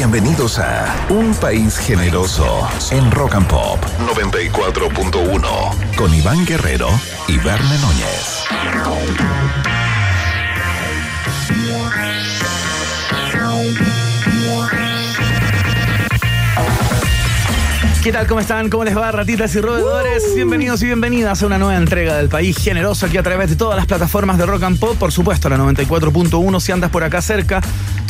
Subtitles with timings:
[0.00, 3.78] Bienvenidos a Un País Generoso en Rock and Pop
[4.16, 6.88] 94.1 con Iván Guerrero
[7.28, 8.46] y Verne Núñez.
[18.02, 18.26] ¿Qué tal?
[18.26, 18.70] ¿Cómo están?
[18.70, 20.34] ¿Cómo les va, ratitas y roedores?
[20.34, 23.76] Bienvenidos y bienvenidas a una nueva entrega del País Generoso aquí a través de todas
[23.76, 24.96] las plataformas de Rock and Pop.
[24.96, 27.60] Por supuesto, la 94.1 si andas por acá cerca.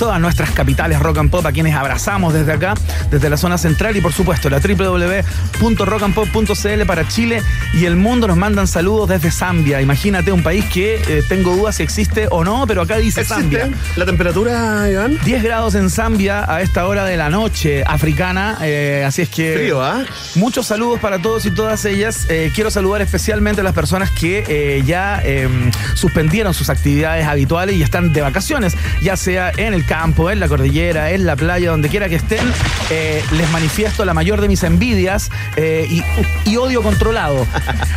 [0.01, 2.73] Todas nuestras capitales Rock and Pop a quienes abrazamos desde acá,
[3.11, 7.43] desde la zona central y por supuesto la www.rockandpop.cl para Chile
[7.75, 9.83] y el mundo nos mandan saludos desde Zambia.
[9.83, 13.69] Imagínate un país que eh, tengo dudas si existe o no, pero acá dice Zambia.
[13.97, 15.19] ¿La temperatura, Iván?
[15.23, 19.53] 10 grados en Zambia a esta hora de la noche africana, eh, así es que...
[19.53, 20.03] Frío, ¿ah?
[20.35, 22.25] Muchos saludos para todos y todas ellas.
[22.31, 27.83] Eh, quiero saludar especialmente a las personas que ya em, suspendieron sus actividades habituales y
[27.83, 31.89] están de vacaciones, ya sea en el campo, en la cordillera, en la playa, donde
[31.89, 32.47] quiera que estén.
[32.91, 36.03] Eh, les manifiesto la mayor de mis envidias y,
[36.45, 37.45] y odio controlado.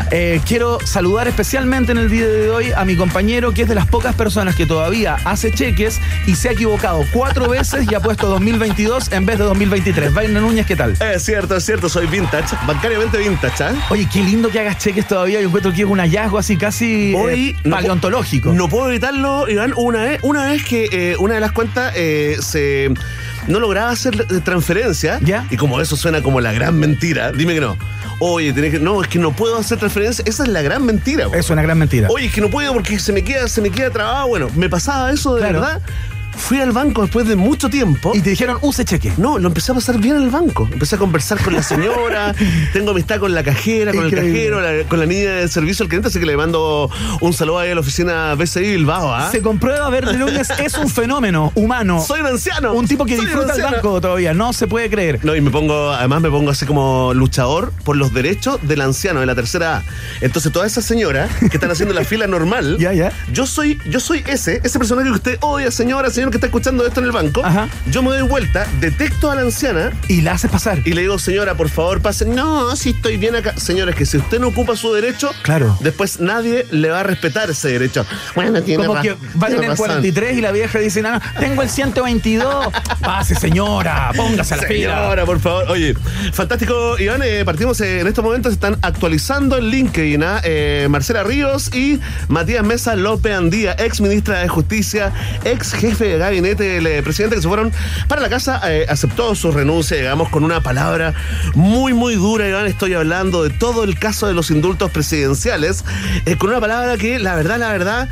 [0.45, 3.85] quiero saludar especialmente en el día de hoy a mi compañero, que es de las
[3.87, 8.27] pocas personas que todavía hace cheques y se ha equivocado cuatro veces y ha puesto
[8.27, 10.13] 2022 en vez de 2023.
[10.13, 10.95] Vaina Núñez, ¿qué tal?
[10.99, 13.73] Es cierto, es cierto, soy vintage, bancariamente vintage, ¿ah?
[13.89, 15.41] Oye, qué lindo que hagas cheques todavía.
[15.41, 18.53] Yo encuentro que es un hallazgo así casi Hoy eh, no paleontológico.
[18.53, 22.37] No puedo evitarlo, Iván, una vez, una vez que eh, una de las cuentas eh,
[22.41, 22.89] se
[23.47, 25.19] no lograba hacer eh, transferencia.
[25.23, 25.45] ¿Ya?
[25.49, 27.77] Y como eso suena como la gran mentira, dime que no.
[28.19, 28.79] Oye, tenés que.
[28.79, 30.23] No, es que no puedo hacer transferencia.
[30.27, 31.27] Esa es la gran mentira.
[31.27, 31.35] po.
[31.35, 32.07] Es una gran mentira.
[32.09, 34.27] Oye, es que no puedo porque se me queda, se me queda trabado.
[34.27, 35.59] Bueno, me pasaba eso de Claro.
[35.61, 35.81] verdad.
[36.35, 38.11] Fui al banco después de mucho tiempo.
[38.13, 39.13] Y te dijeron, use cheque.
[39.17, 40.67] No, lo empecé a pasar bien en el banco.
[40.71, 42.33] Empecé a conversar con la señora,
[42.73, 44.29] tengo amistad con la cajera, con Increíble.
[44.29, 46.89] el cajero, la- con la niña de servicio al cliente, así que le mando
[47.21, 49.29] un saludo ahí a la oficina BCI Bilbao, ¿ah?
[49.31, 52.03] Se comprueba, Verde Núñez es un fenómeno humano.
[52.05, 52.73] Soy un anciano.
[52.73, 54.33] un tipo que Soy disfruta el banco todavía.
[54.33, 55.19] No se puede creer.
[55.23, 59.19] No, y me pongo, además me pongo así como luchador por los derechos del anciano
[59.21, 59.83] de la tercera A.
[60.21, 63.11] Entonces, todas esas señoras que están haciendo la fila normal, Ya, ya.
[63.31, 66.85] yo soy, yo soy ese, ese personaje que usted odia, señora, señor que está escuchando
[66.87, 67.45] esto en el banco.
[67.45, 67.67] Ajá.
[67.91, 70.79] Yo me doy vuelta, detecto a la anciana Y la haces pasar.
[70.85, 72.25] y le digo, señora, por favor, pase.
[72.25, 73.57] No, si estoy bien acá.
[73.57, 75.77] Señores, que si usted no ocupa su derecho, Claro.
[75.81, 78.05] después nadie le va a respetar ese derecho.
[78.35, 79.75] Bueno, tiene Como que va en el razón.
[79.87, 82.67] 43 y la vieja dice, no, no, tengo el 122.
[83.01, 84.95] Pase, señora, póngase a la fila.
[84.95, 85.65] Señora, por favor.
[85.71, 85.93] Oye,
[86.31, 87.21] fantástico, Iván.
[87.23, 90.23] eh, partimos eh, en estos momentos, están actualizando el LinkedIn.
[90.23, 90.39] ¿ah?
[90.43, 95.11] Eh, Marcela Ríos y Matías Mesa López Andía, ex ministra de Justicia,
[95.43, 97.71] ex jefe de gabinete del eh, presidente, que se fueron
[98.07, 98.61] para la casa.
[98.71, 101.13] eh, aceptó su renuncia, digamos, con una palabra
[101.55, 102.65] muy, muy dura, Iván.
[102.67, 105.83] Estoy hablando de todo el caso de los indultos presidenciales,
[106.25, 108.09] eh, con una palabra que, la verdad, la verdad,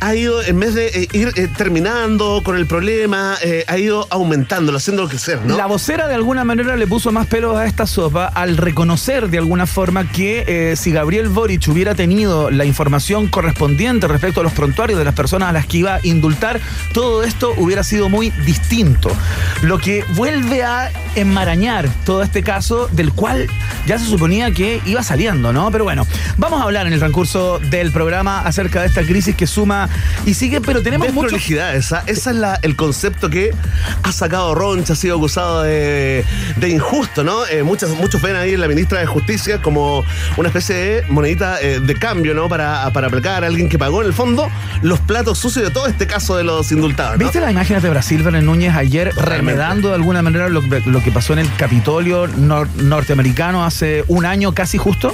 [0.00, 3.36] ha ido, en vez de ir terminando con el problema,
[3.66, 5.56] ha ido aumentándolo, haciéndolo crecer, ¿no?
[5.56, 9.38] La vocera de alguna manera le puso más pelos a esta sopa al reconocer de
[9.38, 14.98] alguna forma que si Gabriel Boric hubiera tenido la información correspondiente respecto a los prontuarios
[14.98, 16.60] de las personas a las que iba a indultar,
[16.92, 19.10] todo esto hubiera sido muy distinto.
[19.62, 23.48] Lo que vuelve a enmarañar todo este caso del cual
[23.86, 25.70] ya se suponía que iba saliendo, ¿no?
[25.70, 29.46] Pero bueno, vamos a hablar en el transcurso del programa acerca de esta crisis que
[29.46, 29.88] suma
[30.26, 31.20] y sigue, pero tenemos mucho...
[31.28, 33.54] Desprolijidad, esa, esa es la, el concepto que
[34.02, 36.24] ha sacado Roncha, ha sido acusado de,
[36.56, 37.46] de injusto, ¿no?
[37.46, 40.04] Eh, muchas, muchos ven ahí en la ministra de Justicia como
[40.36, 42.48] una especie de monedita eh, de cambio, ¿no?
[42.48, 44.48] Para, para aplicar a alguien que pagó en el fondo
[44.82, 47.24] los platos sucios de todo este caso de los indultados, ¿no?
[47.24, 49.36] ¿Viste las imágenes de Brasil, Verne Núñez, ayer Totalmente.
[49.52, 54.26] remedando de alguna manera lo, lo que pasó en el Capitolio nor- norteamericano hace un
[54.26, 55.12] año casi justo?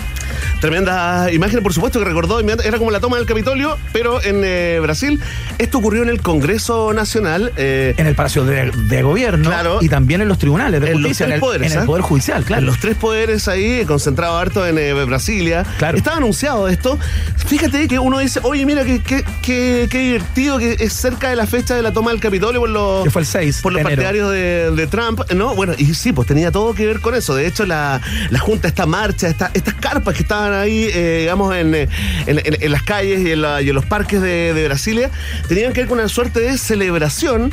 [0.61, 4.79] Tremenda imagen, por supuesto, que recordó, era como la toma del Capitolio, pero en eh,
[4.81, 5.21] Brasil.
[5.59, 7.53] Esto ocurrió en el Congreso Nacional.
[7.57, 9.79] eh, En el Palacio de, de Gobierno Claro.
[9.81, 11.87] y también en los tribunales de En los tres en el, poderes, en el ¿eh?
[11.87, 12.61] Poder Judicial, claro.
[12.61, 15.65] En los tres poderes ahí, concentrado harto en eh, Brasilia.
[15.79, 15.97] Claro.
[15.99, 16.99] Estaba anunciado esto.
[17.47, 21.37] Fíjate que uno dice, oye, mira, qué, qué, qué, qué divertido que es cerca de
[21.37, 23.81] la fecha de la toma del Capitolio por los, Que fue el 6 por los
[23.81, 23.95] enero.
[23.97, 25.55] partidarios de, de Trump, ¿no?
[25.55, 27.35] Bueno, y sí, pues tenía todo que ver con eso.
[27.35, 28.01] De hecho, la,
[28.31, 31.89] la Junta, esta marcha, esta, estas carpas que estaban ahí, eh, digamos, en, eh,
[32.27, 35.11] en, en- en las calles y en, la- y en los parques de, Brasilia,
[35.49, 37.53] tenían que ver con una suerte de celebración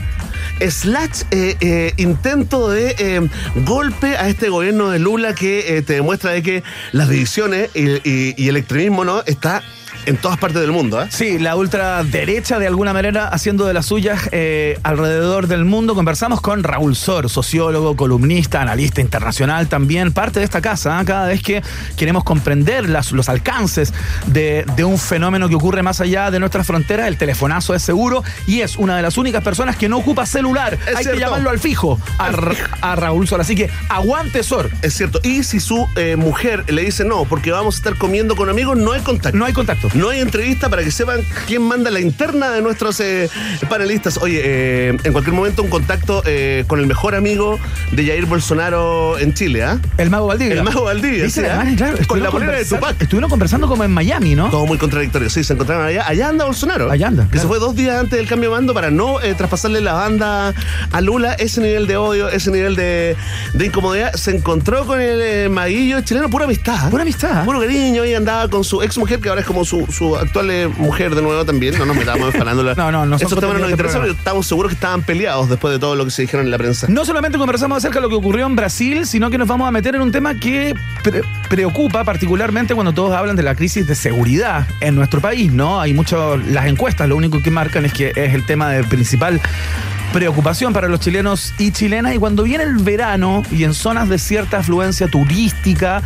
[0.59, 3.27] slash eh, eh, intento de
[3.65, 8.33] golpe a este gobierno de Lula que te demuestra de que las divisiones y, y-
[8.37, 9.61] y el extremismo no está
[10.05, 11.01] en todas partes del mundo.
[11.01, 11.07] ¿eh?
[11.09, 15.95] Sí, la ultraderecha de alguna manera haciendo de las suyas eh, alrededor del mundo.
[15.95, 21.01] Conversamos con Raúl Sor, sociólogo, columnista, analista internacional también, parte de esta casa.
[21.01, 21.05] ¿eh?
[21.05, 21.61] Cada vez que
[21.97, 23.93] queremos comprender las, los alcances
[24.27, 28.23] de, de, un fenómeno que ocurre más allá de nuestras fronteras, el telefonazo es seguro
[28.47, 30.73] y es una de las únicas personas que no ocupa celular.
[30.73, 31.13] Es Hay cierto.
[31.13, 32.31] que llamarlo al fijo a,
[32.81, 33.41] a, Raúl Sor.
[33.41, 34.69] Así que aguante Sor.
[34.81, 35.19] Es cierto.
[35.23, 38.77] Y si su eh, mujer le dice no, porque vamos a estar comiendo con amigos,
[38.77, 39.37] no hay contacto.
[39.37, 39.89] No hay contacto.
[39.93, 43.29] No hay entrevista para que sepan quién manda la interna de nuestros eh,
[43.69, 44.17] panelistas.
[44.17, 47.59] Oye, eh, en cualquier momento un contacto eh, con el mejor amigo
[47.91, 49.79] de Jair Bolsonaro en Chile, ¿ah?
[49.97, 50.55] El mago Valdivia.
[50.55, 51.65] El mago Valdivia, sí, ¿ah?
[51.75, 52.99] claro, Con la polera de Tupac.
[53.01, 54.49] Estuvieron conversando como en Miami, ¿no?
[54.49, 55.29] Todo muy contradictorio.
[55.29, 56.07] Sí, se encontraron allá.
[56.07, 56.89] Allá anda Bolsonaro.
[56.89, 57.43] Allá anda, Que claro.
[57.43, 60.53] se fue dos días antes del cambio de mando para no eh, traspasarle la banda
[60.91, 61.33] a Lula.
[61.33, 63.15] Ese nivel de odio, ese nivel de,
[63.53, 64.13] de incomodidad.
[64.13, 66.89] Se encontró con el eh, maguillo chileno, pura amistad.
[66.89, 67.45] Pura amistad.
[67.45, 68.05] Puro cariño.
[68.05, 71.15] Y andaba con su ex mujer, que ahora es como su, su actual eh, mujer
[71.15, 71.77] de nuevo también.
[71.77, 72.73] No nos metamos en farándula.
[72.75, 74.13] No, no, no son Esos temas no nos contenidos de interesan, programa.
[74.13, 76.57] pero estamos seguros que estaban peleados después de todo lo que se dijeron en la
[76.57, 76.87] prensa.
[76.89, 79.71] No solamente conversamos acerca de lo que ocurrió en Brasil, sino que nos vamos a
[79.71, 83.95] meter en un tema que pre- preocupa particularmente cuando todos hablan de la crisis de
[83.95, 85.79] seguridad en nuestro país, ¿no?
[85.81, 89.39] Hay mucho, las encuestas lo único que marcan es que es el tema de principal
[90.13, 94.19] preocupación para los chilenos y chilenas y cuando viene el verano y en zonas de
[94.19, 96.03] cierta afluencia turística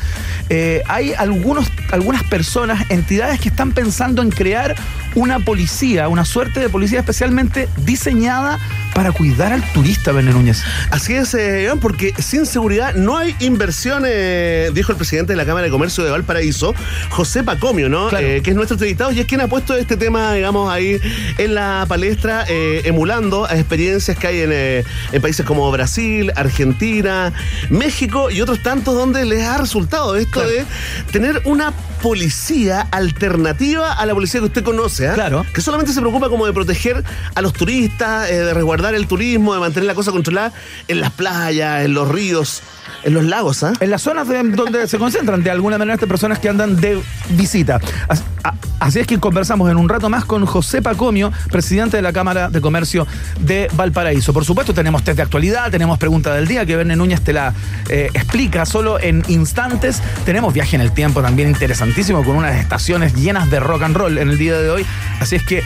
[0.50, 4.76] eh, hay algunos, algunas personas, entidades que están pensando en crear
[5.14, 8.60] una policía, una suerte de policía especialmente diseñada
[8.94, 10.64] para cuidar al turista, Bené Núñez.
[10.90, 15.46] Así es, eh, porque sin seguridad no hay inversión, eh, dijo el presidente de la
[15.46, 16.74] Cámara de Comercio de Valparaíso,
[17.10, 18.10] José Pacomio, ¿no?
[18.10, 18.26] Claro.
[18.26, 21.00] Eh, que es nuestro entrevistado y es quien ha puesto este tema, digamos, ahí
[21.38, 27.34] en la palestra, emulando a experiencias que hay en, eh, en países como Brasil, Argentina,
[27.70, 30.50] México y otros tantos donde les ha resultado esto Claro.
[30.50, 30.66] de
[31.12, 35.14] tener una policía alternativa a la policía que usted conoce, ¿ah?
[35.16, 35.46] Claro.
[35.54, 37.04] que solamente se preocupa como de proteger
[37.34, 40.54] a los turistas, eh, de resguardar el turismo, de mantener la cosa controlada
[40.88, 42.62] en las playas, en los ríos,
[43.04, 43.74] en los lagos, ¿ah?
[43.80, 47.02] En las zonas de- donde se concentran de alguna manera estas personas que andan de
[47.30, 47.80] visita.
[48.10, 52.14] A- Así es que conversamos en un rato más con José Pacomio, presidente de la
[52.14, 53.08] Cámara de Comercio
[53.40, 54.34] de Valparaíso.
[54.34, 57.54] Por supuesto, tenemos test de actualidad, tenemos pregunta del día que Verne Núñez te la
[57.90, 60.00] eh, explica solo en instantes.
[60.26, 64.18] Tenemos viaje en el tiempo también interesantísimo con unas estaciones llenas de rock and roll
[64.20, 64.86] en el día de hoy.
[65.20, 65.64] Así es que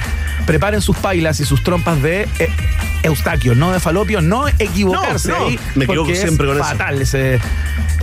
[0.47, 2.47] preparen sus pailas y sus trompas de eh,
[3.03, 5.59] Eustaquio, no de Falopio, no equivocarse No, no, ahí.
[5.75, 6.63] me equivoco es siempre con eso.
[7.11, 7.39] Ese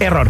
[0.01, 0.29] error.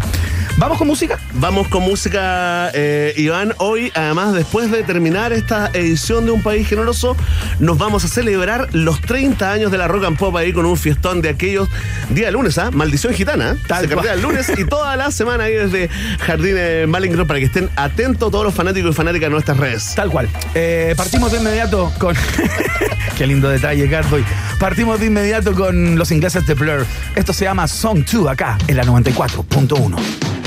[0.57, 1.19] ¿Vamos con música?
[1.33, 3.53] Vamos con música, eh, Iván.
[3.57, 7.15] Hoy, además, después de terminar esta edición de Un País Generoso,
[7.59, 10.75] nos vamos a celebrar los 30 años de la Rock and Pop ahí con un
[10.75, 11.69] fiestón de aquellos
[12.09, 12.71] día lunes, ¿ah?
[12.71, 13.55] Maldición gitana.
[13.67, 15.89] Tal Se el lunes y toda la semana ahí desde
[16.19, 19.93] Jardín eh, Malingro para que estén atentos todos los fanáticos y fanáticas de nuestras redes.
[19.95, 20.27] Tal cual.
[20.55, 22.15] Eh, partimos de inmediato con.
[23.17, 24.23] Qué lindo detalle, Carboy.
[24.59, 26.85] Partimos de inmediato con los ingleses de Blur.
[27.15, 30.38] Esto se llama Song 2 acá, en la 94.1.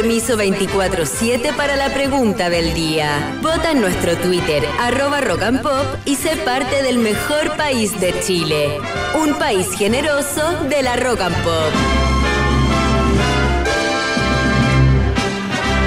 [0.00, 3.36] permiso 24-7 para la pregunta del día.
[3.42, 8.14] Vota en nuestro Twitter, arroba rock and pop, y sé parte del mejor país de
[8.20, 8.78] Chile.
[9.20, 11.72] Un país generoso de la rock and pop.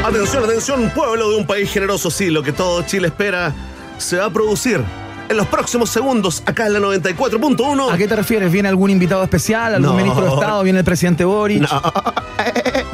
[0.06, 2.12] Atención, atención, pueblo de un país generoso.
[2.12, 3.54] Sí, lo que todo Chile espera
[3.98, 4.84] se va a producir
[5.30, 7.94] en los próximos segundos acá en la 94.1.
[7.94, 8.52] ¿A qué te refieres?
[8.52, 9.76] ¿Viene algún invitado especial?
[9.76, 9.96] ¿Algún No.
[9.96, 10.64] ministro de Estado?
[10.64, 11.62] ¿Viene el presidente Boric?
[11.62, 11.82] No,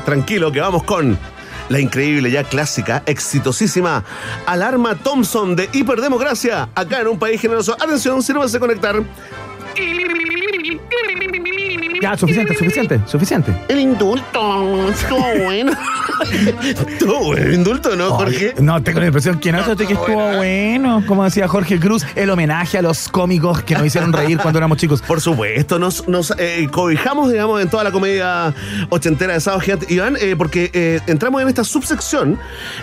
[0.08, 1.20] tranquilo, que vamos con
[1.68, 4.06] la increíble, ya clásica, exitosísima
[4.46, 7.74] alarma Thompson de hiperdemocracia acá en un país generoso.
[7.74, 9.04] Atención, sírvase a conectar.
[12.02, 13.56] Ya, suficiente, suficiente, suficiente.
[13.68, 14.90] El indulto.
[14.90, 15.72] Estuvo bueno.
[16.88, 18.54] Estuvo bueno el indulto, ¿no, Jorge?
[18.56, 21.04] Oye, No, tengo la impresión que no, eso que estuvo bueno.
[21.06, 24.78] Como decía Jorge Cruz, el homenaje a los cómicos que nos hicieron reír cuando éramos
[24.78, 25.02] chicos.
[25.02, 28.54] Por supuesto, nos, nos eh, cobijamos, digamos, en toda la comedia
[28.90, 29.94] ochentera de Sábado Gigante.
[29.94, 32.40] Iván, eh, porque eh, entramos en esta subsección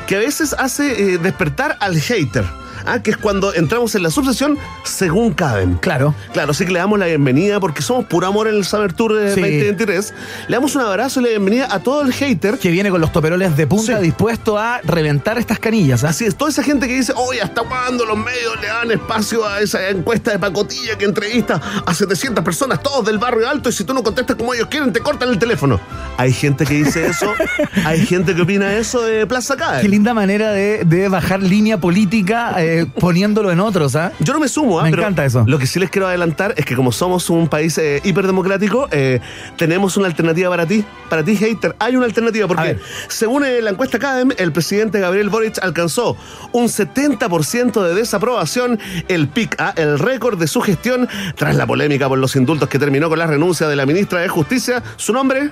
[0.06, 2.44] que a veces hace eh, despertar al hater.
[2.87, 3.00] ¿Ah?
[3.03, 5.75] Que es cuando entramos en la subsección según caben.
[5.75, 6.14] Claro.
[6.33, 9.14] Claro, sí que le damos la bienvenida porque somos puro amor en el Summer Tour
[9.14, 9.41] de Sí.
[9.41, 10.14] 2023.
[10.49, 12.59] Le damos un abrazo y la bienvenida a todo el hater.
[12.59, 14.03] Que viene con los toperoles de punta Sí.
[14.05, 16.05] dispuesto a reventar estas canillas.
[16.05, 16.09] ¿ah?
[16.11, 19.47] Así es, toda esa gente que dice, oye, ¿hasta cuándo los medios le dan espacio
[19.47, 23.73] a esa encuesta de pacotilla que entrevista a 700 personas, todos del barrio alto, y
[23.73, 25.81] si tú no contestas como ellos quieren, te cortan el teléfono?
[26.17, 27.33] Hay gente que dice eso,
[27.85, 29.83] hay gente que opina eso de Plaza Cae.
[29.83, 34.12] Qué linda manera de, de bajar línea política eh, poniéndolo en otros, ¿ah?
[34.21, 34.85] Yo no me sumo, ¿ah?
[34.85, 35.45] Me pero encanta eso.
[35.47, 39.21] Lo que sí les quiero adelantar es que como somos un país eh, hiperdemocrático, eh,
[39.57, 41.75] tenemos una alternativa para ti, para ti hater.
[41.78, 42.78] Hay una alternativa porque
[43.09, 46.16] según eh, la encuesta CADEM, el presidente Gabriel Boric alcanzó
[46.52, 48.78] un 70% de desaprobación,
[49.09, 52.78] el pic, ah, el récord de su gestión tras la polémica por los indultos que
[52.78, 54.83] terminó con la renuncia de la ministra de Justicia.
[54.97, 55.50] ¿Su nombre?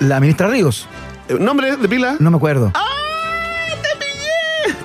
[0.00, 0.88] La ministra Ríos.
[1.38, 2.16] ¿Nombre de pila?
[2.18, 2.72] No me acuerdo.
[2.74, 3.09] Ah.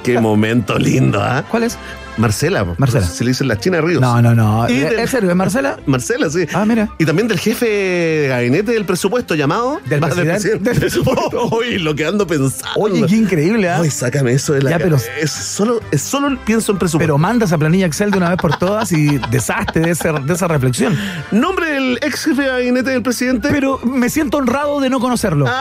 [0.03, 1.43] Qué momento lindo, ¿ah?
[1.49, 1.77] ¿Cuál es?
[2.17, 2.63] Marcela.
[2.77, 3.05] Marcela.
[3.05, 3.99] Se le dice la China Ríos.
[3.99, 4.69] No, no, no.
[4.69, 5.29] Y ¿Es del- ¿Es serio?
[5.31, 5.77] ¿Es Marcela?
[5.85, 6.45] Marcela, sí.
[6.53, 6.87] Ah, mira.
[6.97, 9.81] Y también del jefe de gabinete del presupuesto llamado.
[9.85, 10.57] Del presidente.
[10.59, 11.41] Del presupuesto.
[11.51, 12.69] Oye, lo que ando pensando.
[12.77, 13.79] Oye, qué increíble, ¿ah?
[13.81, 16.99] Ay, sácame eso de la Ya, pero- es solo, es solo pienso en presupuesto.
[17.05, 20.33] Pero manda esa planilla Excel de una vez por todas y deshazte de, ese- de
[20.33, 20.97] esa reflexión.
[21.31, 23.49] Nombre del ex jefe de gabinete del presidente.
[23.51, 25.47] Pero me siento honrado de no conocerlo.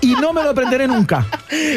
[0.00, 1.26] Y no me lo aprenderé nunca.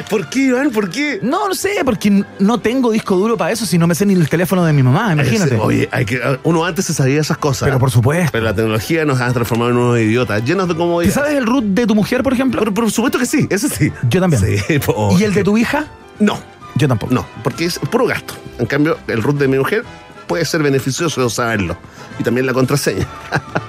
[0.10, 0.70] ¿Por qué, Iván?
[0.72, 1.20] ¿Por qué?
[1.24, 4.14] No, no sé, porque no tengo disco duro para eso si no me sé ni
[4.14, 5.56] el teléfono de mi mamá, imagínate.
[5.56, 7.68] Oye, hay que, uno antes se sabía esas cosas.
[7.68, 8.30] Pero por supuesto.
[8.32, 11.14] Pero la tecnología nos ha transformado en unos idiotas, llenos de ¿Te comodidad.
[11.14, 12.60] sabes el root de tu mujer, por ejemplo?
[12.60, 13.92] Pero por supuesto que sí, eso sí.
[14.10, 14.42] Yo también.
[14.42, 14.58] Sí,
[15.20, 15.86] ¿Y el de tu hija?
[16.20, 16.40] No,
[16.76, 17.14] Yo tampoco.
[17.14, 18.36] no, porque es puro gasto.
[18.60, 19.84] En cambio, el root de mi mujer
[20.28, 21.78] puede ser beneficioso saberlo.
[22.20, 23.08] Y también la contraseña.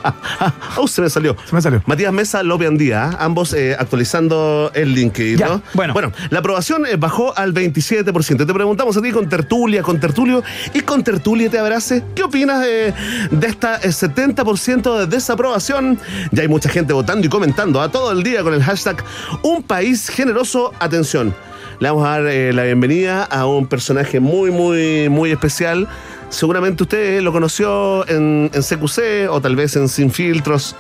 [0.76, 1.36] oh, se me salió.
[1.48, 1.82] Se me salió.
[1.86, 3.16] Matías Mesa, López Andía, ¿eh?
[3.18, 5.38] ambos eh, actualizando el LinkedIn.
[5.38, 5.62] Ya, ¿no?
[5.74, 5.92] bueno.
[5.92, 8.46] bueno, la aprobación eh, bajó al 27%.
[8.46, 10.42] Te preguntamos a ti con tertulia, con tertulio
[10.74, 12.04] y con tertulia te abrace.
[12.14, 12.92] ¿Qué opinas de,
[13.30, 15.98] de esta eh, 70% de desaprobación?
[16.30, 19.02] Ya hay mucha gente votando y comentando a todo el día con el hashtag
[19.42, 20.72] Un País Generoso.
[20.80, 21.34] Atención.
[21.82, 25.88] Le vamos a dar eh, la bienvenida a un personaje muy, muy, muy especial.
[26.32, 30.74] Seguramente usted lo conoció en, en CQC o tal vez en Sin Filtros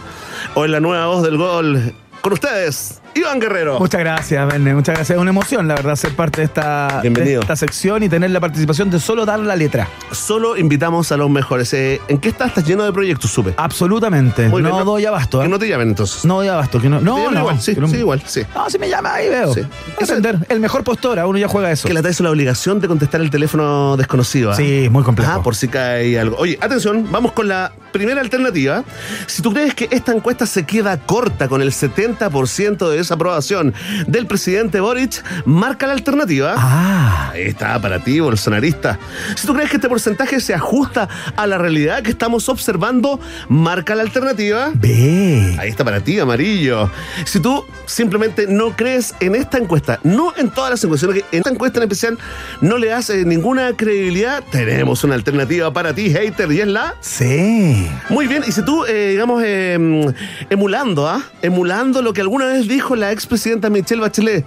[0.54, 1.92] o en la nueva voz del gol.
[2.22, 3.78] Con ustedes, Iván Guerrero.
[3.78, 5.16] Muchas gracias, Verne, muchas gracias.
[5.16, 7.42] Es una emoción, la verdad, ser parte de esta, de Bienvenido.
[7.42, 9.86] esta sección y tener la participación de solo dar la letra.
[10.12, 11.72] Solo invitamos a los mejores.
[11.74, 12.48] Eh, ¿En qué estás?
[12.48, 13.52] Estás lleno de proyectos, supe.
[13.58, 14.48] Absolutamente.
[14.48, 15.40] Muy no bien, doy abasto.
[15.40, 15.44] ¿eh?
[15.44, 16.24] Que no te llamen entonces.
[16.24, 16.80] No doy abasto.
[16.80, 17.40] Que no, no, no.
[17.40, 18.42] igual, sí, no- sí, igual, sí.
[18.54, 19.52] No, si me llama, ahí veo.
[19.52, 19.60] Sí.
[20.00, 20.38] Atender.
[20.48, 21.86] El mejor postora, uno ya juega eso.
[21.88, 24.52] Que la traes la obligación de contestar el teléfono desconocido.
[24.52, 24.56] ¿ah?
[24.56, 25.30] Sí, muy complejo.
[25.34, 26.36] Ah, por si cae algo.
[26.38, 28.84] Oye, atención, vamos con la primera alternativa.
[29.26, 33.74] Si tú crees que esta encuesta se queda corta con el 70% de desaprobación
[34.06, 36.54] del presidente Boric, marca la alternativa.
[36.56, 38.98] Ah, Ahí está, para ti, bolsonarista.
[39.36, 43.94] Si tú crees que este porcentaje se ajusta a la realidad que estamos observando, marca
[43.94, 44.70] la alternativa.
[44.74, 45.56] ve.
[45.58, 46.90] Ahí está para ti, amarillo.
[47.24, 51.24] Si tú simplemente no crees en esta encuesta, no en todas las encuestas, sino que
[51.32, 52.18] en esta encuesta en especial
[52.60, 56.94] no le das eh, ninguna credibilidad, tenemos una alternativa para ti, hater, y es la...
[57.00, 57.88] Sí.
[58.08, 60.12] Muy bien, y si tú, eh, digamos, eh,
[60.50, 61.22] emulando, ¿ah?
[61.42, 64.44] Emulando lo que alguna vez dijo la expresidenta Michelle Bachelet,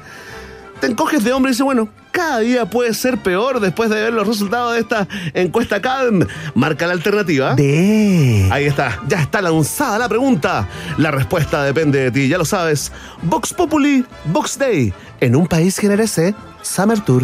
[0.80, 4.14] te encoges de hombre y dices, bueno, cada día puede ser peor después de ver
[4.14, 6.26] los resultados de esta encuesta CADEM.
[6.54, 7.56] Marca la alternativa.
[7.56, 8.48] De.
[8.52, 10.68] Ahí está, ya está lanzada la pregunta.
[10.98, 12.92] La respuesta depende de ti, ya lo sabes.
[13.22, 17.24] Vox Populi, Vox Day, en un país que merece Summer Tour.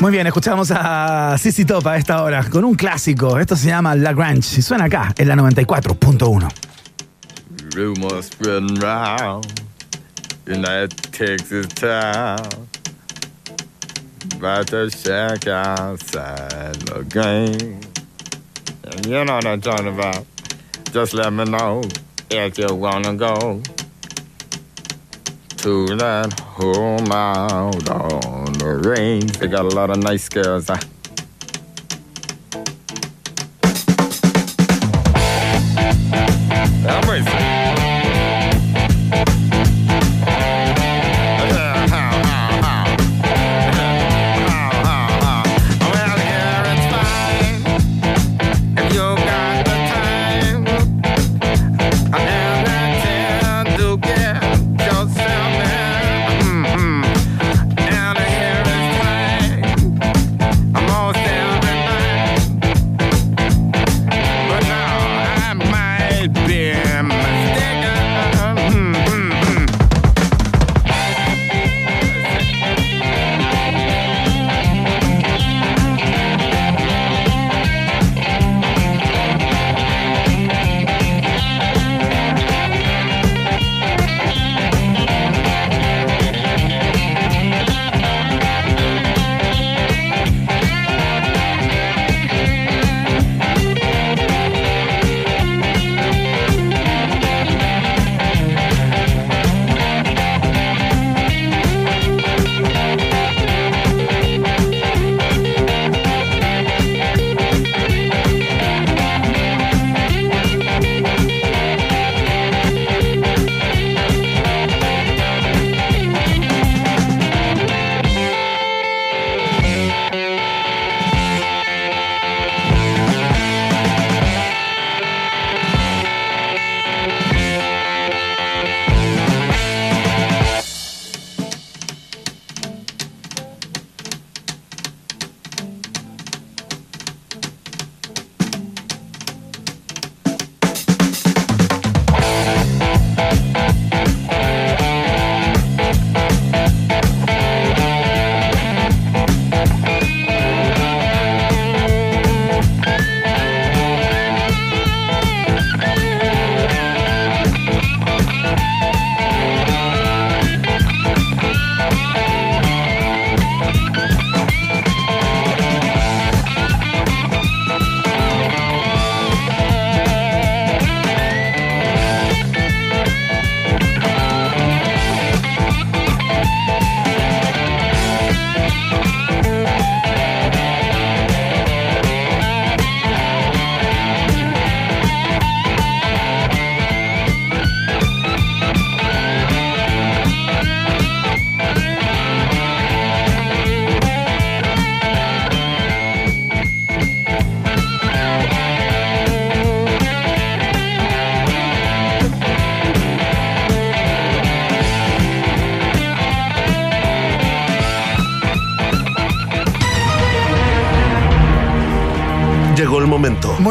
[0.00, 3.38] Muy bien, escuchamos a Sissy Top a esta hora con un clásico.
[3.38, 6.48] Esto se llama La Grange y suena acá en la 94.1.
[10.44, 12.68] Takes its time.
[14.40, 17.80] But the shack outside the game.
[18.84, 20.26] And you know what I'm talking about.
[20.92, 21.82] Just let me know
[22.30, 23.62] if you wanna go
[25.58, 29.38] to that home out on the range.
[29.38, 30.66] They got a lot of nice girls.
[30.66, 30.78] Huh?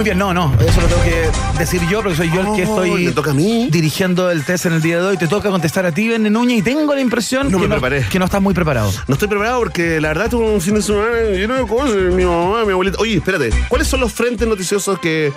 [0.02, 2.66] Muy bien, no, no, eso lo tengo que decir yo, porque soy yo el que
[2.66, 3.68] Oh, estoy ¿le toca a mí?
[3.70, 5.16] dirigiendo el test en el día de hoy.
[5.16, 8.08] Te toca contestar a ti, Ben Núñez, y tengo la impresión No que, me preparé.
[8.10, 8.92] que no estás muy preparado.
[9.08, 11.96] No estoy preparado porque la verdad tuve un fin de semana lleno de cosas.
[11.98, 12.98] Mi mamá, mi abuelita.
[13.00, 13.52] Oye, espérate.
[13.70, 15.32] ¿Cuáles son los frentes noticiosos que,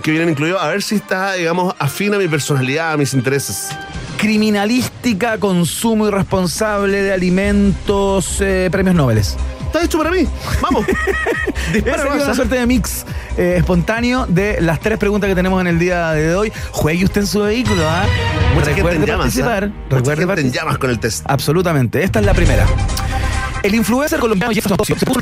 [0.00, 0.62] que vienen incluidos?
[0.62, 3.70] A ver si está, digamos, afín a mi personalidad, a mis intereses.
[4.16, 9.20] Criminalística, consumo irresponsable de alimentos, eh, premios Nobel.
[9.74, 10.24] Está hecho para mí.
[10.60, 10.86] Vamos.
[11.74, 12.34] Esa es ¿ah?
[12.34, 13.04] suerte de mix
[13.36, 16.52] eh, espontáneo de las tres preguntas que tenemos en el día de hoy.
[16.70, 18.06] Juegue usted en su vehículo, ¿ah?
[18.54, 19.10] Mucha gente Recuerde llamas.
[19.10, 19.18] ¿ah?
[19.18, 19.68] participar.
[19.70, 21.24] Mucha Recuerde gente en llamas con el test.
[21.26, 22.04] Absolutamente.
[22.04, 22.64] Esta es la primera.
[23.64, 25.20] El influencer colombiano Jefferson se puso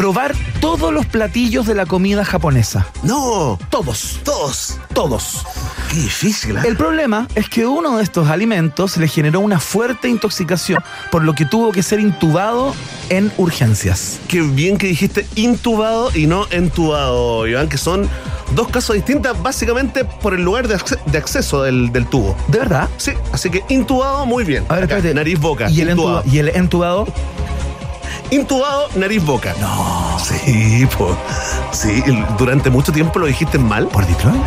[0.00, 2.86] probar todos los platillos de la comida japonesa.
[3.02, 3.58] No.
[3.68, 4.18] Todos.
[4.24, 4.78] Todos.
[4.94, 5.44] Todos.
[5.90, 6.62] Qué difícil, ¿ah?
[6.66, 11.34] El problema es que uno de estos alimentos le generó una fuerte intoxicación, por lo
[11.34, 12.74] que tuvo que ser intubado
[13.10, 14.18] en urgencias.
[14.26, 18.08] Qué bien que dijiste intubado y no entubado, Iván, que son
[18.54, 22.34] dos casos distintos, básicamente por el lugar de, acce- de acceso del, del tubo.
[22.48, 22.88] ¿De verdad?
[22.96, 24.64] Sí, así que intubado, muy bien.
[24.70, 25.14] A ver, Acá, espérate.
[25.14, 25.68] Nariz, boca.
[25.70, 26.22] ¿Y el, intubado.
[26.24, 27.06] ¿Y el entubado?
[28.30, 29.54] Intubado, nariz, boca.
[29.60, 30.18] No.
[30.18, 31.16] Sí, po.
[31.72, 32.02] Sí,
[32.38, 33.88] durante mucho tiempo lo dijiste mal.
[33.88, 34.40] ¿Por Detroit?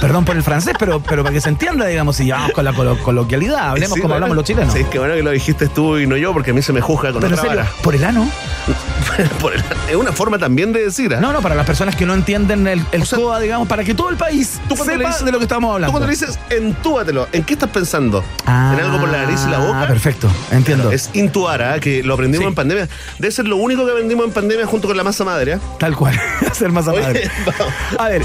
[0.00, 2.72] Perdón por el francés, pero, pero para que se entienda, digamos, si vamos con la
[2.72, 4.14] colo- coloquialidad, hablemos Sí, como bueno.
[4.26, 4.72] hablamos los chilenos.
[4.72, 6.72] Sí, es que bueno que lo dijiste tú y no yo, porque a mí se
[6.72, 7.72] me juzga con pero otra serio, vara.
[7.82, 8.28] por el ano.
[9.40, 11.20] Por el- es una forma también de decir, ¿ah?
[11.20, 13.84] No, no, para las personas que no entienden el, el O sea, COA, digamos, para
[13.84, 15.88] que todo el país Tú sepa dices- de lo que estamos hablando.
[15.88, 18.24] Tú cuando le dices entúbatelo, ¿en qué estás pensando?
[18.46, 19.86] Ah, ¿En algo por la nariz y la boca?
[19.86, 20.90] perfecto, entiendo.
[20.92, 21.80] Es intuar, ¿ah?
[21.80, 22.48] que lo aprendimos Sí.
[22.48, 22.88] en pandemia.
[23.18, 25.54] Debe ser lo único que aprendimos en pandemia junto con la masa madre.
[25.54, 25.60] ¿ah?
[25.78, 26.18] Tal cual,
[26.50, 27.30] hacer masa Oye, madre.
[27.46, 27.74] vamos.
[27.98, 28.22] A ver,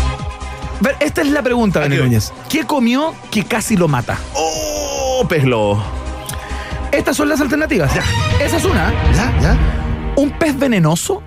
[0.82, 2.10] ver, esta es la pregunta, Dani Aquí voy.
[2.10, 2.32] Núñez.
[2.50, 4.18] ¿Qué comió que casi lo mata?
[4.34, 5.44] ¡Oh, pez!
[6.92, 7.92] Estas son las alternativas.
[8.40, 8.94] Esa es una.
[9.14, 9.34] ¿Ya?
[9.42, 9.58] ¿Ya?
[10.16, 11.22] ¿Un pez venenoso?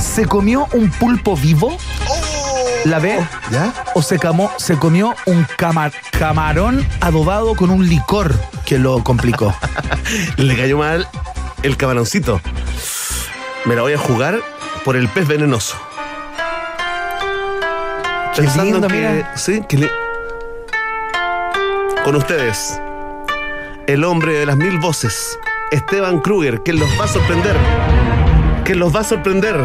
[0.00, 1.76] ¿Se comió un pulpo vivo?
[2.84, 3.18] ¿La B?
[3.50, 3.72] ¿Ya?
[3.94, 8.34] ¿O se, camó- se comió un cama- camarón adobado con un licor
[8.66, 9.54] que lo complicó?
[10.36, 11.08] Le cayó mal
[11.62, 12.40] el camaroncito.
[13.64, 14.38] Me la voy a jugar
[14.84, 15.76] por el pez venenoso.
[18.36, 19.32] Pensando lindo, que, mira.
[19.36, 19.90] Sí, que le-
[22.04, 22.80] Con ustedes,
[23.86, 25.38] el hombre de las mil voces,
[25.70, 27.56] Esteban Kruger, que los va a sorprender.
[28.64, 29.56] Que los va a sorprender.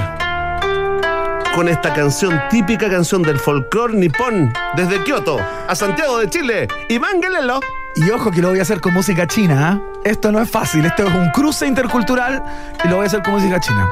[1.56, 6.68] Con esta canción, típica canción del folclore nipón, desde Kioto a Santiago de Chile.
[6.90, 7.60] Iván Guelelo.
[7.96, 9.82] Y ojo que lo voy a hacer con música china.
[9.84, 10.00] ¿ah?
[10.06, 12.42] Esto no es fácil, esto es un cruce intercultural
[12.86, 13.90] y lo voy a hacer con música china.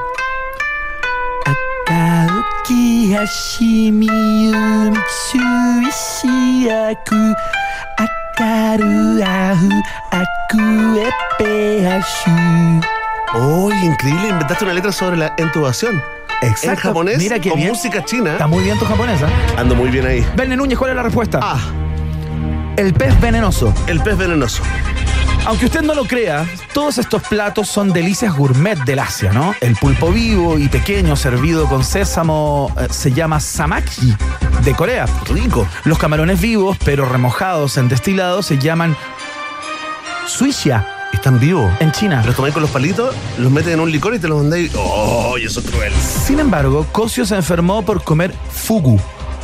[1.88, 4.10] Akadoki hashimi
[4.91, 7.15] mitsuishi aku
[7.97, 9.71] akaru ahu
[10.12, 12.32] aku epe hashu.
[13.36, 14.30] ¡Oh, increíble!
[14.30, 16.02] Inventaste una letra sobre la intubación.
[16.41, 17.71] En japonés, Mira qué con bien.
[17.71, 18.34] música china.
[18.34, 19.28] Está muy bien tu japonesa.
[19.58, 20.26] Ando muy bien ahí.
[20.36, 21.39] Verne Núñez, ¿cuál es la respuesta?
[21.41, 21.58] Ah,
[22.76, 23.73] El pez venenoso.
[23.88, 24.62] el pez venenoso.
[25.47, 29.55] Aunque usted no lo crea, todos estos platos son delicias gourmet del Asia, ¿no?
[29.62, 34.13] El pulpo vivo y pequeño servido con sésamo eh, se llama samaki
[34.65, 35.05] de Corea.
[35.29, 35.65] Rico.
[35.86, 38.97] Los camarones vivos pero remojados en destilado se llaman
[40.27, 41.71] suisha Están vivos.
[41.79, 42.21] en China.
[42.25, 44.73] Los tomáis con los palitos, los metes en un licor y te los mandáis.
[44.75, 45.93] ¡Oh, eso es cruel!
[45.93, 48.99] Sin embargo, Kosio se enfermó por comer fugu,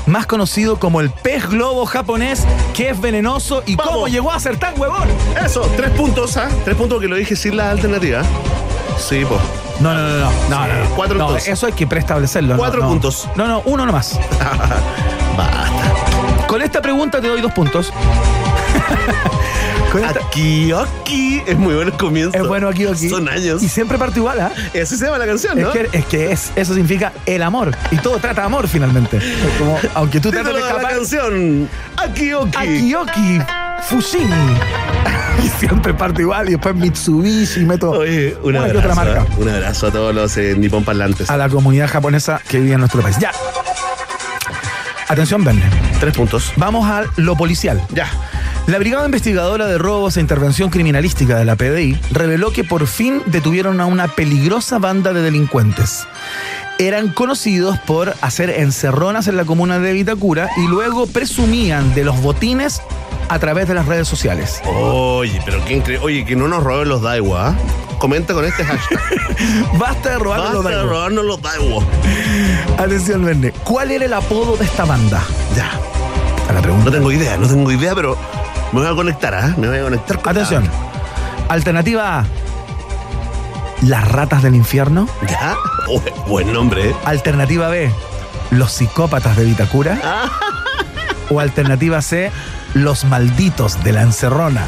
[0.06, 3.94] más conocido como el pez globo japonés, que es venenoso y Vamos.
[3.94, 5.08] cómo llegó a ser tan huevón.
[5.44, 6.50] Eso, tres puntos, ¿ah?
[6.66, 8.22] Tres puntos que lo dije sin la alternativa.
[8.98, 9.42] Sí, pues.
[9.80, 10.32] No, no, no, no.
[10.50, 10.90] no, no, no.
[10.96, 11.50] cuatro No, entonces.
[11.50, 12.54] Eso hay que preestablecerlo.
[12.54, 12.90] no, Cuatro no.
[12.90, 13.28] puntos.
[13.36, 14.20] No, no, uno nomás.
[15.38, 15.68] Basta.
[16.48, 17.92] Con esta pregunta te doy dos puntos.
[20.02, 21.44] Aquí, aquí.
[21.46, 22.38] Es muy bueno el comienzo.
[22.38, 23.10] es bueno aquí aquí.
[23.10, 23.62] Son años.
[23.62, 24.52] Y siempre parte igual, ¿ah?
[24.70, 25.72] Así se llama la canción, ¿no?
[25.72, 27.76] Es que, es que es, eso significa el amor.
[27.92, 29.18] Y todo trata de amor finalmente.
[29.18, 30.94] Es como, aunque tú trates de de la escapar.
[30.96, 31.70] canción.
[31.98, 32.58] Aquí, aquí.
[32.58, 33.42] Akiyoki
[33.88, 34.58] Fushimi.
[35.44, 36.48] y siempre parte igual.
[36.50, 38.80] Y después Mitsubishi y meto Oye, un abrazo.
[38.80, 39.22] otra marca.
[39.22, 39.36] ¿eh?
[39.38, 41.30] Un abrazo a todos los eh, nipón parlantes.
[41.30, 43.18] A la comunidad japonesa que vive en nuestro país.
[43.20, 43.32] Ya.
[45.08, 45.64] Atención, Verne.
[46.00, 46.52] Tres puntos.
[46.56, 47.82] Vamos a lo policial.
[47.94, 48.08] Ya.
[48.68, 53.22] La Brigada Investigadora de Robos e Intervención Criminalística de la PDI reveló que por fin
[53.26, 56.08] detuvieron a una peligrosa banda de delincuentes.
[56.80, 62.22] Eran conocidos por hacer encerronas en la comuna de Vitacura y luego presumían de los
[62.22, 62.82] botines
[63.28, 64.62] a través de las redes sociales.
[64.66, 66.06] Oye, pero qué increíble.
[66.06, 67.50] Oye, que no nos roben los Daiwa.
[67.50, 67.56] ¿ah?
[68.00, 69.00] Comenta con este hashtag.
[69.78, 70.90] Basta de robar Basta los de datos.
[70.90, 71.84] robarnos los Daiwa.
[72.78, 73.52] Atención, Verne.
[73.66, 75.22] ¿Cuál era el apodo de esta banda?
[75.56, 75.70] Ya.
[76.50, 76.86] A la pregunta.
[76.86, 78.18] No tengo idea, no tengo idea, pero
[78.74, 79.54] me voy a conectar, ¿ah?
[79.58, 80.70] Me voy a conectar con Atención.
[81.48, 82.26] Alternativa A.
[83.84, 85.08] Las ratas del infierno.
[85.30, 85.56] ¿Ya?
[85.90, 86.96] Oh, buen nombre, ¿eh?
[87.04, 87.92] Alternativa B,
[88.52, 90.00] los psicópatas de Vitacura.
[91.30, 92.32] O alternativa C,
[92.74, 94.64] los malditos de la encerrona.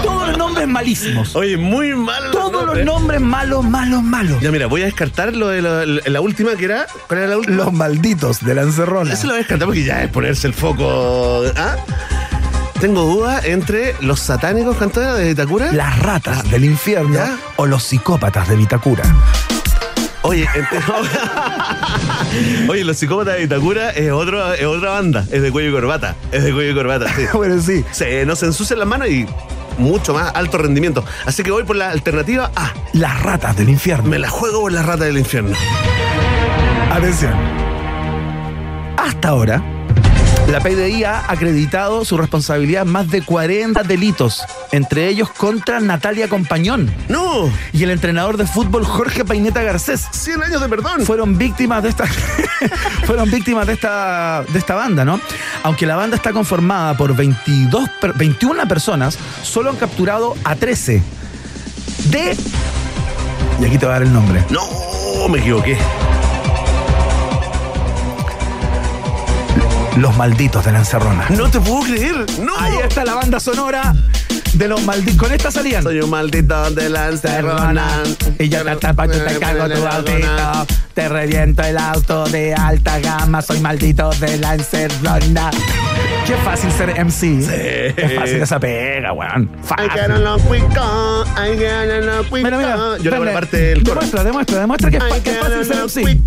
[0.00, 1.34] Todos los nombres malísimos.
[1.34, 2.30] Oye, muy mal.
[2.30, 4.40] Todos los nombres malos, malos, malos.
[4.40, 6.86] Ya, mira, voy a descartar lo de la, la última que era.
[7.06, 7.56] ¿Cuál era la última?
[7.56, 9.12] Los malditos de la encerrona.
[9.12, 11.44] Eso lo voy a descartar porque ya es ponerse el foco.
[11.56, 11.76] ¿Ah?
[12.80, 15.72] Tengo duda entre los satánicos cantores de Itacura.
[15.72, 17.38] Las ratas del infierno ¿Ya?
[17.56, 19.02] o los psicópatas de Vitacura.
[20.22, 20.46] Oye,
[22.68, 25.24] Oye, los psicópatas de Itacura es, otro, es otra banda.
[25.30, 26.16] Es de cuello y corbata.
[26.32, 27.22] Es de cuello y corbata, sí.
[27.32, 27.84] bueno, sí.
[27.92, 29.26] Se, no se ensucian las manos y
[29.78, 31.04] mucho más alto rendimiento.
[31.24, 32.72] Así que voy por la alternativa A.
[32.92, 34.08] Las ratas del infierno.
[34.08, 35.56] Me la juego por la rata del infierno.
[36.90, 37.34] Atención.
[38.96, 39.62] Hasta ahora,
[40.50, 46.28] la PDI ha acreditado su responsabilidad en más de 40 delitos, entre ellos contra Natalia
[46.28, 47.50] Compañón ¡No!
[47.72, 50.06] y el entrenador de fútbol Jorge Paineta Garcés.
[50.12, 51.02] 100 años de perdón.
[51.04, 52.04] Fueron víctimas de esta
[53.06, 55.20] fueron víctimas de esta de esta banda, ¿no?
[55.64, 61.02] Aunque la banda está conformada por 22 per- 21 personas, solo han capturado a 13
[62.10, 62.36] de
[63.60, 64.44] y aquí te voy a dar el nombre.
[64.50, 65.76] No, me equivoqué.
[69.96, 71.26] Los malditos de la encerrona.
[71.30, 72.26] No te puedo creer.
[72.40, 72.52] No.
[72.58, 73.94] Ahí está la banda sonora
[74.52, 75.16] de los malditos.
[75.16, 75.82] Con esta salían.
[75.82, 78.02] Soy un maldito de la encerrona.
[78.38, 80.66] Y yo te tapo, yo te cargo tu autito.
[80.92, 83.40] Te reviento el auto de alta gama.
[83.40, 85.50] Soy maldito de la encerrona.
[86.26, 87.94] Qué fácil ser MC.
[87.96, 89.50] Es fácil esa pega, weón.
[89.62, 89.88] Fácil.
[92.44, 92.98] Mira, mira.
[92.98, 94.00] Yo le hago la parte del coro.
[94.00, 96.20] Demuestra, demuestra, demuestra que es, fácil ser MC.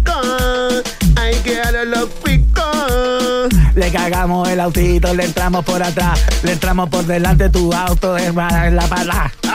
[3.91, 8.88] Cagamos el autito, le entramos por atrás, le entramos por delante tu auto de la
[8.88, 9.49] pala.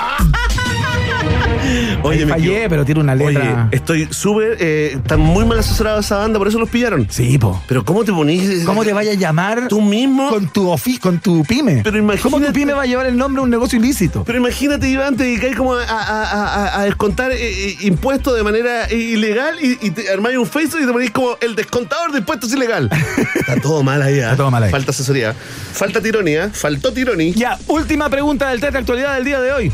[2.03, 2.69] Oye, me fallé, equivoco.
[2.71, 3.67] pero tiene una letra.
[3.71, 4.57] Oye, estoy súper.
[4.61, 7.07] Eh, está muy mal asesorado esa banda, por eso los pillaron.
[7.11, 7.63] Sí, po.
[7.67, 8.65] Pero ¿cómo te ponís?
[8.65, 10.29] ¿Cómo te vaya a llamar Tú mismo.
[10.29, 11.81] con tu ofi con tu pyme?
[11.85, 14.25] Pero imagínate- ¿Cómo tu pyme va a llevar el nombre a un negocio ilícito?
[14.25, 18.37] Pero imagínate, Iván, te dedicáis como a, a- a- a- a descontar eh, eh, impuestos
[18.37, 21.55] de manera eh, ilegal y, y te armáis un Facebook y te ponís como el
[21.57, 22.91] descontador de impuestos ilegal.
[23.35, 24.21] Está todo mal ahí.
[24.21, 24.25] ¿ah?
[24.25, 24.71] Está todo mal ahí.
[24.71, 25.35] Falta asesoría.
[25.73, 26.51] Falta tironía.
[26.53, 27.33] Faltó tironía.
[27.37, 29.73] Ya, última pregunta del test de actualidad del día de hoy.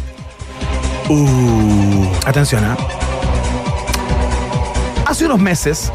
[1.08, 1.79] Uh.
[2.26, 2.76] Atención, ¿ah?
[5.06, 5.90] Hace unos meses,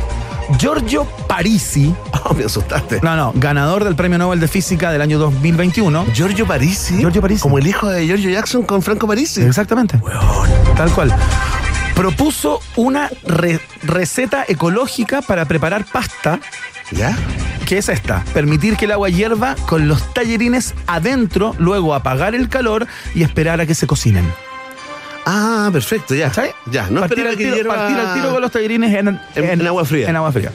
[0.58, 1.94] Giorgio Parisi,
[2.28, 3.00] Oh, me asustaste.
[3.02, 6.08] no, no, ganador del Premio Nobel de Física del año 2021.
[6.14, 6.98] Giorgio Parisi.
[6.98, 7.42] Giorgio Parisi.
[7.42, 9.42] Como el hijo de Giorgio Jackson con Franco Parisi.
[9.44, 10.00] Exactamente.
[10.76, 11.14] Tal cual.
[11.96, 16.40] Propuso una re- receta ecológica para preparar pasta,
[16.92, 17.16] ¿Ya?
[17.66, 22.50] que es esta: permitir que el agua hierva con los tallarines adentro, luego apagar el
[22.50, 24.30] calor y esperar a que se cocinen.
[25.26, 26.32] Ah, perfecto, ya.
[26.34, 26.54] ¿Sabes?
[26.68, 27.76] Ya, no partir al que tiro, hierva...
[27.76, 30.08] partir al tiro con los tallarines en, En- en agua fría.
[30.10, 30.52] En agua fría.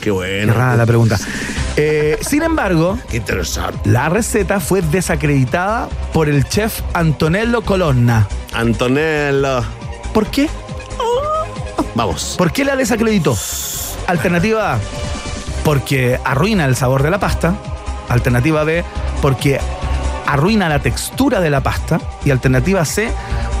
[0.00, 0.52] Qué bueno.
[0.52, 1.18] Errada la pregunta.
[1.76, 3.88] Eh, sin embargo, Qué interesante.
[3.88, 8.28] la receta fue desacreditada por el chef Antonello Colonna.
[8.52, 9.62] Antonello.
[10.12, 10.48] ¿Por qué?
[11.94, 12.34] Vamos.
[12.38, 13.36] ¿Por qué la desacreditó?
[14.06, 14.78] Alternativa A,
[15.64, 17.54] porque arruina el sabor de la pasta.
[18.08, 18.84] Alternativa B,
[19.20, 19.58] porque
[20.28, 22.00] arruina la textura de la pasta.
[22.24, 23.10] Y alternativa C,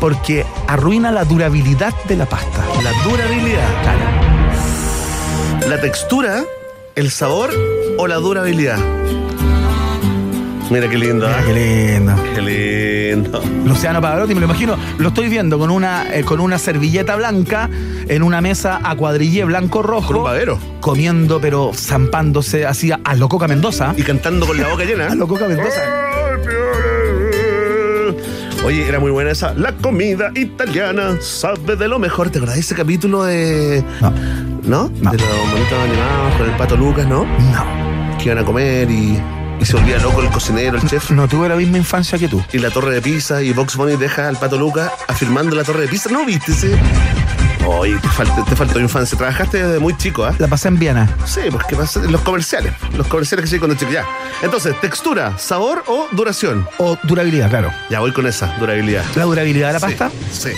[0.00, 2.64] porque arruina la durabilidad de la pasta.
[2.82, 3.68] La durabilidad.
[5.66, 6.44] La textura,
[6.94, 7.50] el sabor
[7.96, 8.78] o la durabilidad.
[10.70, 11.26] Mira qué lindo.
[11.26, 11.44] Mira ¿eh?
[11.46, 12.14] qué lindo.
[12.34, 13.42] Qué lindo.
[13.64, 17.70] Luciano Pavarotti, me lo imagino, lo estoy viendo con una, eh, con una servilleta blanca
[18.06, 20.08] en una mesa a cuadrillé blanco-rojo.
[20.08, 20.58] Con un babero.
[20.80, 23.94] Comiendo, pero zampándose así a, a lo Coca Mendoza.
[23.96, 25.06] Y cantando con la boca llena.
[25.10, 26.07] A lo Coca Mendoza.
[28.64, 29.54] Oye, era muy buena esa.
[29.54, 32.28] La comida italiana sabe de lo mejor.
[32.30, 33.82] ¿Te acordás de ese capítulo de.
[34.00, 34.10] No,
[34.62, 34.90] ¿No?
[35.00, 35.10] No.
[35.10, 37.24] De los monitos animados con el pato Lucas, ¿no?
[37.24, 38.18] no.
[38.18, 39.18] Que iban a comer y,
[39.60, 41.10] y se volvía loco el cocinero, el chef.
[41.12, 42.42] No tuve la misma infancia que tú.
[42.52, 45.82] Y la torre de pizza y Box Bunny deja al pato Lucas afirmando la torre
[45.82, 46.10] de pizza.
[46.10, 46.78] ¿No viste ese?
[47.66, 49.16] Oye, te faltó, te faltó infancia.
[49.16, 50.34] Trabajaste desde muy chico, ¿ah?
[50.38, 51.08] La pasé en Viena.
[51.24, 52.72] Sí, pues que pasa los comerciales.
[52.96, 53.90] Los comerciales que sí cuando chico.
[53.90, 54.04] Ya.
[54.42, 56.66] Entonces, textura, sabor o duración.
[56.78, 57.72] O durabilidad, claro.
[57.90, 59.04] Ya voy con esa, durabilidad.
[59.14, 60.10] La durabilidad de la pasta.
[60.30, 60.50] Sí.
[60.50, 60.56] sí.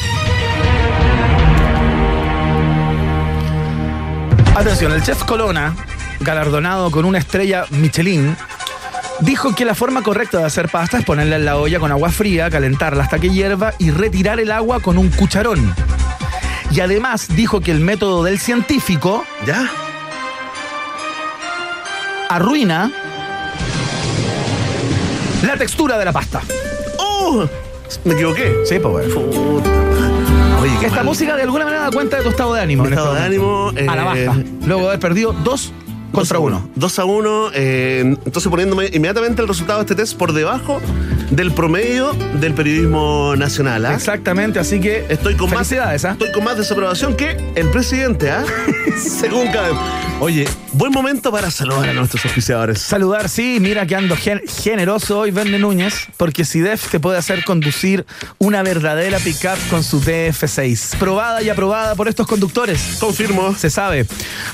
[4.57, 5.75] Atención, el chef Colonna,
[6.21, 8.37] galardonado con una estrella Michelin,
[9.21, 12.11] dijo que la forma correcta de hacer pasta es ponerla en la olla con agua
[12.11, 15.75] fría, calentarla hasta que hierva y retirar el agua con un cucharón.
[16.71, 19.69] Y además dijo que el método del científico ¿Ya?
[22.29, 22.93] arruina
[25.45, 26.43] la textura de la pasta.
[26.99, 27.45] ¡Oh!
[28.05, 28.55] Me equivoqué.
[28.65, 29.13] Sí, pues.
[29.17, 31.07] Oye, qué Esta mal.
[31.07, 32.85] música de alguna manera da cuenta de tu estado de ánimo.
[32.85, 34.41] Mi en este estado de ánimo, a la eh, baja.
[34.65, 35.73] Luego de haber perdido dos
[36.13, 36.69] contra uno.
[36.75, 37.51] 2 a 1.
[37.55, 40.81] entonces poniéndome inmediatamente el resultado de este test por debajo
[41.31, 43.87] del promedio del periodismo nacional.
[43.87, 43.95] ¿ah?
[43.95, 45.95] Exactamente, así que Estoy con más, ¿ah?
[45.95, 48.45] estoy con más desaprobación que el presidente, ¿ah?
[48.99, 49.71] Según cada
[50.23, 52.79] Oye, buen momento para saludar a nuestros oficiadores.
[52.79, 57.43] Saludar, sí, mira que ando gen- generoso hoy, Verne Núñez, porque SIDEF te puede hacer
[57.43, 58.05] conducir
[58.39, 60.99] una verdadera pickup con su DF6.
[60.99, 62.99] Probada y aprobada por estos conductores.
[63.01, 63.55] Confirmo.
[63.57, 64.05] Se sabe.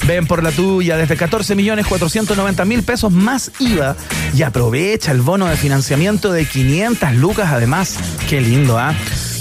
[0.07, 3.97] Ven por la tuya desde 14 millones 490 mil pesos más IVA
[4.37, 6.66] y aprovecha el bono de financiamiento de 500
[7.15, 7.99] lucas además.
[8.29, 8.95] Qué lindo, ¿ah?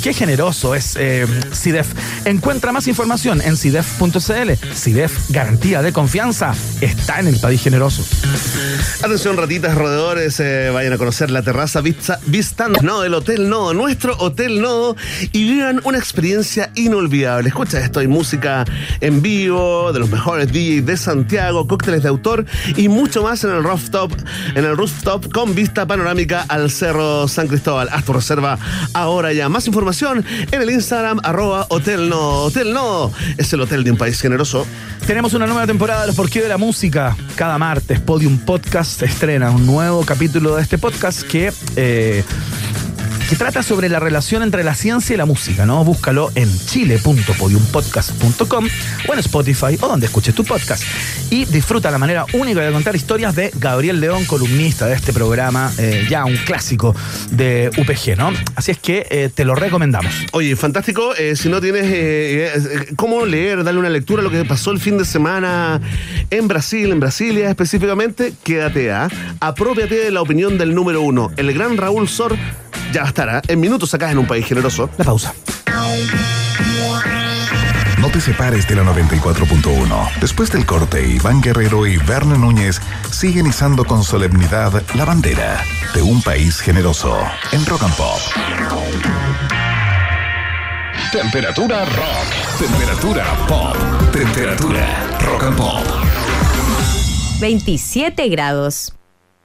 [0.05, 1.87] Qué generoso es eh, SIDEF.
[2.25, 4.51] Encuentra más información en SIDEF.cl.
[4.71, 8.05] SIDEF, garantía de confianza, está en el país generoso.
[9.03, 13.73] Atención, ratitas, roedores, eh, vayan a conocer la terraza Vista, Vista no, del Hotel Nodo,
[13.73, 14.95] nuestro Hotel Nodo,
[15.31, 17.49] y vivan una experiencia inolvidable.
[17.49, 18.63] Escucha esto, hay música
[19.01, 22.45] en vivo, de los mejores DJs de Santiago, cócteles de autor
[22.77, 24.11] y mucho más en el rooftop,
[24.53, 27.89] en el rooftop con vista panorámica al Cerro San Cristóbal.
[27.91, 28.59] Haz tu reserva
[28.93, 29.49] ahora ya.
[29.49, 32.43] Más información en el Instagram arroba Hotel No.
[32.43, 34.65] Hotel No es el hotel de un país generoso.
[35.07, 37.15] Tenemos una nueva temporada de Los Porqué de la Música.
[37.35, 41.53] Cada martes Podium Podcast estrena un nuevo capítulo de este podcast que...
[41.75, 42.23] eh,
[43.29, 45.83] que trata sobre la relación entre la ciencia y la música, ¿no?
[45.83, 48.67] Búscalo en chile.podiumpodcast.com
[49.07, 50.83] o en Spotify o donde escuches tu podcast.
[51.31, 55.71] Y disfruta la manera única de contar historias de Gabriel León, columnista de este programa,
[55.77, 56.95] eh, ya un clásico
[57.31, 58.31] de UPG, ¿no?
[58.55, 60.13] Así es que eh, te lo recomendamos.
[60.31, 61.15] Oye, fantástico.
[61.15, 62.55] eh, si no tienes
[62.95, 65.81] cómo leer, darle una lectura a lo que pasó el fin de semana
[66.29, 69.09] en Brasil, en Brasilia específicamente, quédate a.
[69.39, 71.31] Apropiate de la opinión del número uno.
[71.37, 72.35] El gran Raúl Sor
[72.95, 74.89] ya estará en minutos acá en un país generoso.
[74.97, 75.35] La pausa.
[77.99, 80.19] No te separes de la 94.1.
[80.21, 82.79] Después del corte, Iván Guerrero y Verne Núñez
[83.11, 85.61] siguen izando con solemnidad la bandera
[85.93, 87.17] de un país generoso
[87.51, 88.19] en Rock and Pop.
[91.11, 92.57] Temperatura rock.
[92.57, 93.75] Temperatura pop.
[94.13, 95.83] Temperatura rock and pop.
[97.41, 98.93] 27 grados.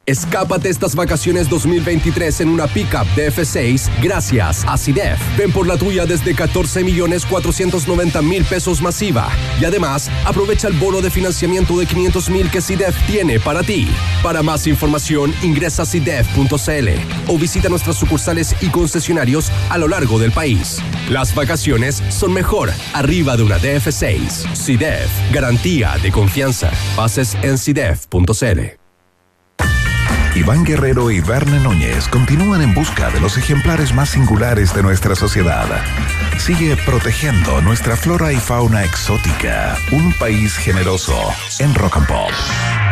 [0.06, 5.20] Escápate estas vacaciones 2023 en una pickup DF6 gracias a CIDEF.
[5.36, 9.28] Ven por la tuya desde 14 millones 490 mil pesos masiva.
[9.60, 13.88] Y además, aprovecha el bono de financiamiento de 500 mil que CIDEF tiene para ti.
[14.22, 16.88] Para más información, ingresa a CIDEF.cl
[17.28, 20.78] o visita nuestras sucursales y concesionarios a lo largo del país.
[21.10, 24.56] Las vacaciones son mejor arriba de una DF6.
[24.56, 26.70] CIDEF, garantía de confianza.
[26.96, 28.79] Bases en CIDEF.cl.
[30.34, 35.16] Iván Guerrero y Verne Núñez continúan en busca de los ejemplares más singulares de nuestra
[35.16, 35.66] sociedad.
[36.38, 39.76] Sigue protegiendo nuestra flora y fauna exótica.
[39.90, 41.16] Un país generoso
[41.58, 42.89] en Rock and Pop.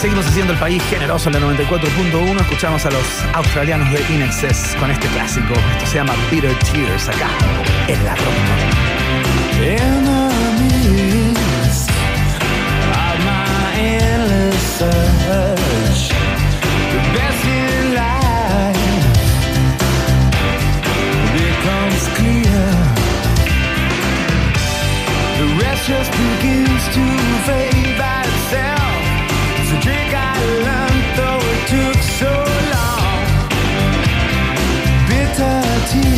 [0.00, 2.40] Seguimos haciendo el país generoso en la 94.1.
[2.40, 5.54] Escuchamos a los australianos de Inexcess con este clásico.
[5.72, 7.28] Esto se llama Bitter Tears acá
[7.88, 8.14] en la
[25.60, 27.04] rest just begins to
[27.46, 28.17] fade by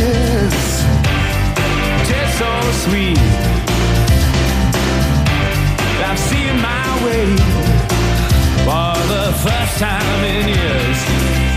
[0.01, 0.83] tears
[2.09, 2.51] taste so
[2.85, 3.19] sweet.
[6.07, 7.25] I've seen my way
[8.65, 11.50] for the first time in years.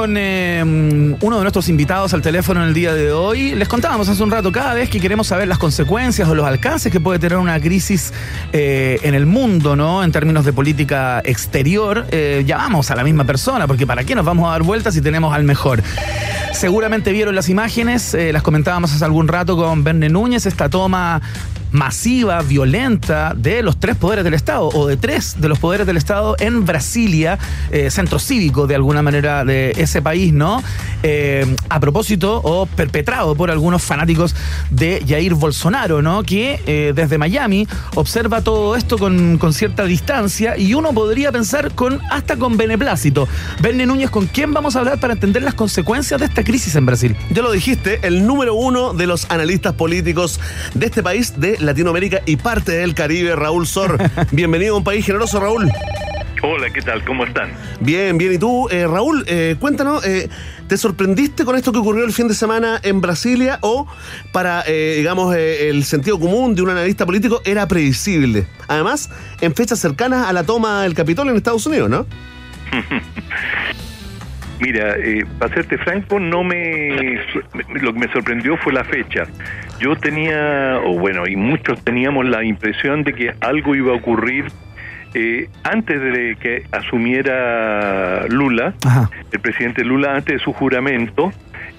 [0.00, 3.54] Con eh, uno de nuestros invitados al teléfono en el día de hoy.
[3.54, 6.90] Les contábamos hace un rato, cada vez que queremos saber las consecuencias o los alcances
[6.90, 8.10] que puede tener una crisis
[8.54, 10.02] eh, en el mundo, ¿no?
[10.02, 14.24] En términos de política exterior, eh, llamamos a la misma persona, porque ¿para qué nos
[14.24, 15.82] vamos a dar vueltas si tenemos al mejor?
[16.54, 21.20] Seguramente vieron las imágenes, eh, las comentábamos hace algún rato con Verne Núñez, esta toma
[21.72, 25.96] masiva, violenta de los tres poderes del Estado o de tres de los poderes del
[25.96, 27.38] Estado en Brasilia,
[27.70, 30.62] eh, centro cívico de alguna manera de ese país, ¿no?
[31.02, 34.34] Eh, a propósito o perpetrado por algunos fanáticos
[34.70, 36.22] de Jair Bolsonaro, ¿no?
[36.22, 41.72] Que eh, desde Miami observa todo esto con, con cierta distancia y uno podría pensar
[41.74, 43.28] con hasta con beneplácito.
[43.62, 46.84] Verne Núñez, ¿con quién vamos a hablar para entender las consecuencias de esta crisis en
[46.84, 47.16] Brasil?
[47.30, 50.38] Ya lo dijiste, el número uno de los analistas políticos
[50.74, 53.98] de este país, de Latinoamérica y parte del Caribe, Raúl Sor.
[54.32, 55.70] Bienvenido a un país generoso, Raúl.
[56.42, 57.04] Hola, ¿qué tal?
[57.04, 57.50] ¿Cómo están?
[57.80, 58.32] Bien, bien.
[58.32, 59.24] ¿Y tú, eh, Raúl?
[59.26, 60.28] eh, cuéntanos, eh,
[60.68, 63.86] ¿te sorprendiste con esto que ocurrió el fin de semana en Brasilia o
[64.32, 68.46] para, eh, digamos, eh, el sentido común de un analista político era previsible?
[68.68, 69.10] Además,
[69.42, 72.06] en fechas cercanas a la toma del Capitolio en Estados Unidos, ¿no?
[74.60, 77.18] Mira, eh, para serte franco, no me
[77.80, 79.24] lo que me sorprendió fue la fecha.
[79.78, 84.46] Yo tenía, o bueno, y muchos teníamos la impresión de que algo iba a ocurrir
[85.14, 89.10] eh, antes de que asumiera Lula, Ajá.
[89.32, 91.32] el presidente Lula, antes de su juramento.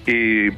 [0.06, 0.50] eh,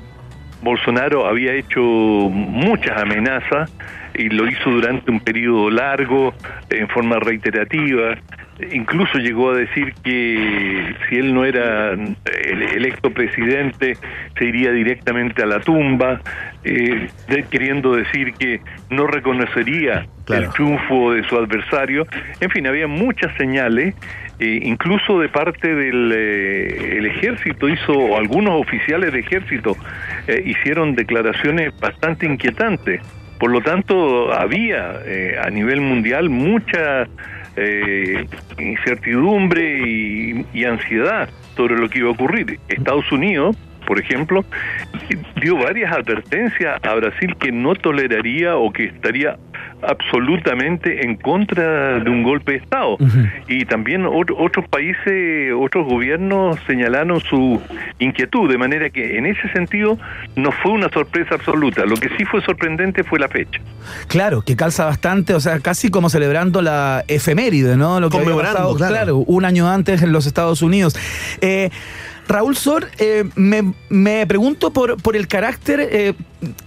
[0.62, 3.70] Bolsonaro había hecho muchas amenazas
[4.14, 6.34] y lo hizo durante un periodo largo,
[6.70, 8.16] en forma reiterativa.
[8.72, 13.96] Incluso llegó a decir que si él no era el electo presidente,
[14.38, 16.20] se iría directamente a la tumba,
[16.62, 17.08] eh,
[17.50, 18.60] queriendo decir que
[18.90, 20.44] no reconocería Claro.
[20.44, 22.06] el triunfo de su adversario.
[22.40, 23.94] En fin, había muchas señales,
[24.38, 29.76] eh, incluso de parte del eh, el ejército, hizo, o algunos oficiales de ejército
[30.26, 33.00] eh, hicieron declaraciones bastante inquietantes.
[33.38, 37.06] Por lo tanto, había eh, a nivel mundial mucha
[37.56, 38.26] eh,
[38.58, 42.58] incertidumbre y, y ansiedad sobre lo que iba a ocurrir.
[42.68, 43.56] Estados Unidos,
[43.86, 44.44] por ejemplo,
[45.40, 49.36] dio varias advertencias a Brasil que no toleraría o que estaría
[49.88, 52.96] absolutamente en contra de un golpe de Estado.
[53.48, 57.60] Y también ot- otros países, otros gobiernos señalaron su
[57.98, 59.98] inquietud, de manera que en ese sentido
[60.36, 61.84] no fue una sorpresa absoluta.
[61.84, 63.60] Lo que sí fue sorprendente fue la fecha.
[64.08, 68.00] Claro, que calza bastante, o sea, casi como celebrando la efeméride, ¿no?
[68.00, 69.16] Lo que había pasado, claro.
[69.18, 70.96] un año antes en los Estados Unidos.
[71.40, 71.70] Eh,
[72.26, 76.14] Raúl Sor, eh, me, me pregunto por, por el carácter eh,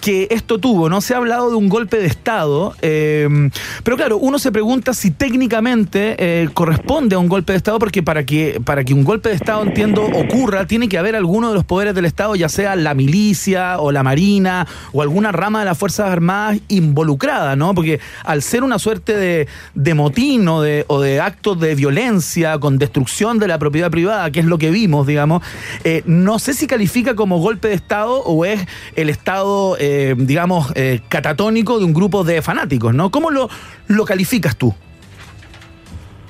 [0.02, 1.02] que esto tuvo, ¿no?
[1.02, 3.50] Se ha hablado de un golpe de Estado, eh,
[3.84, 8.04] pero claro, uno se pregunta si técnicamente eh, corresponde a un golpe de Estado, porque
[8.04, 11.56] para que, para que un golpe de Estado, entiendo, ocurra, tiene que haber alguno de
[11.56, 15.66] los poderes del Estado, ya sea la milicia o la marina o alguna rama de
[15.66, 17.74] las Fuerzas Armadas involucrada, ¿no?
[17.74, 22.60] Porque al ser una suerte de, de motín o de, o de actos de violencia
[22.60, 25.44] con destrucción de la propiedad privada, que es lo que vimos, digamos,
[25.84, 28.66] eh, no sé si califica como golpe de Estado o es
[28.96, 33.10] el Estado, eh, digamos, eh, catatónico de un grupo de fanáticos, ¿no?
[33.10, 33.50] ¿Cómo lo,
[33.88, 34.74] lo calificas tú?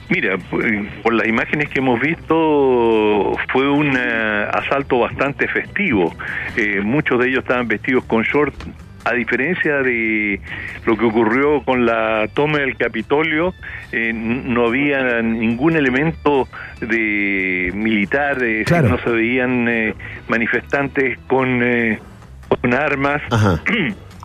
[0.09, 6.15] Mira, pu- por las imágenes que hemos visto, fue un eh, asalto bastante festivo.
[6.55, 8.53] Eh, muchos de ellos estaban vestidos con short.
[9.03, 10.39] A diferencia de
[10.85, 13.53] lo que ocurrió con la toma del Capitolio,
[13.93, 16.47] eh, no había ningún elemento
[16.81, 18.89] de militar, Claro.
[18.89, 19.93] no se veían eh,
[20.27, 21.99] manifestantes con, eh,
[22.47, 23.21] con armas.
[23.31, 23.61] Ajá.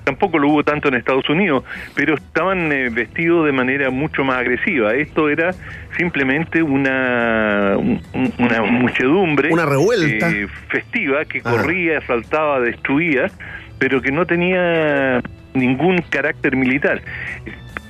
[0.04, 1.62] Tampoco lo hubo tanto en Estados Unidos,
[1.94, 4.94] pero estaban eh, vestidos de manera mucho más agresiva.
[4.94, 5.52] Esto era
[5.96, 8.00] simplemente una, un-
[8.36, 10.28] una muchedumbre Una revuelta.
[10.28, 11.50] eh, festiva que Ajá.
[11.52, 13.30] corría, asaltaba, destruía,
[13.78, 15.20] pero que no tenía
[15.54, 17.00] ningún carácter militar.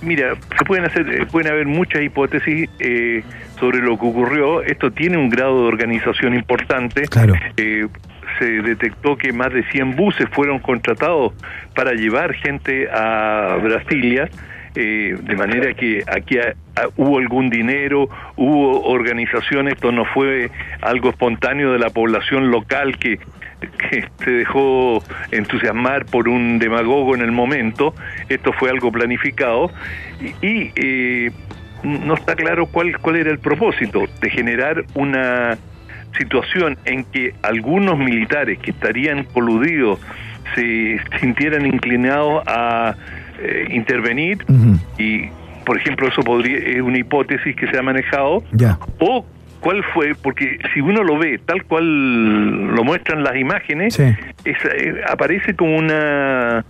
[0.02, 3.22] Mira, se pueden hacer, eh, pueden haber muchas hipótesis eh,
[3.58, 4.60] sobre lo que ocurrió.
[4.62, 7.02] Esto tiene un grado de organización importante.
[7.06, 7.34] Claro.
[7.56, 7.86] Eh,
[8.38, 11.32] se detectó que más de 100 buses fueron contratados
[11.74, 14.28] para llevar gente a Brasilia,
[14.74, 16.38] eh, de manera que aquí
[16.96, 23.18] hubo algún dinero, hubo organización, esto no fue algo espontáneo de la población local que,
[23.90, 27.94] que se dejó entusiasmar por un demagogo en el momento,
[28.30, 29.70] esto fue algo planificado
[30.20, 31.30] y, y, eh,
[31.82, 35.58] no está claro cuál, cuál era el propósito de generar una
[36.18, 39.98] situación en que algunos militares que estarían coludidos
[40.54, 42.94] se sintieran inclinados a
[43.40, 44.44] eh, intervenir
[44.98, 45.28] y
[45.64, 48.78] por ejemplo eso podría es una hipótesis que se ha manejado Ya.
[49.00, 49.24] o
[49.60, 54.02] cuál fue, porque si uno lo ve tal cual lo muestran las imágenes, Sí.
[54.44, 56.64] es, eh, aparece como una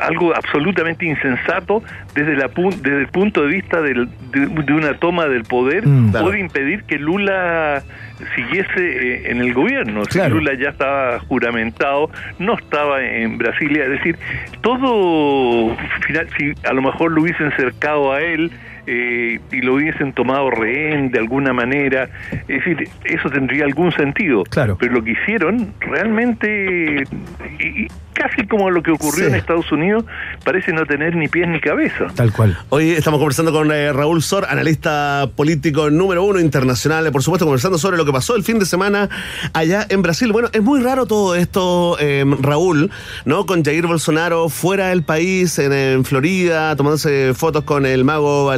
[0.00, 1.82] algo absolutamente insensato
[2.14, 5.86] desde, la, pu- desde el punto de vista del- de, de una toma del poder
[5.86, 6.10] Mm.
[6.10, 6.26] Claro.
[6.26, 7.82] puede impedir que Lula
[8.34, 10.04] siguiese eh, en el gobierno.
[10.04, 10.36] Si Claro.
[10.36, 14.18] Lula ya estaba juramentado, no estaba en Brasilia, es decir,
[14.62, 18.50] todo, final, si a lo mejor lo hubiesen cercado a él,
[18.90, 22.08] eh, y lo hubiesen tomado rehén de alguna manera,
[22.48, 24.44] es decir, eso tendría algún sentido.
[24.44, 24.78] Claro.
[24.80, 27.04] Pero lo que hicieron realmente,
[27.60, 29.30] y- y casi como lo que ocurrió Sí.
[29.30, 30.04] en Estados Unidos,
[30.42, 32.06] parece no tener ni pies ni cabeza.
[32.16, 32.58] Tal cual.
[32.70, 37.44] Hoy estamos conversando con eh, Raúl Sor, analista político número uno internacional, eh, por supuesto
[37.46, 39.08] conversando sobre lo que pasó el fin de semana
[39.52, 40.32] allá en Brasil.
[40.32, 42.90] Bueno, es muy raro todo esto, eh, Raúl,
[43.24, 43.46] ¿no?
[43.46, 48.50] Con Jair Bolsonaro fuera del país, en, en Florida, tomándose fotos con el mago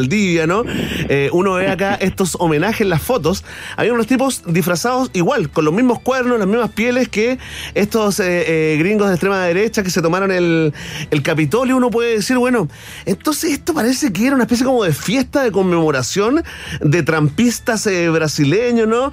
[0.46, 0.64] ¿no?
[1.08, 3.44] Eh, uno ve acá estos homenajes en las fotos.
[3.76, 7.38] Había unos tipos disfrazados igual, con los mismos cuernos, las mismas pieles que
[7.74, 8.24] estos eh,
[8.74, 10.72] eh, gringos de extrema derecha que se tomaron el,
[11.10, 11.76] el Capitolio.
[11.76, 12.68] Uno puede decir, bueno,
[13.06, 16.42] entonces esto parece que era una especie como de fiesta de conmemoración
[16.80, 19.12] de trampistas brasileños, ¿no?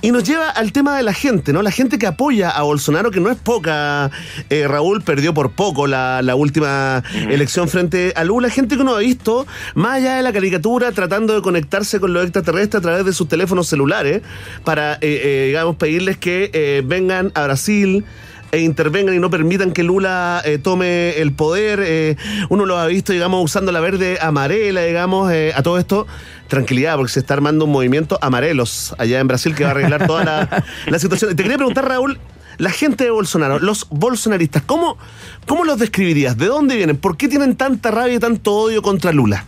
[0.00, 1.60] Y nos lleva al tema de la gente, ¿no?
[1.60, 4.12] La gente que apoya a Bolsonaro, que no es poca,
[4.48, 8.48] eh, Raúl perdió por poco la, la última elección frente a Lula.
[8.48, 9.44] Gente que uno ha visto,
[9.74, 13.28] más allá de la caricatura, tratando de conectarse con los extraterrestres a través de sus
[13.28, 14.22] teléfonos celulares
[14.62, 18.04] para, eh, eh, digamos, pedirles que eh, vengan a Brasil
[18.52, 21.80] e intervengan y no permitan que Lula eh, tome el poder.
[21.82, 22.16] eh,
[22.48, 26.06] uno lo ha visto, digamos, usando la verde amarela, digamos, eh, a todo esto.
[26.48, 30.06] Tranquilidad, porque se está armando un movimiento amarelos allá en Brasil que va a arreglar
[30.06, 31.36] toda la, la situación.
[31.36, 32.18] Te quería preguntar, Raúl,
[32.58, 34.98] la gente de Bolsonaro, los bolsonaristas, ¿cómo,
[35.46, 36.36] ¿cómo los describirías?
[36.36, 36.96] ¿De dónde vienen?
[36.96, 39.44] ¿Por qué tienen tanta rabia y tanto odio contra Lula?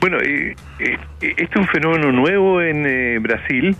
[0.00, 3.76] Bueno, eh, eh, este es un fenómeno nuevo en eh, Brasil.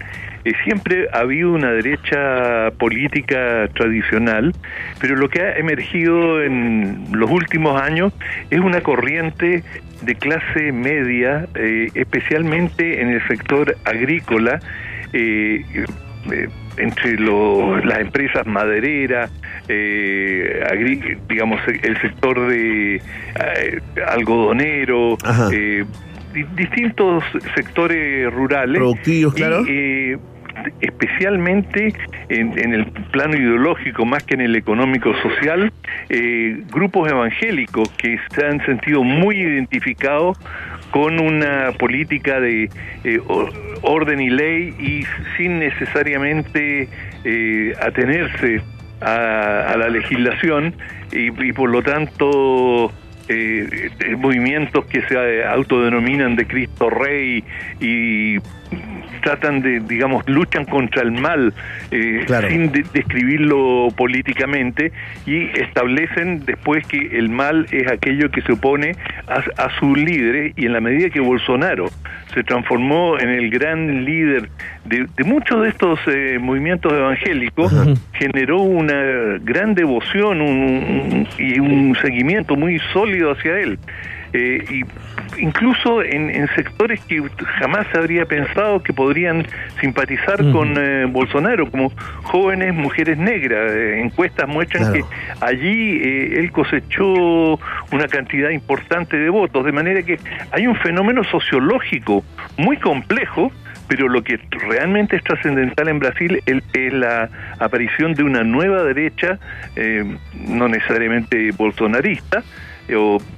[0.46, 4.52] Eh, siempre ha habido una derecha política tradicional,
[5.00, 8.12] pero lo que ha emergido en los últimos años
[8.50, 9.64] es una corriente
[10.02, 14.60] de clase media, eh, especialmente en el sector agrícola,
[15.12, 15.64] eh,
[16.30, 19.32] eh, entre lo- las empresas madereras,
[19.68, 20.62] eh,
[21.28, 25.16] digamos, el sector de eh, algodonero,
[25.52, 25.84] eh,
[26.34, 27.24] di- distintos
[27.54, 28.76] sectores rurales.
[28.78, 29.64] Productivos, claro.
[30.80, 31.94] Especialmente
[32.28, 35.72] en, el plano ideológico más que en el económico social,
[36.08, 40.38] eh, grupos evangélicos que se han sentido muy identificados
[40.90, 42.70] con una política de
[43.04, 43.20] eh,
[43.82, 45.04] orden y ley y
[45.36, 46.88] sin necesariamente
[47.24, 48.62] eh, atenerse
[49.00, 50.74] a, la legislación
[51.12, 52.92] y, y por lo tanto
[53.28, 57.42] eh, movimientos que se autodenominan de Cristo Rey
[57.80, 58.36] y
[59.22, 61.52] tratan de, digamos, luchan contra el mal
[61.90, 62.48] eh, Claro.
[62.48, 64.92] sin de- describirlo políticamente
[65.26, 68.92] y establecen después que el mal es aquello que se opone
[69.28, 71.86] a, a sus líderes y en la medida que Bolsonaro
[72.34, 74.48] se transformó en el gran líder
[74.84, 77.72] de, de muchos de estos eh, movimientos evangélicos,
[78.12, 83.78] generó una gran devoción un- un- y un seguimiento muy sólido hacia él.
[84.36, 87.22] Eh, y incluso en, en sectores que
[87.58, 89.46] jamás se habría pensado que podrían
[89.80, 91.90] simpatizar con eh, Bolsonaro, como
[92.24, 93.72] jóvenes mujeres negras.
[93.72, 94.92] Eh, encuestas muestran Claro.
[94.92, 97.54] que allí eh, él cosechó
[97.92, 100.18] una cantidad importante de votos, de manera que
[100.50, 102.22] hay un fenómeno sociológico
[102.58, 103.50] muy complejo
[103.88, 107.28] pero lo que realmente es trascendental en Brasil es, la
[107.58, 109.38] aparición de una nueva derecha,
[109.76, 112.42] eh, no necesariamente bolsonarista,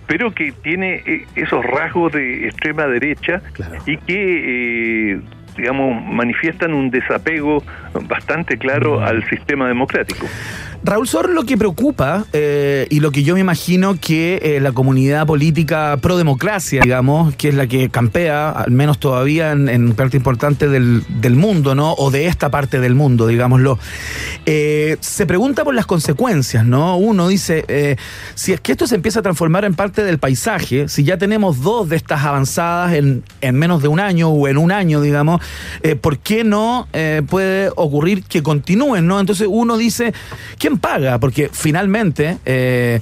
[0.07, 3.77] pero que tiene eh, esos rasgos de extrema derecha Claro.
[3.87, 5.21] y que, eh,
[5.57, 7.63] digamos, manifiestan un desapego
[8.07, 10.27] bastante claro al sistema democrático.
[10.85, 14.71] Raúl Sor, lo que preocupa eh, y lo que yo me imagino que eh, la
[14.71, 20.17] comunidad política pro democracia, digamos, que es la que campea, al menos todavía en, parte
[20.17, 21.05] importante del,
[21.35, 21.95] mundo, ¿no?
[21.95, 23.79] O de esta parte del mundo, digámoslo,
[24.47, 26.97] eh, se pregunta por las consecuencias, ¿no?
[26.97, 27.99] Uno dice,
[28.35, 31.61] si es que esto se empieza a transformar en parte del paisaje, si ya tenemos
[31.61, 35.43] dos de estas avanzadas en, en menos de un año o en un año, digamos,
[36.01, 36.87] ¿por qué no
[37.29, 39.19] puede ocurrir que continúen, ¿no?
[39.19, 40.15] Entonces uno dice,
[40.69, 41.19] ¿quién paga?
[41.19, 43.01] Porque finalmente eh,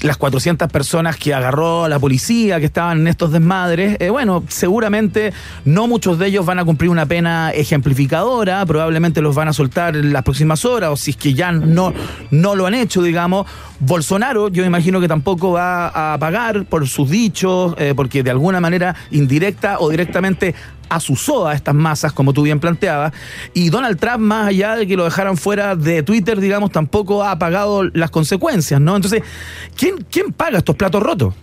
[0.00, 5.34] las 400 personas que agarró la policía, que estaban en estos desmadres, eh, bueno, seguramente
[5.66, 9.94] no muchos de ellos van a cumplir una pena ejemplificadora, probablemente los van a soltar
[9.94, 11.92] en las próximas horas, o si es que ya no,
[12.30, 13.46] no lo han hecho, digamos.
[13.78, 18.58] Bolsonaro, yo imagino que tampoco va a pagar por sus dichos, eh, porque de alguna
[18.58, 20.54] manera indirecta o directamente
[20.88, 23.12] asusó a estas masas, como tú bien planteabas,
[23.54, 27.38] y Donald Trump, más allá de que lo dejaran fuera de Twitter, digamos, tampoco ha
[27.38, 28.96] pagado las consecuencias, ¿no?
[28.96, 29.22] Entonces,
[29.76, 31.34] ¿quién, quién paga estos platos rotos?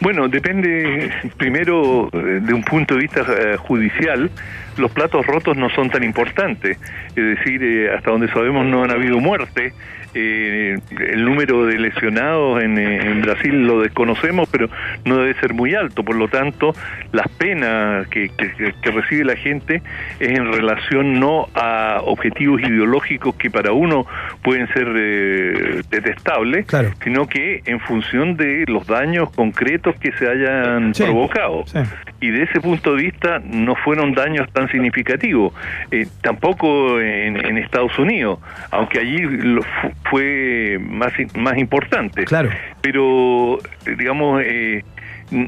[0.00, 4.30] Bueno, depende primero eh, de un punto de vista eh, judicial.
[4.78, 6.78] Los platos rotos no son tan importantes.
[7.08, 9.72] Es decir, eh, hasta donde sabemos no han habido muertes.
[10.16, 10.78] Eh,
[11.12, 14.68] el número de lesionados en, eh, en Brasil lo desconocemos, pero
[15.04, 16.04] no debe ser muy alto.
[16.04, 16.72] Por lo tanto,
[17.10, 19.82] las penas que, que- que recibe la gente
[20.20, 24.06] es en relación no a objetivos ideológicos que para uno
[24.42, 26.90] pueden ser eh, detestables, Claro.
[27.02, 31.64] sino que en función de los daños concretos que se hayan Sí, provocado.
[31.66, 31.80] sí.
[32.20, 35.52] Y de ese punto de vista no fueron daños tan significativos.
[35.90, 38.38] Eh, tampoco en, en Estados Unidos,
[38.70, 42.24] aunque allí lo fu- fue más, más importante.
[42.24, 42.50] Claro.
[42.82, 43.58] Pero,
[43.96, 44.84] digamos, eh,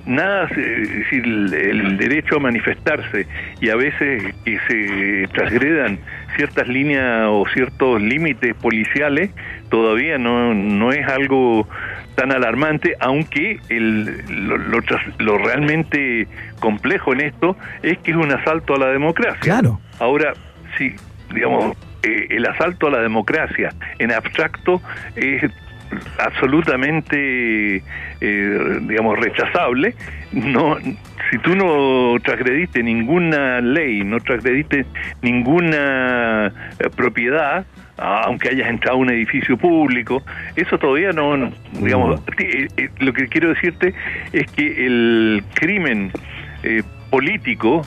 [0.06, 3.26] nada, es decir, el, el derecho a manifestarse
[3.60, 5.98] y a veces que se transgredan
[6.36, 9.30] ciertas líneas o ciertos límites policiales,
[9.70, 11.68] todavía no, no es algo
[12.14, 14.80] tan alarmante, aunque el, lo, lo
[15.18, 16.28] lo realmente
[16.60, 19.40] complejo en esto es que es un asalto a la democracia.
[19.40, 19.80] Claro.
[19.98, 20.34] Ahora,
[20.78, 20.94] sí,
[21.34, 24.80] digamos, eh, el asalto a la democracia en abstracto
[25.16, 25.42] es
[26.18, 27.76] absolutamente,
[28.20, 29.94] eh, digamos, rechazable.
[30.32, 30.76] No,
[31.30, 34.86] si tú no transgrediste ninguna ley, no transgrediste
[35.22, 36.46] ninguna
[36.78, 37.64] eh, propiedad,
[37.98, 40.22] aunque hayas entrado a un edificio público,
[40.54, 43.94] eso todavía no, no, digamos, eh, eh, lo que quiero decirte
[44.32, 46.12] es que el crimen
[46.62, 47.86] eh, político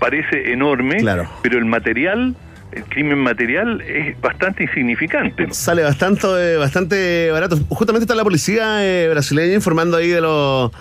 [0.00, 1.28] parece enorme, Claro.
[1.42, 2.34] pero el material,
[2.74, 5.48] el crimen material es bastante insignificante.
[5.52, 7.58] Sale bastante, eh, bastante barato.
[7.68, 10.72] Justamente está la policía eh, brasileña informando ahí de los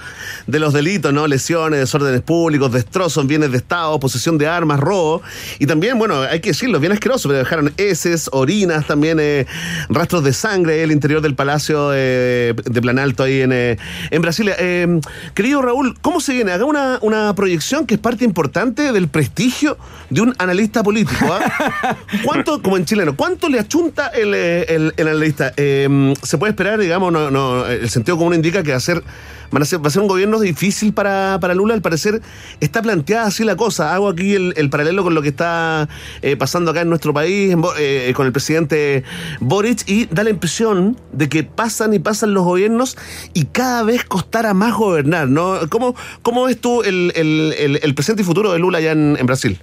[0.47, 1.27] de los delitos, ¿no?
[1.27, 5.21] Lesiones, desórdenes públicos, destrozos, bienes de Estado, posesión de armas, robo.
[5.59, 9.45] Y también, bueno, hay que decirlo, bien asqueroso, pero dejaron heces, orinas, también eh,
[9.89, 13.77] rastros de sangre en el interior del Palacio eh, de Planalto ahí en, eh,
[14.11, 14.55] en Brasilia.
[14.59, 14.99] Eh,
[15.33, 16.51] querido Raúl, ¿cómo se viene?
[16.51, 19.77] Haga una, una proyección que es parte importante del prestigio
[20.09, 21.25] de un analista político.
[22.23, 25.53] ¿Cuánto, como en chileno, cuánto le achunta el, eh, el- analista?
[25.57, 29.03] Eh, ¿Se puede esperar, digamos, no, el sentido común indica que va a ser,
[29.51, 31.73] a ser, va a ser un gobierno difícil para, para Lula?
[31.73, 32.21] Al parecer
[32.59, 33.93] está planteada así la cosa.
[33.93, 35.89] Hago aquí el, el paralelo con lo que está
[36.21, 39.03] eh, pasando acá en nuestro país eh, con el presidente
[39.39, 42.97] Boric y da la impresión de que pasan y pasan los gobiernos
[43.33, 45.59] y cada vez costará más gobernar, ¿no?
[45.69, 49.59] ¿Cómo, cómo ves tú el- el presente y futuro de Lula allá en, en Brasil?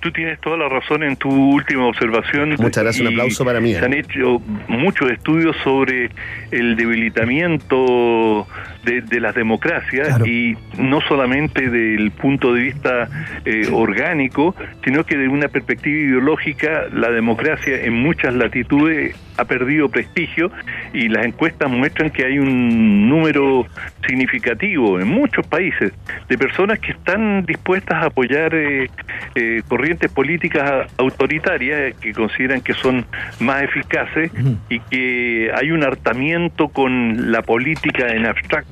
[0.00, 2.50] Tú tienes toda la razón en tu última observación.
[2.58, 6.10] Muchas gracias, un aplauso para mí, Se han hecho muchos estudios sobre
[6.50, 8.46] el debilitamiento
[8.84, 10.26] de, de las democracias Claro.
[10.26, 13.08] y no solamente del punto de vista
[13.44, 14.54] eh, orgánico,
[14.84, 20.50] sino que de una perspectiva ideológica, la democracia en muchas latitudes ha perdido prestigio
[20.92, 23.66] y las encuestas muestran que hay un número
[24.06, 25.92] significativo en muchos países
[26.28, 28.90] de personas que están dispuestas a apoyar eh,
[29.34, 33.06] eh, corrientes políticas autoritarias que consideran que son
[33.38, 34.30] más eficaces
[34.68, 38.69] y que hay un hartamiento con la política en abstracto,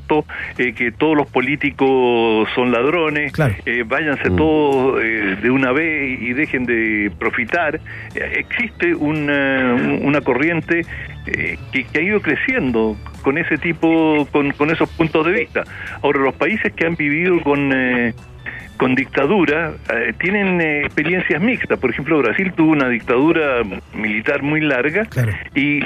[0.59, 3.55] eh, que todos los políticos son ladrones, Claro.
[3.67, 7.77] eh, váyanse todos eh, de una vez y dejen de profitar.
[8.15, 10.83] Eh, existe una, una corriente
[11.27, 15.65] eh, que, que ha ido creciendo con ese tipo, con, con esos puntos de vista.
[16.03, 17.73] Ahora, los países que han vivido con...
[17.75, 18.15] eh,
[18.79, 21.81] con dictadura eh, tienen eh, experiencias mixtas.
[21.81, 25.33] Por ejemplo, Brasil tuvo una dictadura militar muy larga Claro.
[25.53, 25.81] y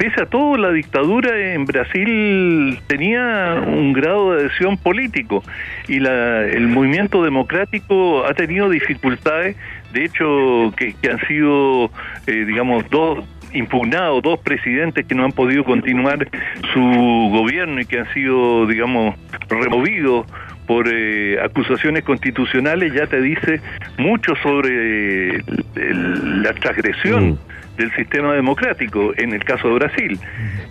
[0.00, 5.44] pese a todo la dictadura en Brasil tenía un grado de adhesión político
[5.88, 9.56] y la, el movimiento democrático ha tenido dificultades,
[9.92, 11.90] de hecho que, que han sido,
[12.26, 13.22] eh, digamos, dos
[13.52, 16.28] impugnados dos presidentes que no han podido continuar
[16.72, 19.16] su gobierno y que han sido, digamos,
[19.50, 20.24] removidos
[20.70, 23.60] por eh, acusaciones constitucionales ya te dice
[23.98, 27.38] mucho sobre el- la transgresión Mm.
[27.76, 30.16] del sistema democrático, en el caso de Brasil.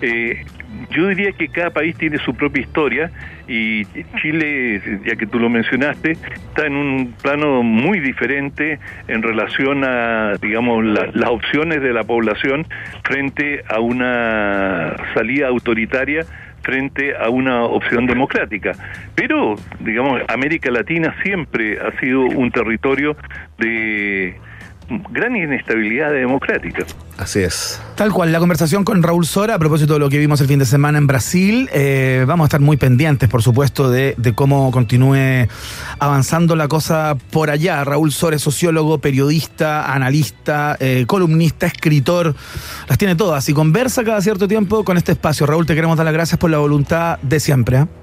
[0.02, 0.46] Eh,
[0.92, 3.12] yo diría que cada país tiene su propia historia
[3.46, 3.84] y
[4.22, 8.80] Chile, ya que tú lo mencionaste, está en un plano muy diferente
[9.10, 12.66] en relación a, digamos, la- las opciones de la población
[13.04, 16.22] frente a una salida autoritaria
[16.70, 18.74] frente a una opción democrática.
[19.16, 23.18] Pero, digamos, América Latina siempre ha sido un territorio
[23.58, 24.36] de
[25.12, 26.86] gran inestabilidad democrática.
[27.18, 27.82] Así es.
[27.96, 30.60] Tal cual, la conversación con Raúl Sora a propósito de lo que vimos el fin
[30.60, 31.70] de semana en Brasil.
[31.74, 35.48] Eh, vamos a estar muy pendientes, por supuesto, de, de cómo continúe
[36.00, 37.84] avanzando la cosa por allá.
[37.84, 42.34] Raúl Sora es sociólogo, periodista, analista, eh, columnista, escritor,
[42.88, 45.46] las tiene todas y conversa cada cierto tiempo con este espacio.
[45.46, 47.80] Raúl, te queremos dar las gracias por la voluntad de siempre.
[47.80, 47.99] ¿eh?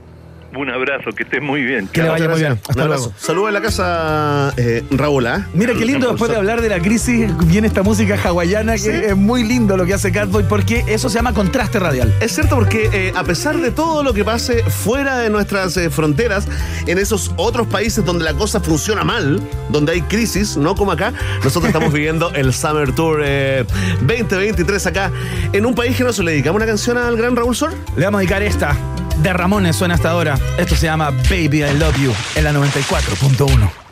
[0.57, 1.87] Un abrazo, que estés muy bien.
[1.89, 2.53] Que le vaya muy bien.
[2.53, 3.05] Hasta Un abrazo.
[3.07, 3.19] luego.
[3.19, 5.27] Saludos en la casa, eh, Raúl.
[5.27, 5.47] ¿ah?
[5.55, 8.91] Mira qué lindo después de hablar de la crisis viene esta música hawaiana que Sí.
[8.91, 12.13] es muy lindo lo que hace Catboy porque eso se llama contraste radial.
[12.21, 15.91] Es cierto porque eh, a pesar de todo lo que pase fuera de nuestras eh,
[15.91, 16.49] fronteras,
[16.87, 21.13] en esos otros países donde la cosa funciona mal, donde hay crisis, no como acá,
[21.45, 23.65] nosotros estamos viviendo el Summer Tour eh,
[24.01, 25.11] 2023 acá,
[25.53, 27.73] en un país que nos le dedicamos una canción al gran Raúl Sor.
[27.97, 28.77] Le vamos a dedicar esta
[29.23, 30.39] de Ramones suena hasta ahora.
[30.59, 33.86] Esto se llama Baby I Love You en la 94.1.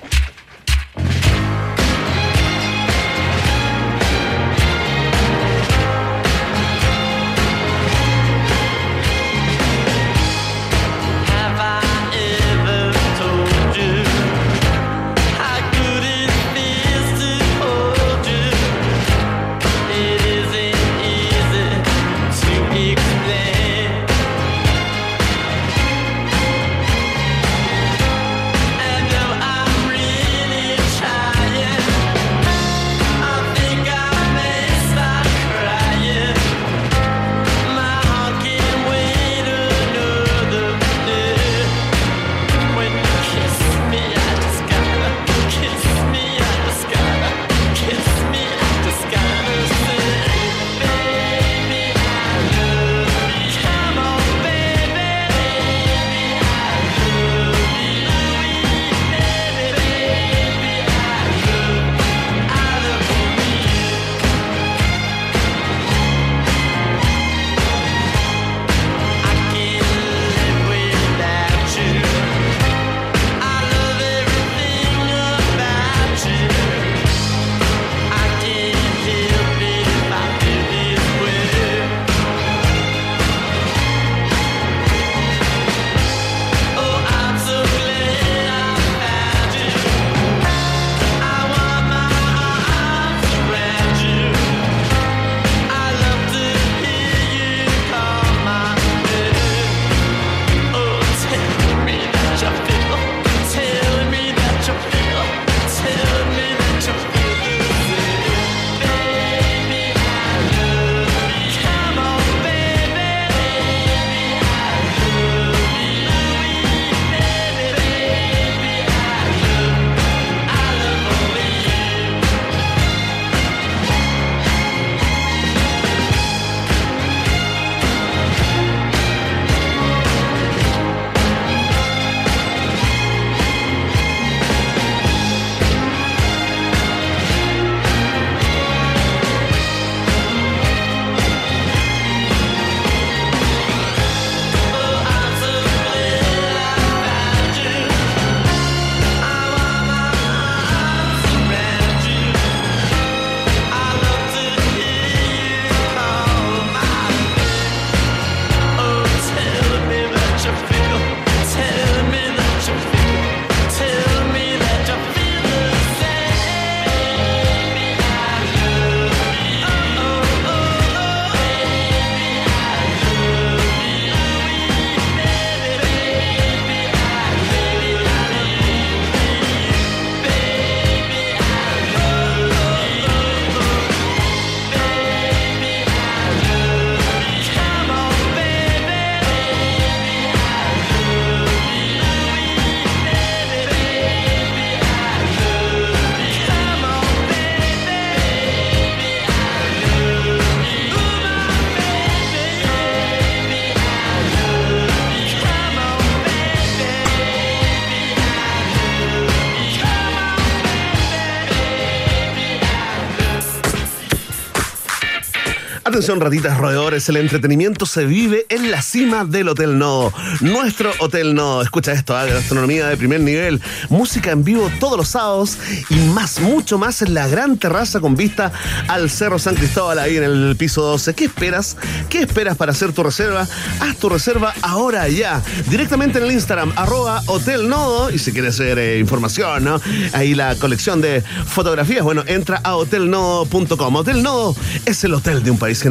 [215.95, 220.13] Atención, ratitas roedores, el entretenimiento se vive en la cima del Hotel No.
[220.41, 221.63] Nuestro Hotel No.
[221.63, 222.25] Escucha esto, ¿ah?
[222.25, 225.57] gastronomía de primer nivel, música en vivo todos los sábados
[225.89, 228.51] y más, mucho más en la gran terraza con vista
[228.89, 231.15] al Cerro San Cristóbal ahí en el piso 12.
[231.15, 231.77] ¿Qué esperas?
[232.09, 233.47] ¿Qué esperas para hacer tu reserva?
[233.79, 237.73] Haz tu reserva ahora ya, directamente en el Instagram, arroba Hotel.
[238.13, 239.81] Y si quieres ver eh, información, ¿no?
[240.13, 243.95] Ahí la colección de fotografías, bueno, entra a hotelnodo.com.
[243.95, 245.84] Hotel Nodo es el hotel de un país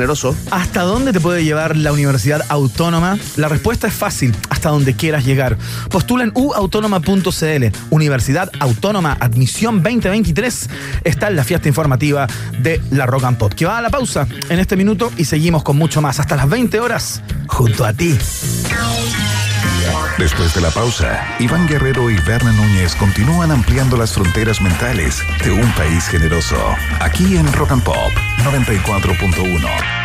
[0.51, 3.17] ¿Hasta dónde te puede llevar la Universidad Autónoma?
[3.35, 5.57] La respuesta es fácil, hasta donde quieras llegar.
[5.89, 7.65] Postula en uautónoma.cl.
[7.89, 10.69] Universidad Autónoma Admisión 2023
[11.03, 12.27] está en la fiesta informativa
[12.59, 15.63] de la Rock and Pop, que va a la pausa en este minuto y seguimos
[15.63, 18.17] con mucho más hasta las 20 horas junto a ti.
[20.17, 25.51] Después de la pausa, Iván Guerrero y Berna Núñez continúan ampliando las fronteras mentales de
[25.51, 26.57] un país generoso.
[26.99, 28.11] Aquí en Rock and Pop
[28.43, 30.03] 94.1.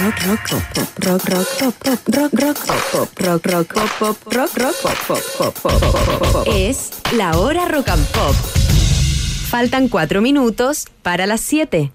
[0.00, 3.90] Rock, rock, pop, pop, rock, rock, pop, pop, rock, rock, pop, pop, rock, rock, pop,
[3.98, 6.46] pop, rock, rock, pop, pop, pop, pop.
[6.48, 8.34] Es la hora rock and pop.
[9.48, 11.92] Faltan cuatro minutos para las 7.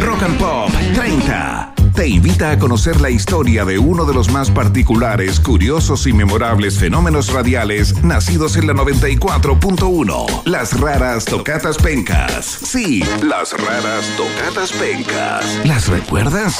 [0.00, 1.72] Rock and Pop 30.
[1.94, 6.78] Te invita a conocer la historia de uno de los más particulares, curiosos y memorables
[6.78, 10.42] fenómenos radiales nacidos en la 94.1.
[10.44, 12.44] Las raras tocatas pencas.
[12.46, 15.44] Sí, las raras tocatas pencas.
[15.64, 16.56] ¿Las recuerdas?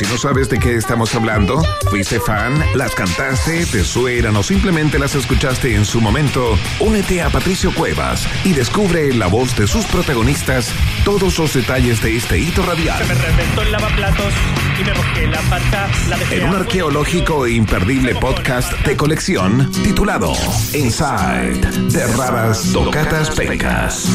[0.00, 4.98] Si no sabes de qué estamos hablando, fuiste fan, las cantaste, te suenan o simplemente
[4.98, 9.66] las escuchaste en su momento, únete a Patricio Cuevas y descubre en la voz de
[9.66, 10.72] sus protagonistas
[11.04, 13.06] todos los detalles de este hito radial.
[13.06, 14.32] Me reventó el lavaplatos
[14.80, 15.90] y me mojé la pata.
[16.08, 20.32] La dejé En un arqueológico e imperdible podcast de colección titulado
[20.72, 24.08] Inside de Raras Tocatas Pecas.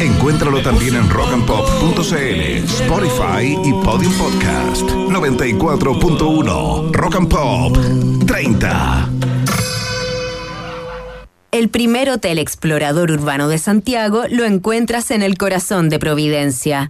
[0.00, 5.01] Encuéntralo también en rockandpop.cl, Spotify y Podium Podcast.
[5.08, 7.76] 94.1 Rock and Pop
[8.26, 9.08] 30.
[11.52, 16.88] El primer hotel explorador urbano de Santiago lo encuentras en el corazón de Providencia.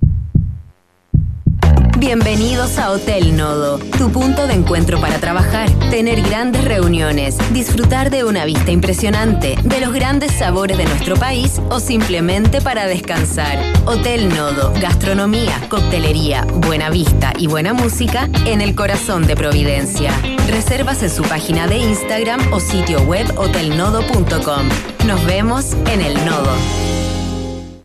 [2.02, 8.24] Bienvenidos a Hotel Nodo, tu punto de encuentro para trabajar, tener grandes reuniones, disfrutar de
[8.24, 13.56] una vista impresionante, de los grandes sabores de nuestro país o simplemente para descansar.
[13.86, 20.10] Hotel Nodo, gastronomía, coctelería, buena vista y buena música en el corazón de Providencia.
[20.48, 24.68] Reservas en su página de Instagram o sitio web hotelnodo.com.
[25.06, 27.01] Nos vemos en el Nodo.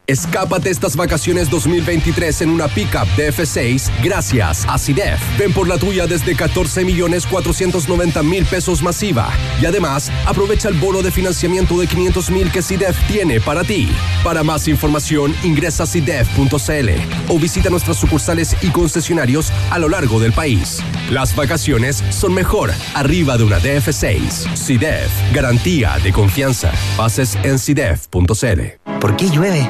[0.07, 5.19] Escápate estas vacaciones 2023 en una pickup de F6 gracias a CIDEF.
[5.37, 9.29] Ven por la tuya desde 14 millones 490 mil pesos masiva.
[9.61, 13.89] Y además, aprovecha el bono de financiamiento de 500 mil que CIDEF tiene para ti.
[14.23, 16.89] Para más información, ingresa a CIDEF.cl
[17.27, 20.81] o visita nuestras sucursales y concesionarios a lo largo del país.
[21.11, 24.55] Las vacaciones son mejor arriba de una DF6.
[24.55, 26.71] CIDEF, garantía de confianza.
[26.95, 28.99] Bases en CIDEF.cl.
[29.01, 29.69] ¿Por qué llueve?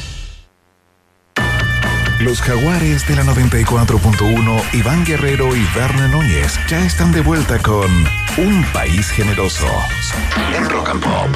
[2.23, 7.89] Los jaguares de la 94.1, Iván Guerrero y Berna Núñez ya están de vuelta con
[8.37, 9.65] Un País Generoso
[10.55, 11.27] en Rock and Pop.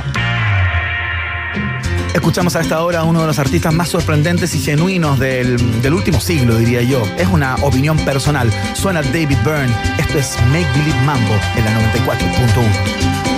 [2.14, 6.20] Escuchamos a esta hora uno de los artistas más sorprendentes y genuinos del, del último
[6.20, 7.02] siglo, diría yo.
[7.18, 8.52] Es una opinión personal.
[8.74, 9.74] Suena David Byrne.
[9.98, 13.35] Esto es Make Believe Mambo en la 94.1.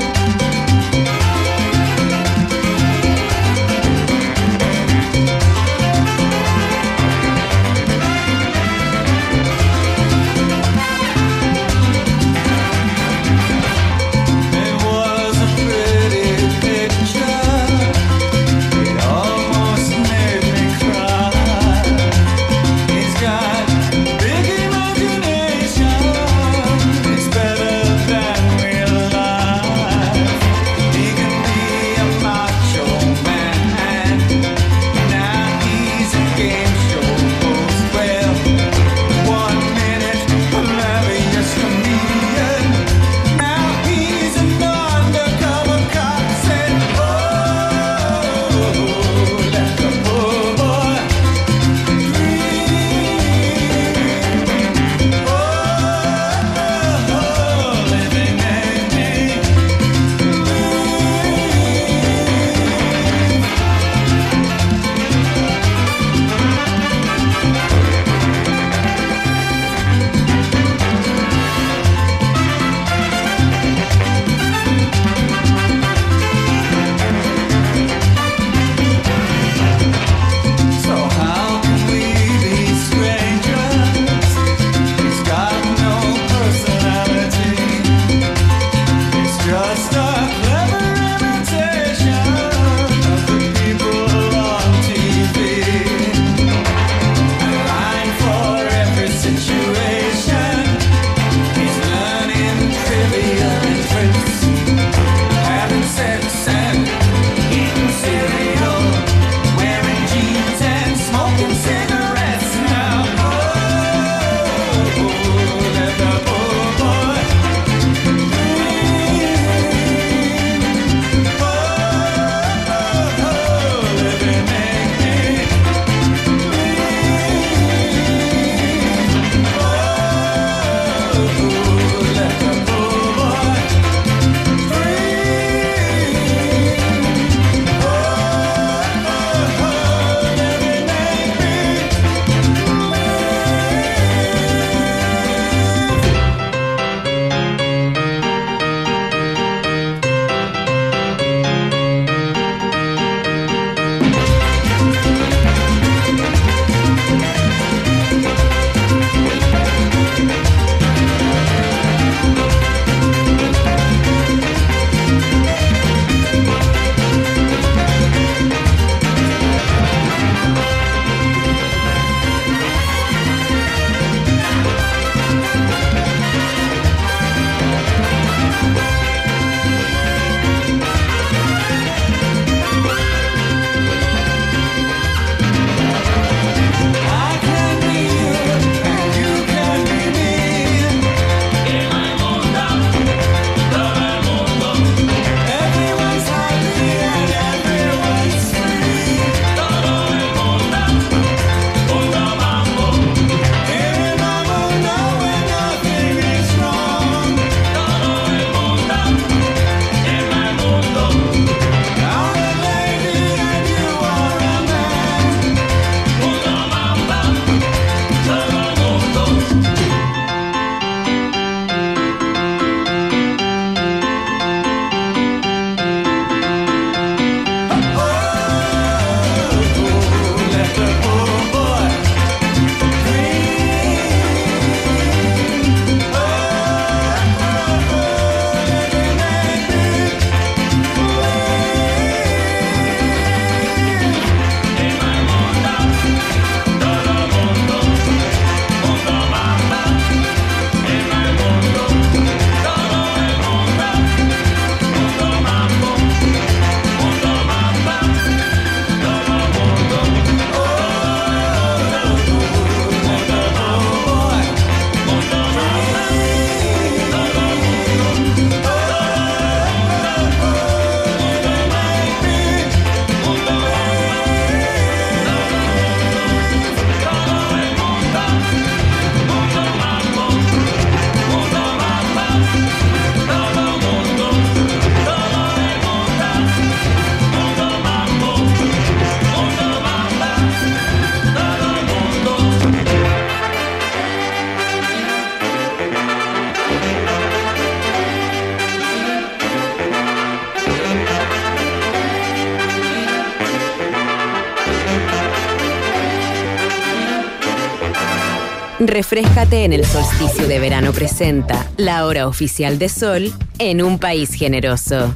[308.98, 314.34] Refrescate en el solsticio de verano presenta la hora oficial de sol en un país
[314.34, 315.14] generoso.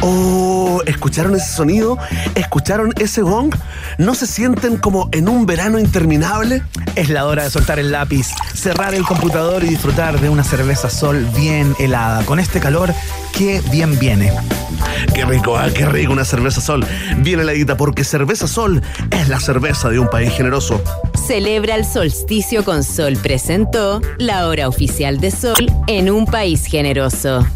[0.00, 1.98] Oh, ¿escucharon ese sonido?
[2.36, 3.52] ¿Escucharon ese gong?
[3.98, 6.62] ¿No se sienten como en un verano interminable?
[6.94, 10.88] Es la hora de soltar el lápiz, cerrar el computador y disfrutar de una cerveza
[10.88, 12.24] sol bien helada.
[12.26, 12.94] Con este calor,
[13.36, 14.32] qué bien viene.
[15.14, 16.86] Qué rico, ah, qué rico una cerveza sol.
[17.18, 20.82] Bien heladita porque cerveza sol es la cerveza de un país generoso.
[21.28, 27.46] Celebra el solsticio con sol presentó la hora oficial de sol en un país generoso.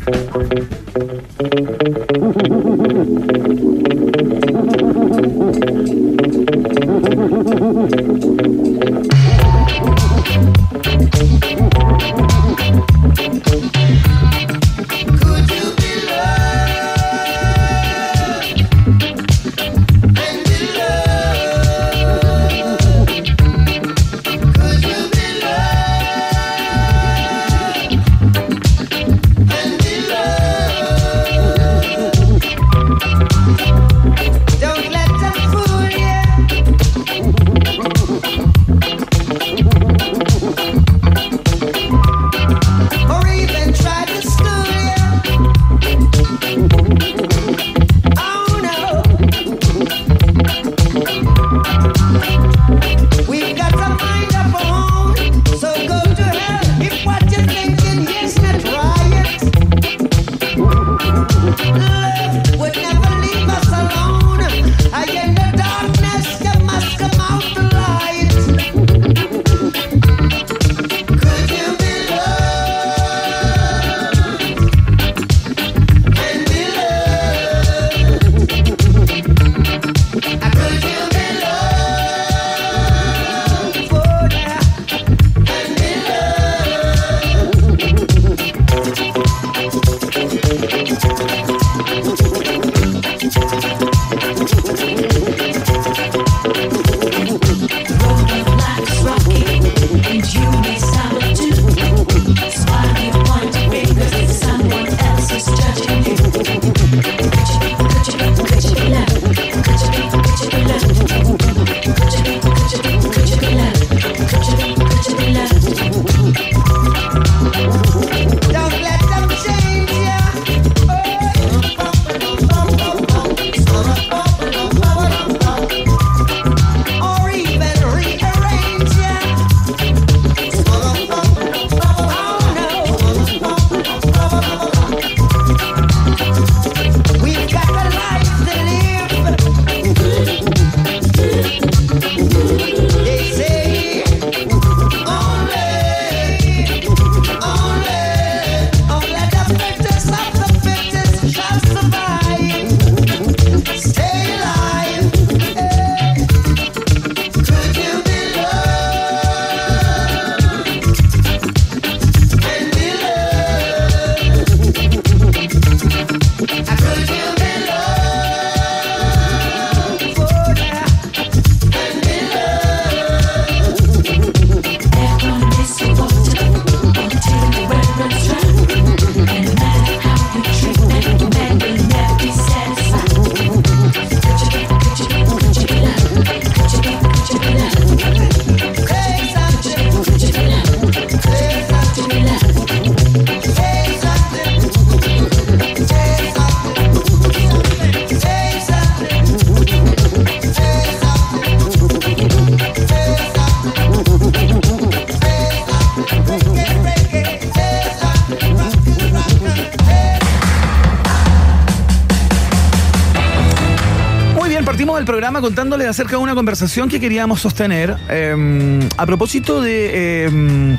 [215.42, 220.78] Contándoles acerca de una conversación que queríamos sostener eh, a propósito de, eh,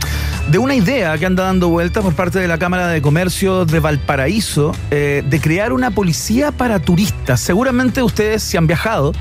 [0.50, 3.80] de una idea que anda dando vuelta por parte de la Cámara de Comercio de
[3.80, 7.40] Valparaíso eh, de crear una policía para turistas.
[7.40, 9.14] Seguramente ustedes, si han viajado,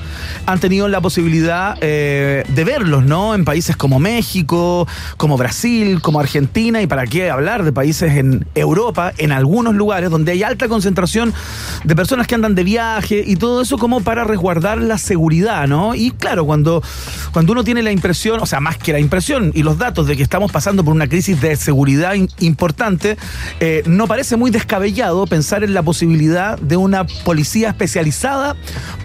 [0.46, 3.34] han tenido la posibilidad eh, de verlos, ¿no?
[3.34, 4.86] En países como México,
[5.16, 10.10] como Brasil, como Argentina y para qué hablar de países en Europa, en algunos lugares
[10.10, 11.32] donde hay alta concentración
[11.84, 15.94] de personas que andan de viaje y todo eso como para resguardar la seguridad, ¿no?
[15.94, 16.82] Y claro, cuando,
[17.32, 20.16] cuando uno tiene la impresión, o sea, más que la impresión y los datos de
[20.16, 23.16] que estamos pasando por una crisis de seguridad importante,
[23.60, 28.56] eh, no parece muy descabellado pensar en la posibilidad de una policía especializada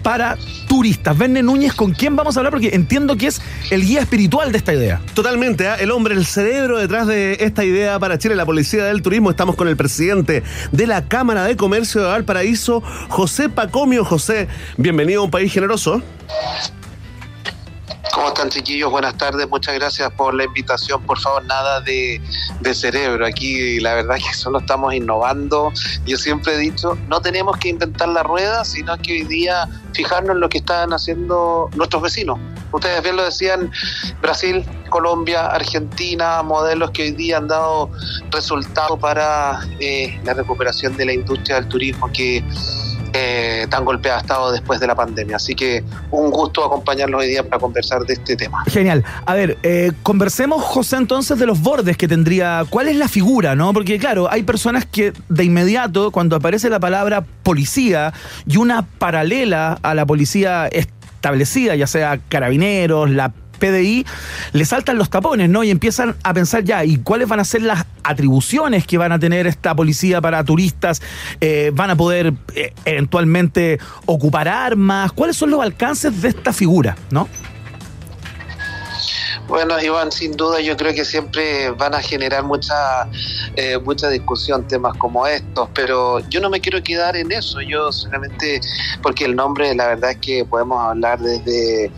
[0.02, 0.36] para
[0.78, 1.18] turistas.
[1.18, 2.52] Verne Núñez, ¿con quién vamos a hablar?
[2.52, 3.42] Porque entiendo que es
[3.72, 5.00] el guía espiritual de esta idea.
[5.12, 5.74] Totalmente, ¿ah?
[5.74, 9.28] el hombre, el cerebro detrás de esta idea para Chile, la Policía del Turismo.
[9.28, 14.04] Estamos con el presidente de la Cámara de Comercio de Valparaíso, José Pacomio.
[14.04, 14.46] José,
[14.76, 16.00] bienvenido a un país generoso.
[18.18, 18.90] ¿Cómo están chiquillos?
[18.90, 21.00] Buenas tardes, muchas gracias por la invitación.
[21.04, 22.20] Por favor, nada de,
[22.58, 23.24] de cerebro.
[23.24, 25.72] Aquí la verdad es que solo estamos innovando.
[26.04, 30.34] Yo siempre he dicho, no tenemos que inventar la rueda, sino que hoy día fijarnos
[30.34, 32.40] en lo que están haciendo nuestros vecinos.
[32.72, 33.70] Ustedes bien lo decían,
[34.20, 37.88] Brasil, Colombia, Argentina, modelos que hoy día han dado
[38.32, 42.42] resultados para eh, la recuperación de la industria del turismo que
[43.12, 45.36] eh, tan golpeada ha estado después de la pandemia.
[45.36, 48.64] Así que un gusto acompañarlos hoy día para conversar de este tema.
[48.66, 49.04] Genial.
[49.26, 52.64] A ver, eh, conversemos, José, entonces de los bordes que tendría.
[52.68, 53.72] ¿Cuál es la figura, no?
[53.72, 58.12] Porque, claro, hay personas que de inmediato, cuando aparece la palabra policía
[58.46, 64.06] y una paralela a la policía establecida, ya sea carabineros, la PDI,
[64.52, 65.64] le saltan los tapones, ¿no?
[65.64, 69.18] Y empiezan a pensar ya, ¿y cuáles van a ser las atribuciones que van a
[69.18, 71.02] tener esta policía para turistas?
[71.40, 75.12] Eh, ¿Van a poder eh, eventualmente ocupar armas?
[75.12, 77.28] ¿Cuáles son los alcances de esta figura, no?
[79.48, 83.08] Bueno, Iván, sin duda yo creo que siempre van a generar mucha,
[83.56, 87.90] eh, mucha discusión temas como estos, pero yo no me quiero quedar en eso, yo
[87.90, 88.60] solamente,
[89.02, 91.90] porque el nombre la verdad es que podemos hablar desde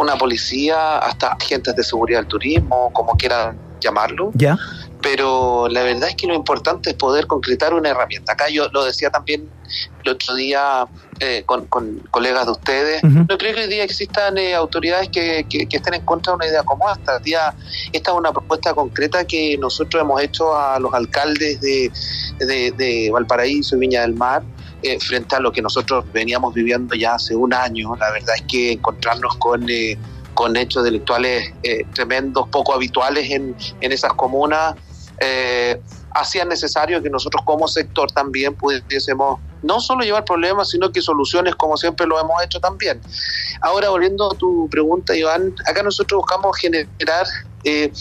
[0.00, 4.56] una policía hasta agentes de seguridad del turismo, como quieran llamarlo, ¿Ya?
[5.00, 8.32] pero la verdad es que lo importante es poder concretar una herramienta.
[8.32, 9.50] Acá yo lo decía también
[10.04, 10.86] el otro día
[11.18, 13.02] eh, con, con colegas de ustedes.
[13.02, 16.36] No creo que hoy día existan eh, autoridades que, que- que estén en contra de
[16.36, 17.18] una idea como esta.
[17.18, 17.54] Día,
[17.92, 21.90] esta es una propuesta concreta que nosotros hemos hecho a los alcaldes de,
[22.38, 24.42] de- de Valparaíso y Viña del Mar.
[24.82, 28.42] Eh, frente a lo que nosotros veníamos viviendo ya hace un año, la verdad es
[28.42, 29.96] que encontrarnos con, eh,
[30.34, 34.74] con hechos delictuales eh, tremendos, poco habituales en, en esas comunas,
[35.20, 35.80] eh,
[36.14, 41.54] hacía necesario que nosotros como sector también pudiésemos no solo llevar problemas, sino que soluciones
[41.54, 43.00] como siempre lo hemos hecho también.
[43.60, 47.26] Ahora, volviendo a tu pregunta, Iván, acá nosotros buscamos generar
[47.64, 47.92] eh,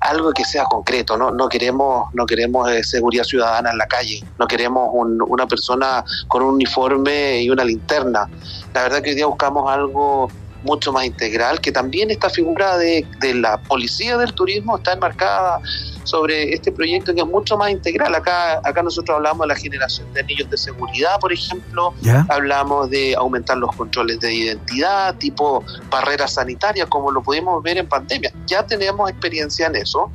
[0.00, 1.30] algo que sea concreto, ¿no?
[1.30, 6.04] No queremos, no queremos eh, seguridad ciudadana en la calle, no queremos un- una persona
[6.26, 8.28] con un uniforme y una linterna.
[8.72, 10.28] La verdad que hoy día buscamos algo
[10.64, 15.60] mucho más integral, que también esta figura de, de la policía del turismo está enmarcada
[16.04, 18.14] sobre este proyecto que es mucho más integral.
[18.14, 22.26] Acá, acá nosotros hablamos de la generación de anillos de seguridad, por ejemplo, ¿Ya?
[22.28, 27.88] hablamos de aumentar los controles de identidad, tipo barreras sanitarias, como lo pudimos ver en
[27.88, 28.32] pandemia.
[28.46, 30.10] Ya tenemos experiencia en eso.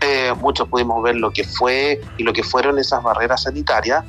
[0.00, 4.04] Eh, muchos pudimos ver lo que fue y lo que fueron esas barreras sanitarias.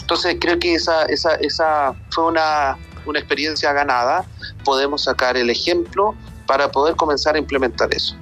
[0.00, 2.76] Entonces creo que esa, esa, esa fue una,
[3.10, 4.24] una experiencia ganada.
[4.64, 6.14] Podemos sacar el ejemplo
[6.46, 8.14] para poder comenzar a implementar eso.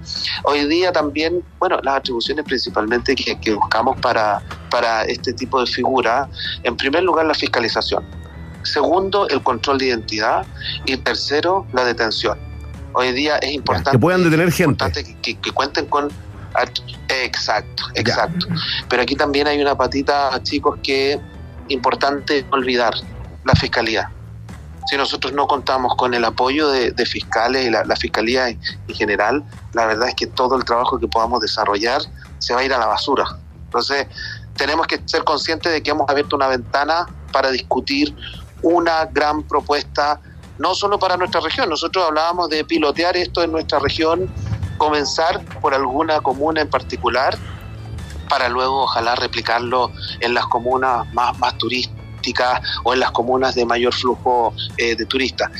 [0.44, 4.40] Hoy día también, bueno, las atribuciones principalmente que, que buscamos para,
[4.70, 6.28] para este tipo de figura,
[6.62, 8.02] en primer lugar la fiscalización,
[8.62, 10.47] segundo el control de identidad
[10.86, 12.39] y tercero la detención.
[12.94, 14.85] Hoy día es importante Que puedan detener gente.
[14.85, 16.09] importante que, que- que cuenten con
[17.09, 18.47] exacto exacto
[18.89, 21.19] pero aquí también hay una patita chicos que
[21.69, 22.94] importante no olvidar
[23.44, 24.09] la fiscalía
[24.86, 28.94] si nosotros no contamos con el apoyo de, fiscales y la, la fiscalía en, en
[28.94, 32.01] general la verdad es que todo el trabajo que podamos desarrollar
[32.39, 33.24] se va a ir a la basura.
[33.65, 34.06] Entonces
[34.56, 38.15] tenemos que ser conscientes de que hemos abierto una ventana para discutir
[38.62, 40.20] una gran propuesta
[40.59, 44.31] no solo para nuestra región, nosotros hablábamos de pilotear esto en nuestra región,
[44.78, 47.36] comenzar por alguna comuna en particular,
[48.28, 49.90] para luego ojalá replicarlo
[50.20, 51.94] en las comunas más, más turísticas
[52.85, 55.51] o en las comunas de mayor flujo eh, de turistas.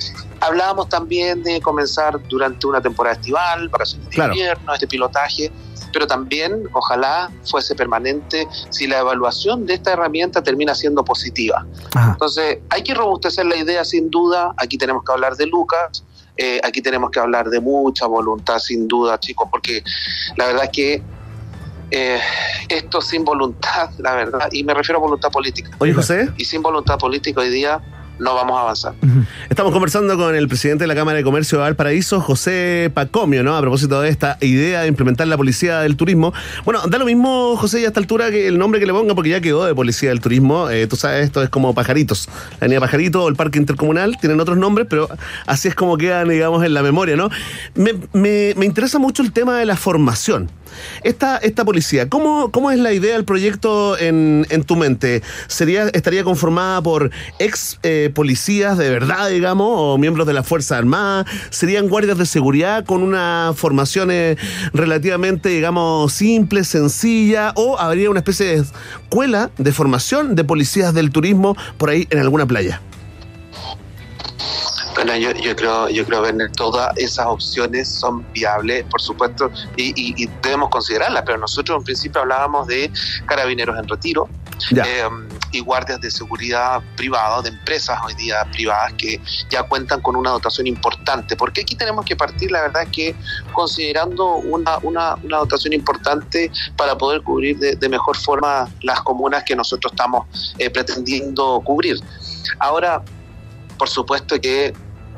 [0.41, 4.32] Hablábamos también de comenzar durante una temporada estival, para de Claro.
[4.32, 5.51] invierno, este pilotaje,
[5.93, 11.65] pero también ojalá fuese permanente si la evaluación de esta herramienta termina siendo positiva.
[11.95, 12.12] Ajá.
[12.12, 14.53] Entonces, hay que robustecer la idea sin duda.
[14.57, 16.05] Aquí tenemos que hablar de Lucas,
[16.36, 19.85] eh, aquí tenemos que hablar de mucha voluntad sin duda, chicos, porque
[20.36, 21.03] la verdad es que
[21.90, 22.19] eh,
[22.69, 25.70] esto sin voluntad, la verdad, y me refiero a voluntad política.
[25.78, 27.81] Oye, José, Y sin voluntad política hoy día
[28.16, 28.94] no vamos a avanzar.
[29.51, 33.56] Estamos conversando con el presidente de la Cámara de Comercio de Valparaíso, José Pacomio, ¿no?
[33.56, 36.32] A propósito de esta idea de implementar la policía del turismo.
[36.65, 39.16] Bueno, da lo mismo, José, y a esta altura que el nombre que le ponga,
[39.16, 40.70] porque ya quedó de policía del turismo.
[40.70, 42.28] Eh, tú sabes, esto es como pajaritos.
[42.52, 45.09] La avenida Pajarito o el Parque Intercomunal tienen otros nombres, pero
[45.47, 47.31] así es como quedan, digamos, en la memoria, ¿no?
[47.74, 50.52] Me, me- me interesa mucho el tema de la formación.
[51.02, 55.22] Esta, esta policía, ¿cómo, ¿cómo es la idea del proyecto en, en tu mente?
[55.46, 60.78] ¿Sería, ¿Estaría conformada por ex eh, policías de verdad, digamos, o miembros de la Fuerza
[60.78, 61.26] Armada?
[61.51, 64.36] ¿Serían guardias de seguridad con una formación eh,
[64.72, 67.52] relativamente, digamos, simple, sencilla?
[67.56, 72.18] ¿O habría una especie de escuela de formación de policías del turismo por ahí en
[72.18, 72.80] alguna playa?
[74.95, 79.89] Bueno, yo, yo creo, yo creo que todas esas opciones son viables, por supuesto, y,
[79.91, 82.91] y- y debemos considerarlas, pero nosotros en principio hablábamos de
[83.27, 84.29] carabineros en retiro
[84.87, 85.03] eh,
[85.51, 90.31] y guardias de seguridad privados, de empresas hoy día privadas que ya cuentan con una
[90.31, 91.35] dotación importante.
[91.37, 93.16] Porque aquí tenemos que partir, la verdad, que
[93.53, 99.43] considerando una, una, una dotación importante para poder cubrir de, de mejor forma las comunas
[99.43, 100.27] que nosotros estamos
[100.59, 101.99] eh, pretendiendo cubrir.
[102.61, 103.03] Ahora,
[103.78, 104.72] por supuesto que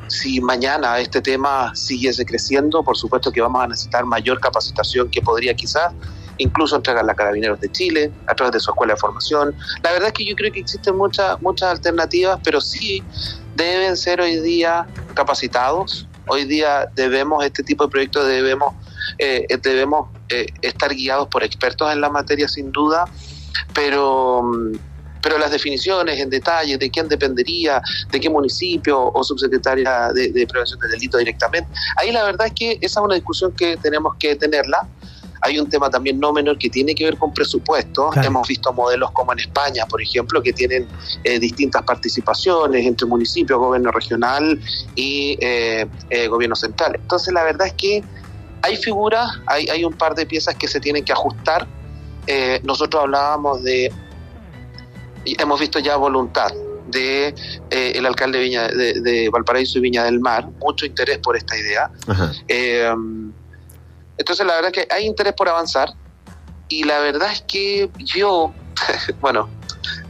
[0.09, 5.21] si mañana este tema siguiese creciendo, por supuesto que vamos a necesitar mayor capacitación que
[5.21, 5.93] podría quizás
[6.39, 9.55] incluso entregar a Carabineros de Chile a través de su escuela de formación.
[9.83, 13.03] La verdad es que yo creo que existen muchas muchas alternativas, pero sí
[13.55, 16.07] deben ser hoy día capacitados.
[16.29, 18.75] Hoy día debemos, este tipo de proyectos debemos,
[19.19, 23.05] eh, debemos eh, estar guiados por expertos en la materia sin duda,
[23.73, 24.73] pero mm,
[25.27, 27.83] pero las definiciones en detalle de quién dependería,
[28.13, 32.53] de qué municipio o subsecretaria de, de prevención del delito directamente, ahí la verdad es
[32.53, 34.87] que esa es una discusión que tenemos que tenerla.
[35.41, 38.13] Hay un tema también no menor que tiene que ver con presupuestos.
[38.13, 38.29] Claro.
[38.29, 40.87] Hemos visto modelos como en España, por ejemplo, que tienen
[41.25, 44.61] eh, distintas participaciones entre municipios, gobierno regional
[44.95, 47.01] y eh, eh, gobierno central.
[47.03, 48.05] Entonces, la verdad es que
[48.63, 51.67] hay figuras, hay, hay un par de piezas que se tienen que ajustar.
[52.65, 53.93] Nosotros hablábamos de
[55.27, 56.49] y hemos visto ya voluntad
[56.87, 57.35] de
[57.71, 61.37] eh, el alcalde de, Viña, de, de Valparaíso y Viña del Mar, mucho interés por
[61.37, 61.91] esta idea.
[62.49, 62.91] Eh,
[64.19, 65.91] entonces la verdad es que hay interés por avanzar
[66.69, 68.55] y la verdad es que yo,
[69.21, 69.49] bueno,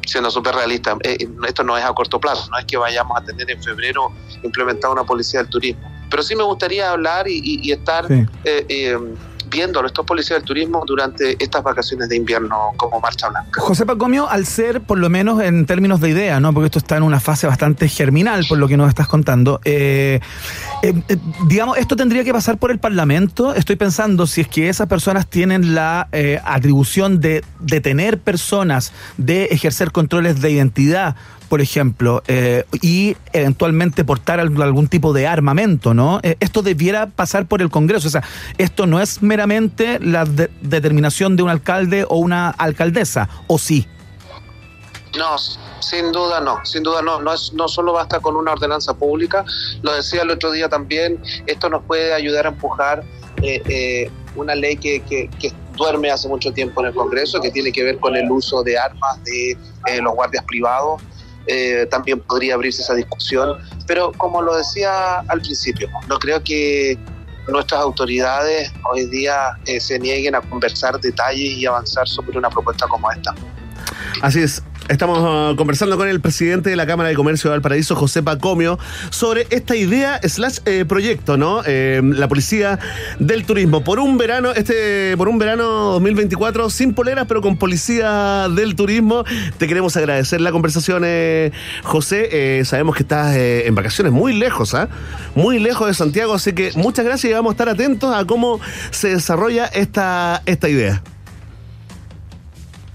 [0.07, 1.17] siendo súper realista, eh,
[1.49, 4.13] esto no es a corto plazo, no es que vayamos a tener en febrero
[4.43, 8.27] implementada una policía del turismo, pero sí me gustaría hablar y, y- y estar Sí.
[9.63, 13.61] A estos policías del turismo durante estas vacaciones de invierno como marcha blanca.
[13.61, 16.53] José Pacomio, al ser, por lo menos en términos de idea, ¿no?
[16.53, 19.61] Porque esto está en una fase bastante germinal, por lo que nos estás contando.
[19.65, 20.21] eh,
[20.83, 21.17] eh, eh,
[21.49, 23.55] digamos, esto tendría que pasar por el Parlamento.
[23.55, 26.09] Estoy pensando si es que esas personas tienen la
[26.45, 31.17] atribución de detener personas, de ejercer controles de identidad,
[31.49, 36.21] por ejemplo, eh, y eventualmente portar al- algún tipo de armamento, ¿no?
[36.23, 38.09] Eh, esto debiera pasar por el Congreso.
[38.09, 38.23] O sea,
[38.59, 43.87] esto no es meramente la de- determinación de un alcalde o una alcaldesa, ¿o sí?
[45.17, 45.39] No,
[45.81, 49.45] sin duda no, sin duda no, no, es, no solo basta con una ordenanza pública,
[49.83, 53.03] lo decía el otro día también, esto nos puede ayudar a empujar
[53.43, 57.51] eh, eh, una ley que, que, que duerme hace mucho tiempo en el Congreso, que
[57.51, 61.01] tiene que ver con el uso de armas de eh, los guardias privados,
[61.47, 66.99] eh, también podría abrirse esa discusión, pero como lo decía al principio, no creo que
[67.49, 72.87] nuestras autoridades hoy día eh, se nieguen a conversar detalles y avanzar sobre una propuesta
[72.89, 73.35] como esta.
[74.23, 74.63] Así es.
[74.89, 78.79] Estamos ah, conversando con el presidente de la Cámara de Comercio de Valparaíso, José Pacomio,
[79.11, 81.63] sobre esta idea slash eh, proyecto, ¿no?
[81.67, 82.79] Eh, la policía
[83.19, 83.83] del turismo.
[83.83, 85.65] Por un verano, este, por un verano
[85.95, 89.25] 2024, sin poleras, pero con policía del turismo.
[89.59, 91.51] Te queremos agradecer la conversación, eh,
[91.83, 92.29] José.
[92.31, 94.89] Eh, sabemos que estás en vacaciones muy lejos, ¿ah?
[95.35, 98.61] Muy lejos de Santiago, así que muchas gracias y vamos a estar atentos a cómo
[98.93, 101.03] se desarrolla esta, esta idea.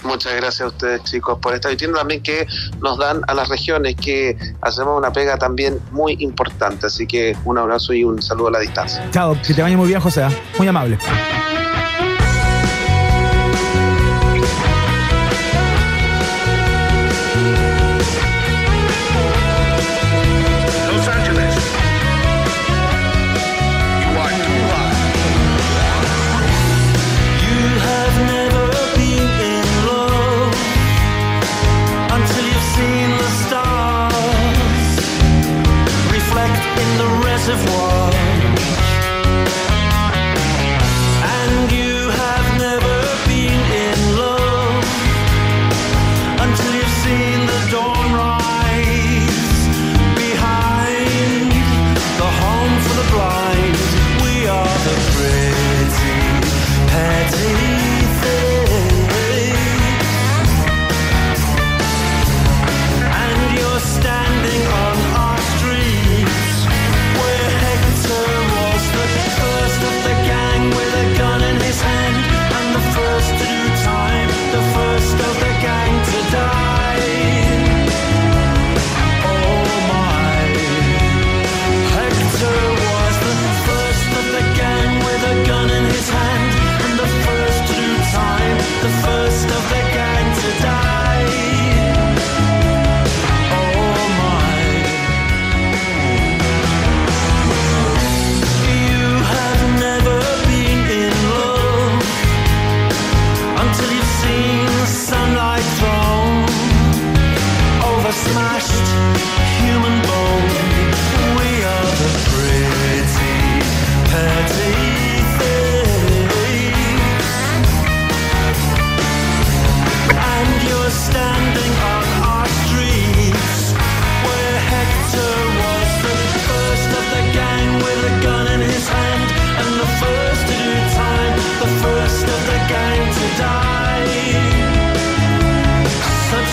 [0.04, 2.48] Muchas gracias a ustedes chicos por esta vitrina también que
[2.82, 6.88] nos dan a las regiones que hacemos una pega también muy importante.
[6.88, 9.08] Así que un abrazo y un saludo a la distancia.
[9.12, 10.24] Chao, que te vaya muy bien, José.
[10.24, 10.32] ¿ah?
[10.58, 10.98] Muy amable.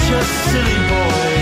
[0.09, 1.38] just silly boy.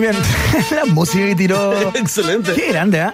[0.00, 0.22] Muy bien.
[0.70, 1.78] la música que tiró.
[1.92, 2.54] Excelente.
[2.54, 3.12] Qué grande, ¿ah?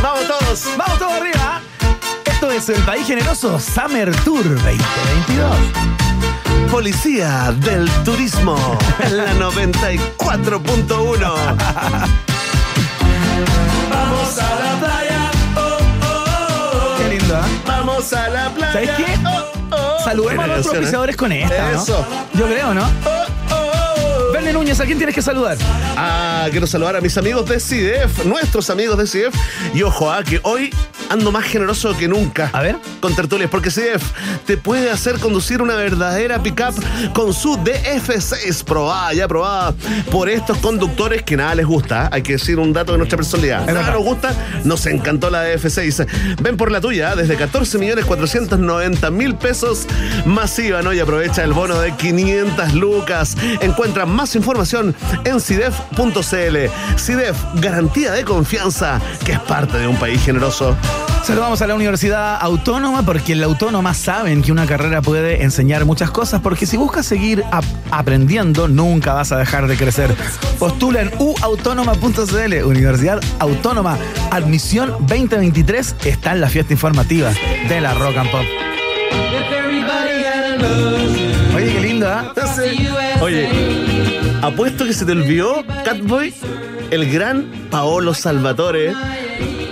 [0.00, 0.68] Vamos todos.
[0.78, 1.60] Vamos todos arriba.
[2.24, 5.56] Esto es el País Generoso Summer Tour 2022.
[6.70, 11.18] Policía del Turismo, en la 94.1.
[13.90, 15.30] Vamos a la playa.
[15.56, 16.96] oh, oh, oh.
[16.98, 17.48] Qué lindo, ¿ah?
[17.66, 18.72] Vamos a la playa.
[18.72, 19.18] ¿Sabes qué?
[19.26, 20.04] oh, oh.
[20.04, 20.78] Saludemos a canción, ¿eh?
[20.78, 21.84] auspiciadores con esta, ¿no?
[22.34, 23.21] Yo creo, ¿no?
[24.62, 25.58] Núñez, ¿a quién tienes que saludar?
[25.96, 29.34] Ah, quiero saludar a mis amigos de CIDEF, nuestros amigos de CIDEF.
[29.74, 30.70] Y ojo, ah, que hoy
[31.08, 32.48] ando más generoso que nunca.
[32.52, 32.76] A ver.
[33.02, 34.00] Con tertulias, porque CIDEF
[34.46, 36.72] te puede hacer conducir una verdadera pickup
[37.12, 39.74] con su DF6 probada, ya probada
[40.12, 42.02] por estos conductores que nada les gusta.
[42.02, 42.10] ¿ah?
[42.12, 43.66] Hay que decir un dato de nuestra personalidad.
[43.66, 46.06] Nada nos gusta, nos encantó la DF6.
[46.40, 47.16] Ven por la tuya ¿ah?
[47.16, 49.84] desde 14 millones 490 mil pesos
[50.24, 50.92] masiva, ¿no?
[50.92, 53.36] Y aprovecha el bono de 500 lucas.
[53.60, 56.56] Encuentra más información en CIDEF.cl.
[56.96, 60.76] CIDEF, garantía de confianza que es parte de un país generoso.
[61.24, 65.86] Saludamos a la Universidad Autónoma porque en la Autónoma saben que una carrera puede enseñar
[65.86, 70.14] muchas cosas porque si buscas seguir ap- aprendiendo nunca vas a dejar de crecer.
[70.58, 73.96] Postula en uautónoma.cl, Universidad Autónoma,
[74.30, 77.30] admisión 2023 está en la fiesta informativa
[77.68, 78.44] de la Rock and Pop.
[81.56, 82.32] Oye, qué lindo, ¿ah?
[83.20, 83.48] Oye,
[84.42, 86.34] apuesto que se te olvidó, Catboy,
[86.90, 88.92] el gran Paolo Salvatore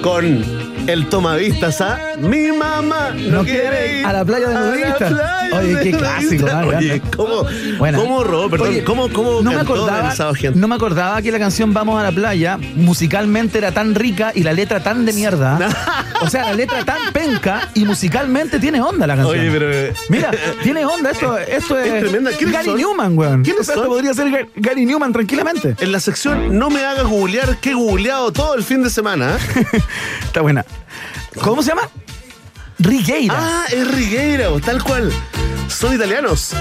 [0.03, 0.45] con
[0.87, 5.13] el tomavistas a mi mamá no, No quiere ir a la playa de nudistas".
[5.53, 7.03] Oye, qué clásico, ah, Oye.
[7.17, 7.45] ¿cómo,
[7.79, 7.99] Buena.
[7.99, 8.49] cómo robó?
[8.51, 10.59] Perdón, Oye, ¿cómo, cómo no me acordaba, el sábado gente?
[10.59, 14.43] no me acordaba que la canción Vamos a la playa musicalmente era tan rica y
[14.43, 15.59] la letra tan de mierda.
[16.23, 19.39] o sea, la letra tan penca y musicalmente tiene onda la canción.
[19.39, 19.95] Oye, pero...
[20.09, 20.31] Mira,
[20.63, 22.31] tiene onda, esto, esto es, Es tremenda.
[22.33, 22.77] ¿Quiénes Gary son?
[22.79, 23.43] Newman, weón.
[23.43, 25.77] ¿Quiénes O sea, esto podría ser Ga- Gary Newman tranquilamente.
[25.81, 29.37] En la sección No me hagas googlear, que he googleado todo el fin de semana.
[29.37, 29.67] ¿eh?
[30.25, 30.65] Está buena.
[31.43, 31.89] ¿Cómo se llama?
[32.79, 33.35] Rigueira.
[33.37, 35.13] ah, es Rigueira, tal cual.
[35.69, 36.53] Son italianos.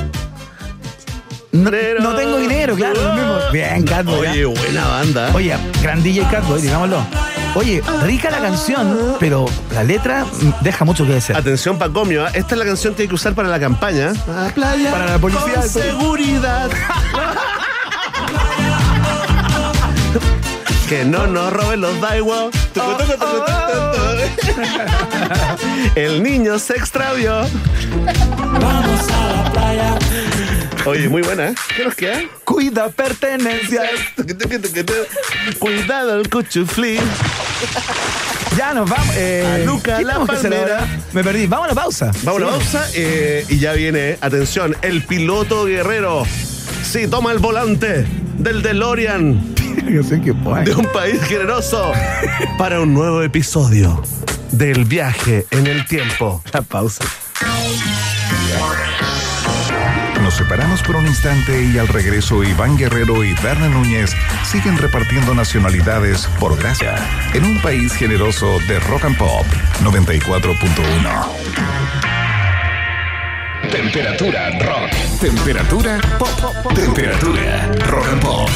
[1.52, 3.38] no, no tengo dinero, claro, lo mismo.
[3.52, 4.28] Bien, Catboy.
[4.28, 4.32] ¿ah?
[4.32, 5.32] Oye, buena banda.
[5.34, 7.04] Oye, gran DJ Catboy, digámoslo.
[7.56, 10.26] Oye, rica la canción, pero la letra
[10.62, 11.40] deja mucho que desear.
[11.40, 12.30] Atención, Pacomio, ¿ah?
[12.34, 14.14] esta es la canción que hay que usar para la campaña.
[14.54, 16.70] Playa Para la policía con seguridad.
[20.90, 22.49] que no nos roben los Daiwa.
[22.74, 23.26] Tucu, tucu.
[25.95, 27.45] El niño se extravió.
[28.38, 29.95] Vamos a la playa.
[30.86, 31.56] Oye, muy buena, ¿eh?
[31.76, 32.22] ¿Qué nos queda?
[32.44, 33.88] Cuida pertenencias.
[35.60, 36.99] Cuidado el cuchuflí.
[38.57, 39.16] Ya nos vamos.
[39.16, 40.88] Eh, A Luca ¿qué la palmera.
[41.14, 41.45] Me perdí.
[41.48, 42.11] Vamos a la pausa.
[42.24, 42.52] Vamos a Sí.
[42.52, 46.26] pausa eh, y ya viene, atención, el piloto guerrero.
[46.84, 48.06] Sí, toma el volante
[48.38, 49.56] del DeLorean
[49.89, 50.65] Yo sé que puede.
[50.65, 51.91] de un país generoso
[52.57, 54.01] para un nuevo episodio
[54.51, 56.41] del viaje en el tiempo.
[56.51, 57.06] La pausa.
[60.23, 64.11] Nos separamos por un instante y al regreso Iván Guerrero y Berna Núñez
[64.43, 66.95] siguen repartiendo nacionalidades por gracia
[67.34, 69.45] en un país generoso de rock and pop
[69.84, 72.19] 94.1.
[73.72, 74.91] Temperatura rock.
[75.20, 76.74] Temperatura pop.
[76.74, 78.50] Temperatura rock and pop.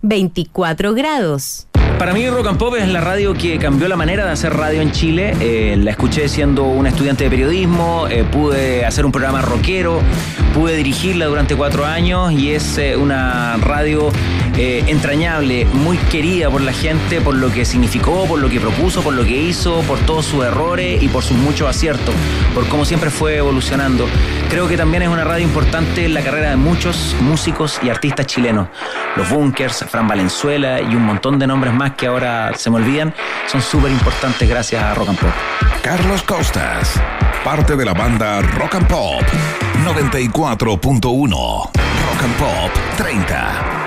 [0.00, 1.66] 24 grados.
[2.02, 4.80] Para mí Rock and Pop es la radio que cambió la manera de hacer radio
[4.80, 5.36] en Chile.
[5.38, 10.00] Eh, la escuché siendo un estudiante de periodismo, eh, pude hacer un programa rockero,
[10.52, 14.10] pude dirigirla durante cuatro años y es eh, una radio
[14.54, 19.14] entrañable, muy querida por la gente, por lo que significó, por lo que propuso, por
[19.14, 22.14] lo que hizo, por todos sus errores y por sus muchos aciertos,
[22.52, 24.06] por cómo siempre fue evolucionando.
[24.50, 28.26] Creo que también es una radio importante en la carrera de muchos músicos y artistas
[28.26, 28.68] chilenos.
[29.16, 33.14] Los Bunkers, Fran Valenzuela y un montón de nombres más que ahora se me olvidan,
[33.46, 35.30] son súper importantes gracias a Rock and Pop.
[35.82, 36.94] Carlos Costas,
[37.44, 39.22] parte de la banda Rock and Pop
[39.84, 41.30] 94.1.
[41.30, 43.82] Rock and Pop 30.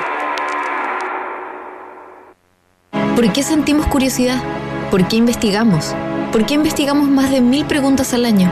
[3.16, 4.44] ¿Por qué sentimos curiosidad?
[4.92, 5.96] ¿Por qué investigamos?
[6.32, 8.52] ¿Por qué investigamos más de mil preguntas al año?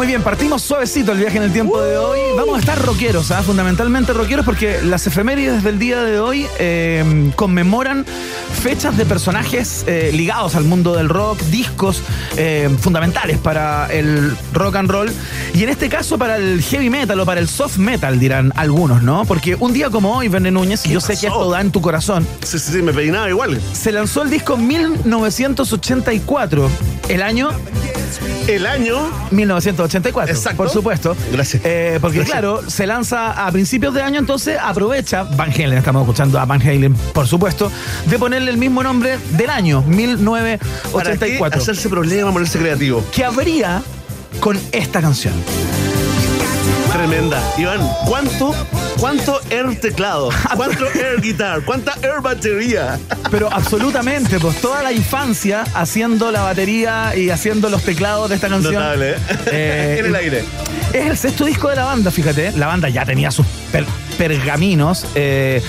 [0.00, 2.18] Muy bien, partimos suavecito el viaje en el tiempo de hoy.
[2.34, 3.42] Vamos a estar rockeros, ¿ah?
[3.42, 8.06] fundamentalmente rockeros, porque las efemérides del día de hoy eh, conmemoran
[8.62, 12.02] fechas de personajes eh, ligados al mundo del rock, discos
[12.38, 15.12] eh, fundamentales para el rock and roll,
[15.52, 19.02] y en este caso para el heavy metal o para el soft metal, dirán algunos,
[19.02, 19.26] ¿no?
[19.26, 21.82] Porque un día como hoy, Verne Núñez, y yo sé que esto da en tu
[21.82, 23.60] corazón, Sí, sí, sí, me peinaba igual.
[23.74, 26.70] se lanzó el disco 1984,
[27.10, 27.50] el año
[28.46, 30.34] El año 1984.
[30.34, 30.56] Exacto.
[30.56, 31.16] Por supuesto.
[31.32, 31.62] Gracias.
[31.64, 32.32] Eh, porque Gracias.
[32.32, 36.60] claro, se lanza a principios de año, entonces aprovecha, Van Halen, estamos escuchando a Van
[36.60, 37.70] Halen, por supuesto,
[38.06, 41.60] de ponerle el mismo nombre del año, ¿Para qué 1984.
[41.60, 43.04] hacerse problema, ponerse creativo?
[43.12, 43.82] ¿Qué habría
[44.40, 45.34] con esta canción?
[47.00, 47.42] Tremenda.
[47.56, 48.54] Iván, ¿cuánto,
[48.98, 50.28] cuánto air teclado?
[50.54, 51.62] ¿Cuánto air guitar?
[51.64, 52.98] ¿Cuánta air batería?
[53.30, 58.50] Pero absolutamente, pues toda la infancia haciendo la batería y haciendo los teclados de esta
[58.50, 58.74] canción.
[58.74, 59.16] Notable, ¿eh?
[59.50, 60.44] Eh, en el aire.
[60.92, 62.52] Es el sexto disco de la banda, fíjate.
[62.52, 63.86] La banda ya tenía sus per-
[64.18, 65.06] pergaminos.
[65.14, 65.62] eh,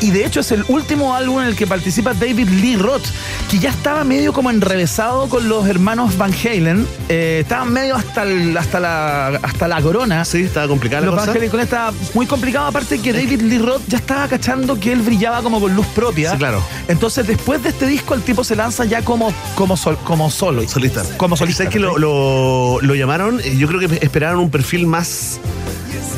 [0.00, 3.04] y de hecho es el último álbum en el que participa David Lee Roth,
[3.50, 6.86] que ya estaba medio como enrevesado con los hermanos Van Halen.
[7.08, 10.24] Eh, estaban medio hasta, el- hasta, la, hasta la corona.
[10.24, 11.30] Sí, estaba complicada la Los Van.
[11.36, 15.00] Halen con esta muy complicado, aparte que David Lee Roth ya estaba cachando que él
[15.02, 16.32] brillaba como con luz propia.
[16.32, 16.62] Sí, claro.
[16.88, 20.66] Entonces, después de este disco, el tipo se lanza ya como, como, sol- como solo.
[20.68, 21.02] Solista.
[21.16, 21.64] Como solista.
[21.64, 23.40] ¿Sabes que lo, lo, lo llamaron?
[23.40, 25.40] Eh, Yo creo que esperaron un perfil más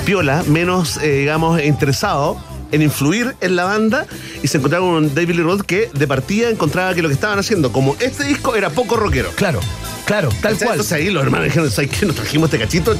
[0.04, 2.36] piola, menos, eh, digamos, interesado
[2.72, 4.06] en influir en la banda
[4.42, 7.38] y se encontraron con David Lee Roth que de partida encontraba que lo que estaban
[7.38, 9.30] haciendo, como este disco era poco rockero.
[9.34, 9.60] Claro,
[10.04, 10.58] claro, tal ¿Cachai?
[10.58, 10.70] cual.
[10.72, 12.06] Entonces ahí los hermanos dijeron, ¿sabes qué?
[12.06, 12.96] Nos trajimos este cachito.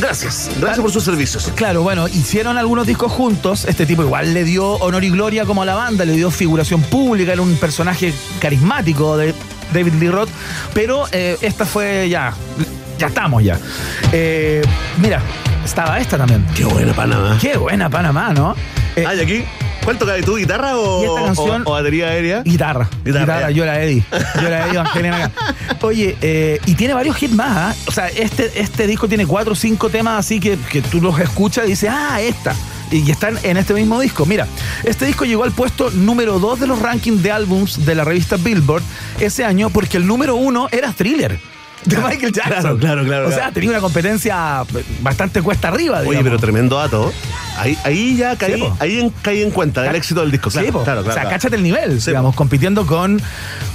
[0.00, 1.52] Gracias, gracias por sus servicios.
[1.54, 3.64] Claro, bueno, hicieron algunos discos juntos.
[3.64, 6.82] Este tipo igual le dio honor y gloria como a la banda, le dio figuración
[6.82, 9.34] pública, era un personaje carismático de
[9.72, 10.30] David Lee Roth.
[10.74, 12.34] Pero eh, esta fue ya,
[12.98, 13.58] ya estamos ya.
[14.12, 14.62] Eh,
[15.00, 15.22] mira,
[15.64, 16.44] estaba esta también.
[16.54, 17.38] Qué buena Panamá.
[17.40, 18.54] Qué buena Panamá, ¿no?
[18.96, 19.44] Eh, Ah, y aquí,
[19.84, 20.36] ¿cuál toca tú?
[20.36, 22.42] ¿Guitarra o, canción- o- o batería aérea?
[22.44, 22.88] Guitarra.
[23.04, 24.04] Guitarra, yo era Eddie.
[24.40, 25.30] Yo era Eddie Van Halen acá.
[25.82, 27.56] Oye, eh, y tiene varios hits más.
[27.56, 27.74] ¿ah?
[27.86, 31.18] O sea, este, este disco tiene cuatro o cinco temas así que, que tú los
[31.18, 32.54] escuchas y dices, ah, esta.
[32.92, 34.24] Y están en este mismo disco.
[34.26, 34.46] Mira,
[34.84, 38.36] este disco llegó al puesto número 2 de los rankings de álbums de la revista
[38.36, 38.82] Billboard
[39.18, 41.40] ese año porque el número uno era Thriller.
[41.84, 42.60] De Michael Jackson.
[42.62, 44.64] Claro, claro, claro, O sea, tenía una competencia
[45.00, 45.98] bastante cuesta arriba.
[45.98, 46.24] Oye, digamos.
[46.24, 47.12] pero tremendo dato.
[47.58, 50.50] Ahí, ahí ya caí, Sí, ahí en- caí en cuenta del éxito del disco.
[50.50, 51.00] Claro, Sí, claro, claro.
[51.02, 51.28] O sea, claro.
[51.30, 53.20] cáchate el nivel, Sí, digamos, compitiendo con,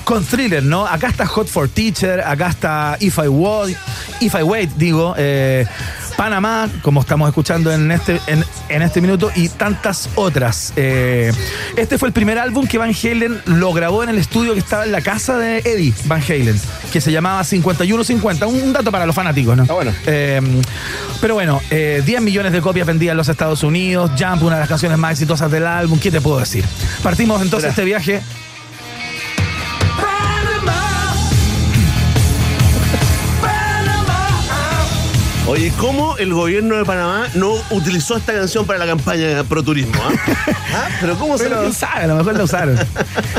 [0.03, 0.85] con Thriller, ¿no?
[0.85, 3.77] Acá está Hot for Teacher, acá está If I Wait,
[4.19, 5.65] If I Wait, digo, eh,
[6.19, 10.73] Panamá, como estamos escuchando en este, en, en este minuto, y tantas otras.
[10.75, 11.31] Eh,
[11.77, 14.83] este fue el primer álbum que Van Halen lo grabó en el estudio que estaba
[14.83, 16.59] en la casa de Eddie Van Halen,
[16.91, 18.47] que se llamaba 5150.
[18.47, 19.65] Un, dato para los fanáticos, ¿no?
[19.69, 19.93] Ah, bueno.
[20.07, 20.41] Eh,
[21.21, 24.59] pero bueno, eh, 10 millones de copias vendidas en los Estados Unidos, Jump, una de
[24.59, 26.65] las canciones más exitosas del álbum, ¿qué te puedo decir?
[27.01, 27.69] Partimos entonces Mira.
[27.69, 28.21] este viaje.
[35.49, 39.99] Oye, ¿cómo el gobierno de Panamá no utilizó esta canción para la campaña pro turismo?
[39.99, 40.11] ¿ah?
[40.75, 40.87] ¿Ah?
[41.01, 42.77] ¿Pero cómo se Pero lo quién sabe, a lo mejor la usaron.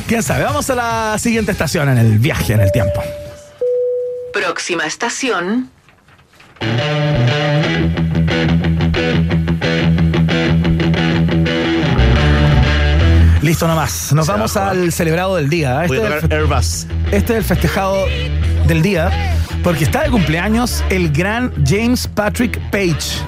[0.08, 0.42] ¿Quién sabe?
[0.42, 3.00] Vamos a la siguiente estación en el viaje en el tiempo.
[4.32, 5.70] Próxima estación.
[13.40, 14.12] Listo nomás.
[14.12, 15.84] Nos Se vamos al celebrado del día.
[15.86, 16.86] Voy Este a es, tocar el, Airbus.
[17.12, 18.04] este es el festejado
[18.66, 19.10] del día
[19.62, 23.20] porque está de cumpleaños el gran James Patrick Page,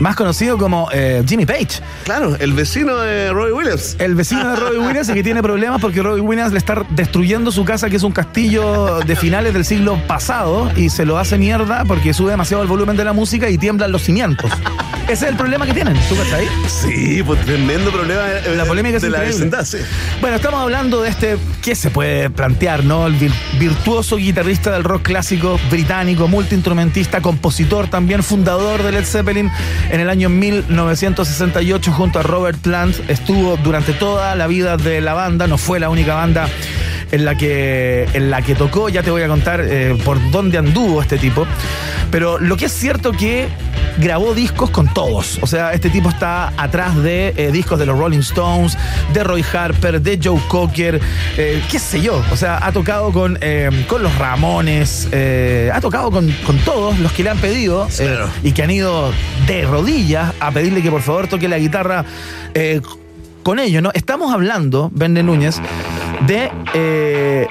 [0.00, 1.80] más conocido como eh, Jimmy Page.
[2.04, 3.96] Claro, el vecino de Robbie Williams.
[3.98, 7.50] El vecino de Robbie Williams y que tiene problemas porque Robbie Williams le está destruyendo
[7.50, 11.38] su casa, que es un castillo de finales del siglo pasado, y se lo hace
[11.38, 14.50] mierda porque sube demasiado el volumen de la música y tiemblan los cimientos.
[15.08, 16.46] Ese es el problema que tienen, ¿tú cachai?
[16.68, 18.20] Sí, pues tremendo problema.
[18.28, 19.46] eh, La polémica es de la increíble.
[19.46, 19.78] vecindad, sí.
[20.20, 23.06] Bueno, estamos hablando de este, ¿qué se puede plantear, no?
[23.06, 29.50] El vir- virtuoso guitarrista del rock clásico británico, multiinstrumentista, compositor también, fundador de Led Zeppelin
[29.90, 32.94] en el año 1968 junto a Robert Plant.
[33.08, 36.48] Estuvo durante toda la vida de la banda, no fue la única banda
[37.12, 38.88] en la que, en la que tocó.
[38.88, 41.46] Ya te voy a contar eh, por dónde anduvo este tipo.
[42.10, 43.48] Pero lo que es cierto que
[43.98, 45.38] grabó discos con todos.
[45.42, 48.78] O sea, este tipo está atrás de eh, discos de los Rolling Stones,
[49.12, 51.00] de Roy Harper, de Joe Cocker,
[51.36, 52.22] eh, qué sé yo.
[52.30, 55.08] O sea, ha tocado con, eh, con los Ramones,
[55.72, 58.28] ha tocado con, con todos los que le han pedido Claro.
[58.42, 59.12] y que han ido
[59.46, 62.04] de rodillas a pedirle que por favor toque la guitarra
[63.42, 63.90] con ellos, ¿no?
[63.94, 65.60] Estamos hablando, Bende Núñez,
[66.26, 67.46] de eh,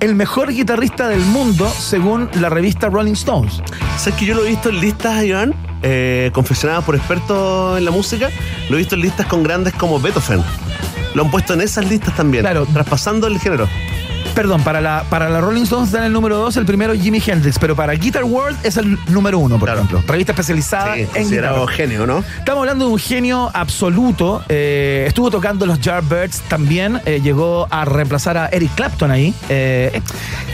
[0.00, 3.62] el mejor guitarrista del mundo según la revista Rolling Stones.
[3.96, 5.54] ¿Sabes que yo lo he visto en listas, Iván?
[5.82, 8.30] Eh, confeccionadas por expertos en la música.
[8.68, 10.42] Lo he visto en listas con grandes como Beethoven.
[11.14, 12.42] Lo han puesto en esas listas también.
[12.42, 12.66] Claro.
[12.66, 13.68] Traspasando el género.
[14.34, 17.58] Perdón, para la, para la Rolling Stones dan el número 2, el primero Jimi Hendrix,
[17.58, 20.02] pero para Guitar World es el número 1, por ejemplo.
[20.06, 21.66] Revista especializada Sí, en guitarra.
[21.68, 22.24] genio, ¿no?
[22.38, 24.42] Estamos hablando de un genio absoluto.
[24.48, 26.98] eh, estuvo tocando los Yardbirds también.
[27.04, 29.34] eh, llegó a reemplazar a Eric Clapton ahí.
[29.50, 30.00] eh,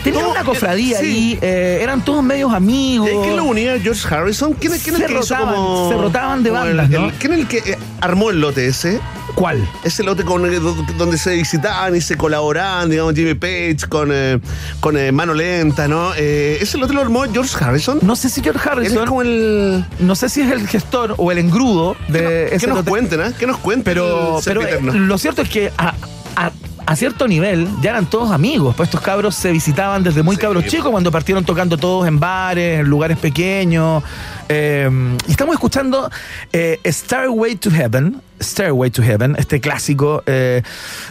[0.02, 1.38] tenía No, una cofradía sí.
[1.40, 1.48] ahí.
[1.80, 3.09] eran todos medios amigos.
[3.09, 3.78] ¿Y ¿Quién lo unía?
[3.80, 4.55] ¿George Harrison?
[4.55, 7.12] ¿Quién, quién es Se el que hizo rotaban, como- se rotaban de el- bandas, el-.
[7.12, 9.00] ¿Quién es el que armó el lote ese?
[9.39, 9.69] ¿Cuál?
[9.85, 14.10] Ese lote con, eh, do- donde se visitaban y se colaboraban, digamos, Jimmy Page con,
[14.12, 14.40] eh,
[14.81, 16.10] con eh, Mano Lenta, ¿no?
[16.16, 18.01] Eh, ¿Ese lote lo armó George Harrison?
[18.02, 19.06] No sé si George Él es Harrison.
[19.06, 19.85] como el...
[20.01, 22.90] No sé si es el gestor o el engrudo de Que ese nos lote.
[22.90, 23.32] cuenten, ¿eh?
[23.39, 23.85] Que nos cuenten.
[23.85, 25.94] Pero, eh, lo cierto es que a,
[26.35, 26.51] a-
[26.89, 28.74] a cierto nivel ya eran todos amigos.
[28.74, 30.70] Pues estos cabros se visitaban desde muy Sí, cabros po.
[30.70, 34.02] chicos cuando partieron tocando todos en bares, en lugares pequeños.
[34.48, 34.89] Eh,
[35.27, 36.10] y estamos escuchando
[36.51, 40.62] eh, Starway to Heaven, Stairway to Heaven, este clásico eh,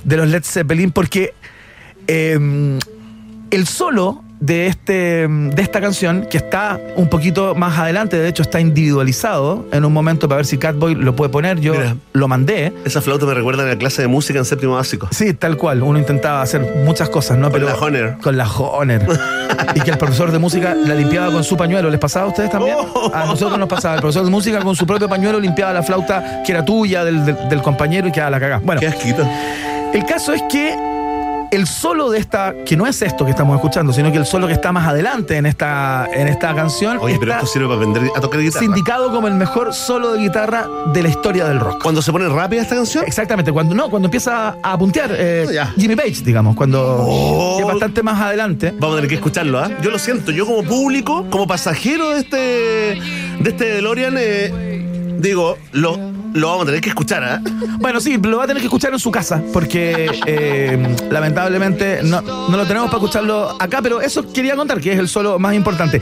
[0.04, 1.36] de los Led Zeppelin, porque
[2.08, 2.80] eh,
[3.52, 8.44] el solo de, este, de esta canción, que está un poquito más adelante, de hecho
[8.44, 11.96] está individualizado en un momento para ver si Catboy lo puede poner, yo Mira.
[12.14, 12.74] lo mandé.
[12.86, 15.08] Esa flauta me recuerda a la clase de música en séptimo básico.
[15.12, 17.50] Sí, tal cual, uno intentaba hacer muchas cosas, ¿no?
[17.52, 18.18] Con la Honer.
[18.22, 19.08] Con la Honer.
[19.76, 21.90] y que el profesor de música la limpiaba con su pañuelo.
[21.90, 22.76] ¿Les pasaba a ustedes también?
[22.80, 23.12] Oh.
[23.14, 23.96] A nosotros nos pasaba.
[23.96, 27.26] El profesor de música con su propio pañuelo limpiaba la flauta que era tuya, del,
[27.26, 28.62] del- del compañero y quedaba la cagada.
[28.64, 29.28] Bueno, Qué asquito.
[29.94, 30.76] el caso es que
[31.52, 34.48] el solo de esta, que no es esto que estamos escuchando, sino que el solo
[34.48, 37.78] que está más adelante en esta, en esta canción, Oye, pero está esto sirve para
[37.80, 38.60] aprender a tocar guitarra.
[38.66, 41.82] sindicado como el mejor solo de guitarra de la historia del rock.
[41.82, 45.68] Cuando se pone rápida esta canción, Exactamente, cuando no, cuando empieza a puntear eh, Ya.
[45.78, 47.60] Jimmy Page, digamos, cuando Oh.
[47.60, 48.74] es bastante más adelante.
[48.78, 49.70] vamos a tener que escucharlo, ¿ah?
[49.82, 55.58] Yo lo siento, yo como público, como pasajero de este, de este DeLorean, eh, digo,
[55.72, 55.98] lo,
[56.34, 57.42] lo vamos a tener que escuchar, ¿ah?
[57.80, 62.22] Bueno, sí, lo va a tener que escuchar en su casa, porque eh, lamentablemente no,
[62.22, 65.56] no lo tenemos para escucharlo acá, pero eso quería contar, que es el solo más
[65.56, 66.02] importante.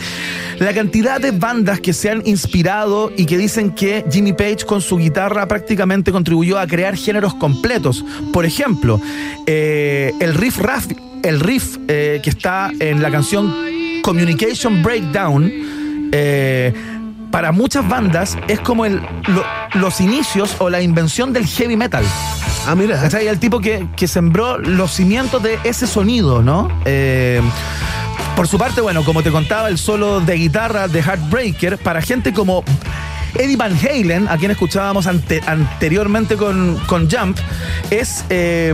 [0.60, 4.82] La cantidad de bandas que se han inspirado y que dicen que Jimmy Page con
[4.82, 8.06] su guitarra prácticamente contribuyó a crear géneros completos.
[8.32, 9.02] Por ejemplo,
[9.46, 10.88] eh, el riff raff,
[11.24, 13.54] el riff eh, que está en la canción
[14.02, 15.52] Communication Breakdown,
[16.12, 16.74] eh,
[17.32, 19.46] para muchas bandas es como el, lo-
[19.80, 22.04] los inicios o la invención del heavy metal.
[22.68, 23.00] Ah, mira.
[23.00, 23.28] ¿Cachai?
[23.28, 26.70] El tipo que, que sembró los cimientos de ese sonido, ¿no?
[26.86, 27.42] Eh,
[28.36, 32.34] por su parte, bueno, como te contaba, el solo de guitarra de Heartbreaker, para gente
[32.34, 32.64] como
[33.36, 37.38] Eddie Van Halen, a quien escuchábamos ante- anteriormente con, con Jump,
[37.92, 38.74] es, eh,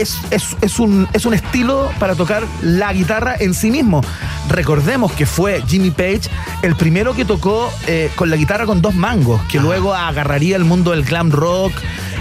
[0.00, 4.00] es, es- es un, es un estilo para tocar la guitarra en sí mismo.
[4.48, 6.22] Recordemos que fue Jimmy Page
[6.62, 10.64] el primero que tocó eh, con la guitarra con dos mangos, que luego agarraría el
[10.64, 11.72] mundo del glam rock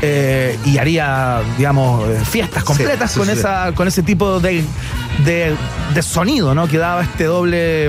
[0.02, 3.34] eh, y haría, digamos, eh, fiestas completas sí, con, sí.
[3.34, 4.64] esa, con ese tipo de,
[5.26, 5.56] de,
[5.94, 6.68] de sonido, ¿no?
[6.68, 7.88] Que daba este doble,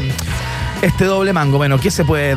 [0.83, 1.59] este doble mango.
[1.59, 2.37] Bueno, ¿qué se puede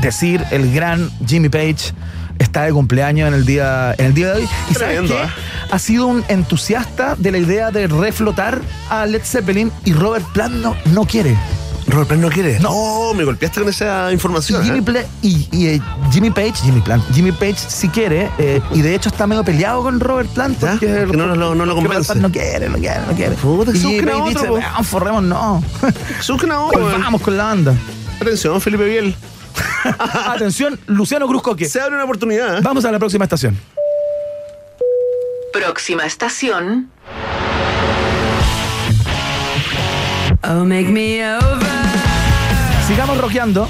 [0.00, 0.44] decir?
[0.50, 1.92] El gran Jimmy Page
[2.38, 4.48] está de cumpleaños en el día, en el día de hoy.
[4.70, 5.22] ¿Y sabes Tremendo, qué?
[5.22, 5.28] ¿eh?
[5.70, 8.60] Ha sido un entusiasta de la idea de reflotar
[8.90, 11.36] a Led Zeppelin y Robert Plant no, no quiere.
[11.86, 12.60] Robert Plant no quiere.
[12.60, 14.62] No, me golpeaste con esa información.
[14.62, 15.06] Jimmy, ¿eh?
[15.22, 19.08] Y, y, eh, Jimmy Page, Jimmy Plant, Jimmy Page sí quiere, eh, y de hecho
[19.08, 21.94] está medio peleado con Robert Plant Que no lo- no lo convence.
[21.94, 23.34] Robert Plant no quiere, no quiere, no quiere.
[23.36, 24.50] Puta, y Jimmy Page dice.
[24.50, 25.62] "Weón, forremos, no.
[26.28, 27.00] Busquen a otro, weón.
[27.00, 27.74] Vamos con la banda.
[28.20, 29.16] Atención, Felipe Biel.
[30.26, 31.68] Atención, Luciano Cruz Coque.
[31.68, 32.58] Se abre una oportunidad.
[32.58, 32.60] ¿eh?
[32.62, 33.58] Vamos a la próxima estación.
[35.52, 36.90] Próxima estación.
[40.44, 41.66] Oh, make me over.
[42.86, 43.68] Sigamos rockeando.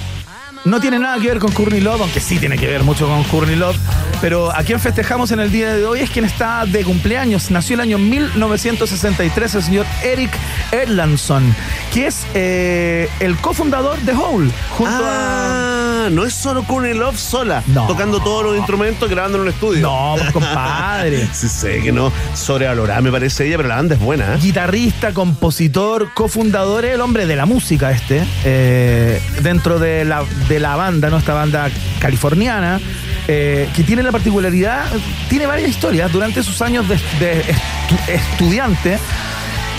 [0.65, 3.25] No tiene nada que ver con Courtney Love, aunque sí tiene que ver mucho con
[3.25, 3.77] Courtney Love.
[4.21, 7.51] Pero a quien festejamos en el día de hoy es quien está de cumpleaños.
[7.51, 10.31] Nació el año 1963 el señor Eric
[10.73, 11.55] Erlandson,
[11.95, 17.19] que es eh, el cofundador de Hole, junto a Ah, no es solo Courtney Love
[17.19, 17.87] sola, No.
[17.89, 19.81] tocando todos los instrumentos, grabando en un estudio.
[19.83, 21.29] No, pues, compadre.
[21.33, 24.35] sí, sé que no, sobrevalorada me parece ella, pero la banda es buena.
[24.35, 24.39] ¿eh?
[24.41, 30.77] Guitarrista, compositor, cofundador, el hombre de la música este, eh, dentro de la, de la
[30.77, 31.19] banda, ¿no?
[31.19, 31.69] Esta banda
[31.99, 32.81] californiana,
[33.27, 34.85] eh, que tiene la particularidad,
[35.29, 36.13] tiene varias historias.
[36.13, 38.99] Durante sus años de, de estu- estudiante,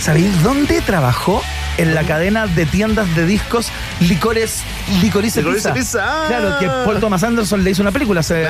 [0.02, 1.42] ¿sabéis dónde trabajó?
[1.80, 3.68] En la cadena de tiendas de discos
[4.02, 4.64] Licores
[5.02, 5.74] Licorice Licorice Pizza.
[5.74, 6.26] Pizza, ah.
[6.28, 8.46] Claro, que Paul Thomas Anderson le hizo una película hace,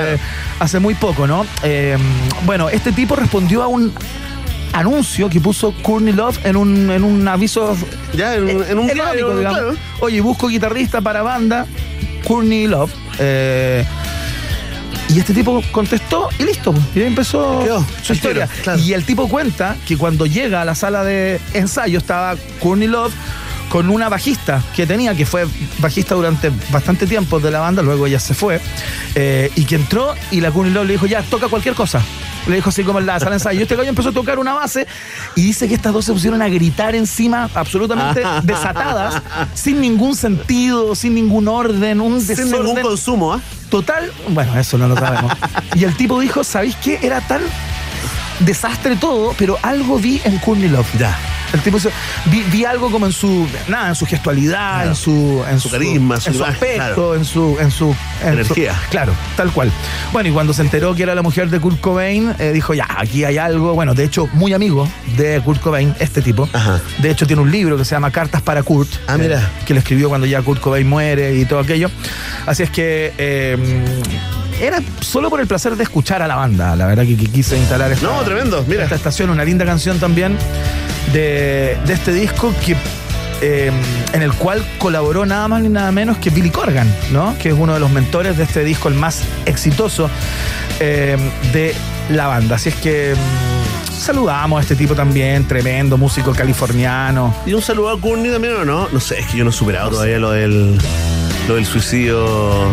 [0.60, 1.46] hace muy poco, ¿no?
[1.64, 1.98] Eh,
[2.46, 3.94] bueno, este tipo respondió a un
[4.74, 7.76] anuncio que puso Courtney Love en un, en un aviso
[8.14, 9.60] Ya, en, un- en un económico, diario, digamos.
[9.60, 9.76] claro.
[10.02, 11.66] Oye, busco guitarrista para banda,
[12.28, 12.92] Courtney Love.
[13.20, 13.84] eh,
[15.10, 16.74] y este tipo contestó y listo.
[16.96, 18.48] Y ahí empezó Quedó, su historia.
[18.48, 18.80] tiro, claro.
[18.80, 23.14] Y el tipo cuenta que cuando llega a la sala de ensayo estaba Courtney Love
[23.70, 25.46] con una bajista que tenía, que fue
[25.80, 28.60] bajista durante bastante tiempo de la banda, luego ella se fue,
[29.16, 32.02] eh, y que entró y la Courtney Love le dijo, ya, toca cualquier cosa.
[32.48, 33.60] Le dijo así como en la sala de ensayo.
[33.60, 34.88] Y este gallo empezó a tocar una base
[35.36, 39.22] y dice que estas dos se pusieron a gritar encima, absolutamente desatadas,
[39.54, 42.66] sin ningún sentido, sin ningún orden, un Sin desorden.
[42.76, 43.42] ningún consumo, ¿ah?
[43.70, 45.32] Total, bueno, eso no lo sabemos.
[45.76, 47.00] y el tipo dijo, ¿sabéis qué?
[47.04, 47.42] Era tan
[48.40, 50.88] desastre todo, pero algo vi en Courtney Love.
[50.98, 51.18] Ya.
[51.52, 51.80] El tipo
[52.26, 54.90] vi, vi algo como en su nada, en su gestualidad, Claro.
[54.92, 57.16] en su en Su carisma, su en su aspecto, claro.
[57.16, 58.76] en su en su en Energía.
[58.84, 59.72] su- claro, tal cual.
[60.14, 62.88] Bueno, y cuando se enteró que era la mujer de Kurt Cobain, eh, dijo, "Ya,
[62.98, 64.88] aquí hay algo." Bueno, de hecho, muy amigo
[65.18, 66.48] de Kurt Cobain, este tipo.
[66.54, 66.80] Ajá.
[67.00, 68.90] De hecho, tiene un libro que se llama Cartas para Kurt.
[69.08, 69.40] Ah, mira.
[69.42, 71.90] eh, que lo escribió cuando ya Kurt Cobain muere y todo aquello.
[72.46, 73.58] Así es que eh,
[74.60, 77.58] era solo por el placer de escuchar a la banda, la verdad que, que quise
[77.58, 78.84] instalar esta, No, tremendo, mira.
[78.84, 80.38] esta estación, una linda canción también
[81.14, 82.76] de, de este disco que
[83.42, 83.72] eh,
[84.12, 87.38] en el cual colaboró nada más ni nada menos que Billy Corgan, ¿no?
[87.42, 90.10] Que es uno de los mentores de este disco, el más exitoso
[90.82, 91.16] eh,
[91.54, 91.74] de
[92.10, 92.56] la banda.
[92.58, 97.34] Así es que mm, saludamos a este tipo también, tremendo músico californiano.
[97.46, 98.90] Y un saludo a Courtney también, ¿o no?
[98.92, 100.78] No sé, es que yo no he superado todavía lo del,
[101.48, 102.68] lo del suicidio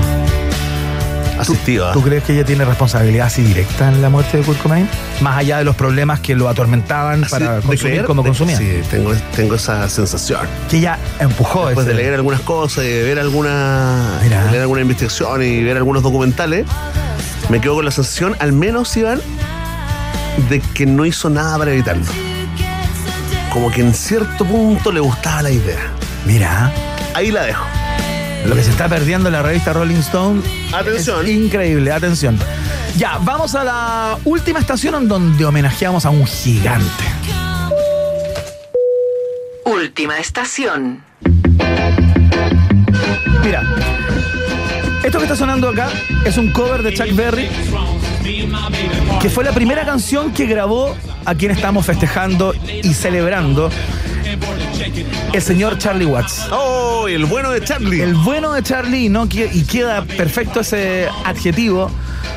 [1.38, 1.90] ¿ah?
[1.92, 4.88] ¿Tú crees que ella tiene responsabilidad así directa en la muerte de Kurt Cobain?
[5.20, 8.56] Más allá de los problemas que lo atormentaban Así, para consumir creer, como de- consumía.
[8.56, 10.46] Sí, tengo, tengo esa sensación.
[10.70, 14.80] Que ella empujó Después de leer algunas cosas y de ver alguna, de leer alguna
[14.82, 16.66] investigación y ver algunos documentales,
[17.48, 19.20] me quedo con la sensación, al menos, Iván,
[20.48, 22.04] de que no hizo nada para evitarlo.
[23.52, 25.90] Como que en cierto punto le gustaba la idea.
[26.26, 26.72] Mira,
[27.14, 27.64] Ahí la dejo.
[28.46, 30.42] Lo que se está perdiendo en la revista Rolling Stone.
[30.72, 31.24] Atención.
[31.24, 32.38] es increíble, atención.
[32.96, 37.04] Ya, vamos a la última estación en donde homenajeamos a un gigante.
[39.64, 41.02] Última estación.
[43.44, 43.62] Mira,
[45.04, 45.88] esto que está sonando acá
[46.24, 47.48] es un cover de Chuck Berry,
[49.20, 53.70] que fue la primera canción que grabó a quien estamos festejando y celebrando,
[55.32, 56.46] el señor Charlie Watts.
[56.50, 57.06] ¡Oh!
[57.08, 58.00] El bueno de Charlie.
[58.02, 59.26] El bueno de Charlie, ¿no?
[59.30, 61.90] Y queda perfecto ese adjetivo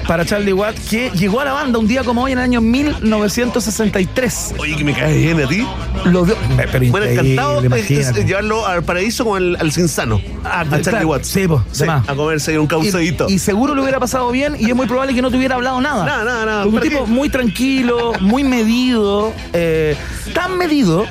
[0.08, 2.62] para Charlie Watts, que llegó a la banda un día como hoy en el año
[2.62, 4.56] 1963.
[4.58, 5.66] Oye, que me cae bien a ti.
[6.06, 6.36] Lo dio,
[6.72, 8.26] pero Bueno, encantado de imagínate.
[8.26, 10.22] llevarlo al paraíso con el, al Cinsano.
[10.44, 11.28] Ah, a Charlie claro, Watts.
[11.28, 12.08] sí, po, de más.
[12.08, 13.28] a comerse un caucedito.
[13.30, 15.56] Y, y seguro le hubiera pasado bien y es muy probable que no te hubiera
[15.56, 16.06] hablado nada.
[16.06, 16.66] Nada, nada, nada.
[16.66, 17.12] Un ¿Para tipo qué?
[17.12, 19.96] muy tranquilo, muy medido, eh,
[20.34, 21.06] tan medido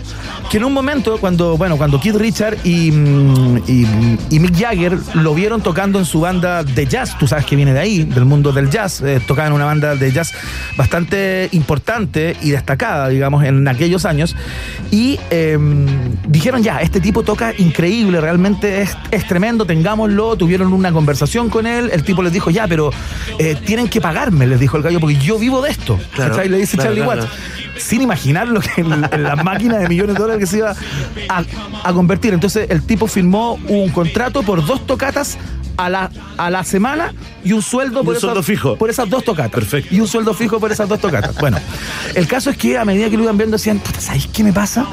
[0.51, 3.87] que en un momento cuando, bueno, cuando Keith Richard y, mm, y,
[4.31, 7.75] y Mick Jagger lo vieron tocando en su banda de jazz, tú sabes que viene
[7.75, 10.33] de ahí, del mundo del jazz, eh, tocaba en una banda de jazz
[10.77, 14.37] bastante importante y destacada, digamos, en aquellos años,
[14.91, 15.59] y eh,
[16.27, 21.67] dijeron ya, este tipo toca increíble, realmente es, es tremendo, tengámoslo, tuvieron una conversación con
[21.67, 22.91] él, el tipo les dijo, ya, pero
[23.39, 26.49] eh, tienen que pagarme, les dijo el gallo, porque yo vivo de esto, Claro, ¿cachai?
[26.49, 29.89] Le dice claro, Charlie claro, Watts sin imaginar lo que en, en la máquina de
[29.89, 30.75] millones de dólares que se iba
[31.29, 31.45] a,
[31.85, 32.35] a convertir.
[32.35, 35.39] Entonces el tipo firmó un contrato por dos tocatas
[35.77, 37.15] a la, a la semana
[37.45, 38.77] y un sueldo por, un sueldo fijo.
[38.77, 39.53] por esas dos tocatas.
[39.53, 39.95] Perfecto.
[39.95, 41.37] Y un sueldo fijo por esas dos tocatas.
[41.39, 41.59] Bueno,
[42.15, 44.53] el caso es que a medida que lo iban viendo decían, puta, ¿sabéis qué me
[44.53, 44.87] pasa?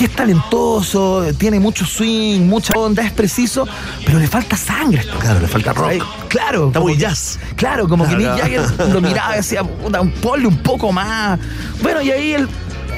[0.00, 3.66] Que es talentoso, tiene mucho swing, mucha onda, es preciso,
[4.06, 5.00] pero le falta sangre.
[5.00, 6.06] a este Claro, le falta rock.
[6.28, 6.68] Claro.
[6.68, 7.38] Está muy que- jazz.
[7.54, 8.16] Claro, como que.
[8.16, 11.38] Mick Jagger lo miraba y decía, puta, ponle un poco más.
[11.82, 12.48] Bueno, y ahí el,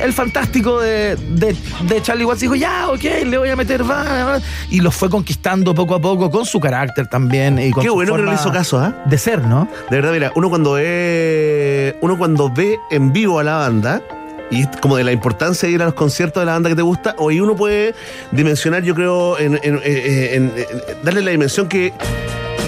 [0.00, 1.56] el fantástico de, de,
[1.88, 5.10] de Charlie Watts dijo, ya, ok, le voy a meter, va, va", y lo fue
[5.10, 7.58] conquistando poco a poco con su carácter también.
[7.58, 8.94] Y con Qué su bueno que no le forma hizo caso, ¿ah?
[9.06, 9.66] De ser, ¿no?
[9.90, 11.96] De verdad, mira, uno cuando ve.
[12.00, 14.00] Uno cuando ve en vivo a la banda.
[14.50, 16.76] Y es como de la importancia de ir a los conciertos de la banda que
[16.76, 17.94] te gusta, hoy uno puede
[18.32, 20.62] dimensionar, yo creo, en, en- en- en-
[21.02, 21.92] darle la dimensión que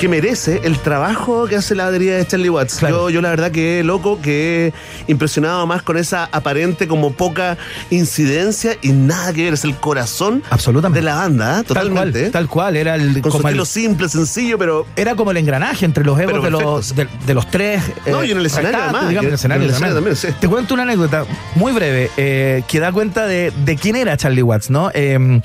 [0.01, 2.81] que merece el trabajo que hace la batería de Charlie Watts.
[2.81, 4.73] Yo, yo la verdad que loco, que
[5.07, 7.57] he impresionado más con esa aparente como poca
[7.91, 10.99] incidencia y nada que ver, es el corazón Absolutamente.
[11.01, 11.65] de la banda, ¿eh?
[11.65, 12.13] totalmente.
[12.13, 15.15] Tal cual, tal cual, era el Con su como el- estilo simple, sencillo, pero era
[15.15, 17.83] como el engranaje entre los egos de los, de, de los tres.
[18.05, 19.95] eh, No, y en el escenario además, digamos, que- en el escenario, en el escenario
[19.95, 20.15] también.
[20.17, 20.41] también, sí.
[20.41, 21.25] Te cuento una anécdota
[21.55, 24.91] muy breve eh, que da cuenta de, de quién era Charlie Watts, ¿no?
[24.93, 25.41] Eh,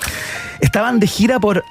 [0.59, 1.63] estaban de gira por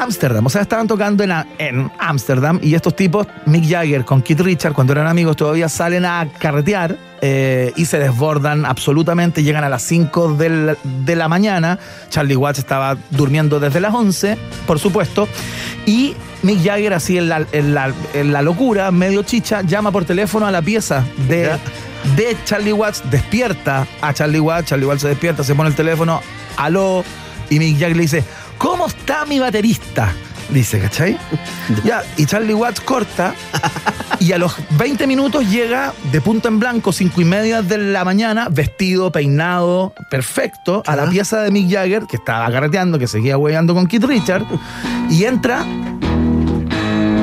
[0.00, 4.72] Ámsterdam, o sea, estaban tocando en Ámsterdam y estos tipos, Mick Jagger con Keith Richard,
[4.72, 9.82] cuando eran amigos, todavía salen a carretear eh, y se desbordan absolutamente, llegan a las
[9.82, 11.78] 5 del- de la mañana,
[12.08, 15.28] Charlie Watts estaba durmiendo desde las 11, por supuesto,
[15.84, 20.06] y Mick Jagger, así en la, en la- en la locura, medio chicha, llama por
[20.06, 21.50] teléfono a la pieza de,
[22.16, 26.22] de Charlie Watts, despierta a Charlie Watts, Charlie Watts se despierta, se pone el teléfono,
[26.56, 27.04] aló,
[27.50, 28.24] y Mick Jagger le dice,
[28.60, 30.12] ¿cómo está mi baterista?
[30.50, 31.16] Dice, ¿cachai?
[31.84, 33.34] Ya, y Charlie Watts corta
[34.18, 38.04] y a los 20 minutos llega de punto en blanco, cinco y media de la
[38.04, 43.38] mañana, vestido, peinado, perfecto, a la pieza de Mick Jagger, que estaba carreteando, que seguía
[43.38, 44.44] hueveando con Keith Richard,
[45.08, 45.64] y entra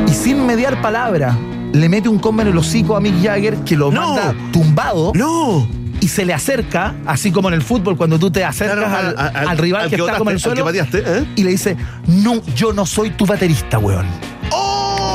[0.07, 1.37] y sin mediar palabra
[1.73, 5.11] le mete un combo en el hocico a Mick Jagger que lo manda tumbado.
[5.13, 5.67] ¡No!
[5.99, 9.15] Y se le acerca, así como en el fútbol, cuando tú te acercas Claro, al,
[9.17, 10.63] al- al- al rival al que, que está como en el suelo.
[10.65, 11.25] pateaste, ¿eh?
[11.35, 11.75] Y le dice:
[12.07, 14.05] No, yo no soy tu baterista, weón.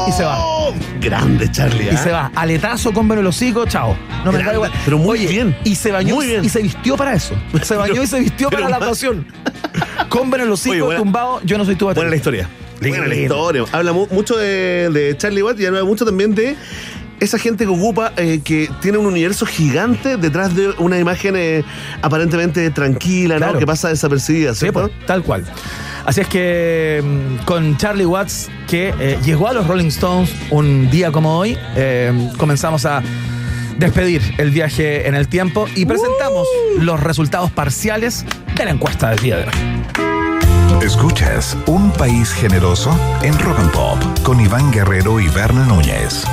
[0.09, 0.37] Y se va.
[1.01, 1.89] grande Charlie.
[1.93, 2.33] Y se va.
[2.35, 3.97] Aletazo, el hocico, chao.
[4.25, 4.73] No me da igual.
[4.85, 5.57] pero muy Oye, bien.
[5.65, 6.45] Y se bañó Muy bien.
[6.45, 7.35] y se vistió para eso.
[7.63, 8.81] Se bañó Pero- y se vistió para la
[10.51, 12.01] hocico, Oye, buena- tumbado, yo no soy tu baterista.
[12.01, 12.49] Buena la historia.
[12.81, 13.65] Buena la historia.
[13.71, 16.57] Habla mu- mucho de, de Charlie Watt y habla mucho también de
[17.23, 21.65] esa gente que ocupa, eh, que tiene un universo gigante detrás de una imagen eh,
[22.03, 23.39] aparentemente tranquila, ¿no?
[23.47, 23.59] Claro.
[23.59, 24.83] Que pasa desapercibida, Sí, ¿cierto?
[24.89, 25.45] pues, tal cual.
[26.05, 30.91] Así es que mm, con Charlie Watts, que eh, llegó a los Rolling Stones un
[30.91, 33.03] día como hoy, eh, comenzamos a
[33.79, 36.47] despedir el viaje en el tiempo y presentamos
[36.79, 38.25] los resultados parciales
[38.57, 40.83] de la encuesta del día de hoy.
[40.85, 42.91] Escuchas Un País Generoso
[43.23, 46.25] en Rock and Pop con Iván Guerrero y Berna Núñez.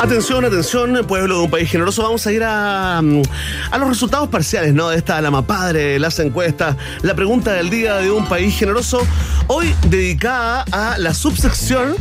[0.00, 2.02] Atención, atención, pueblo de un país generoso.
[2.02, 3.22] Vamos a ir a, mm,
[3.70, 4.90] a los resultados parciales, ¿no?
[4.90, 9.00] De esta Lama Padre, las encuestas, la pregunta del día de un país generoso.
[9.46, 11.96] Hoy dedicada a la subsección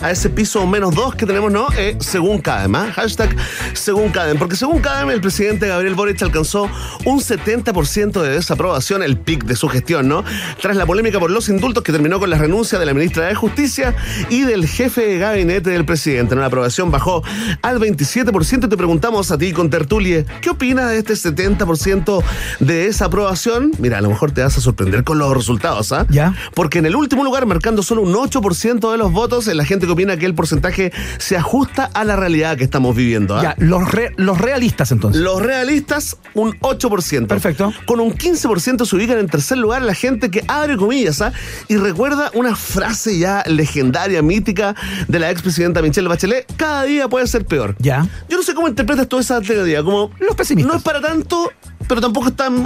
[0.00, 1.68] a ese piso menos dos que tenemos, ¿no?
[1.76, 2.92] Eh, según Cadem, ¿ah?
[2.94, 3.34] Hashtag
[3.72, 4.38] según Cadem.
[4.38, 6.68] Porque según Cadem, el presidente Gabriel Boric alcanzó
[7.04, 10.24] un 70% de desaprobación, el pic de su gestión, ¿no?
[10.60, 13.34] Tras la polémica por los indultos que terminó con la renuncia de la ministra de
[13.34, 13.94] Justicia
[14.28, 16.34] y del jefe de gabinete del presidente.
[16.34, 16.40] ¿no?
[16.40, 17.22] La aprobación bajó
[17.62, 18.68] al 27%.
[18.68, 22.22] Te preguntamos a ti con Tertulie, ¿qué opinas de este 70%
[22.60, 23.72] de desaprobación?
[23.78, 26.06] Mira, a lo mejor te vas a sorprender con los resultados, ¿ah?
[26.10, 26.34] Ya.
[26.54, 29.92] Porque en el último lugar, marcando solo un 8% de los votos, la gente que
[29.92, 33.36] opina que el porcentaje se ajusta a la realidad que estamos viviendo.
[33.36, 33.42] ¿ah?
[33.42, 35.20] Ya, los, re- los realistas entonces.
[35.22, 37.26] Los realistas, un 8%.
[37.26, 37.72] Perfecto.
[37.86, 41.32] Con un 15% se ubican en tercer lugar la gente que abre comillas ¿ah?
[41.68, 44.74] y recuerda una frase ya legendaria, mítica
[45.08, 47.76] de la expresidenta Michelle Bachelet: cada día puede ser peor.
[47.78, 48.06] Ya.
[48.28, 50.72] Yo no sé cómo interpretas toda esa teoría, como Los pesimistas.
[50.72, 51.50] no es para tanto,
[51.90, 52.64] pero tampoco es tan.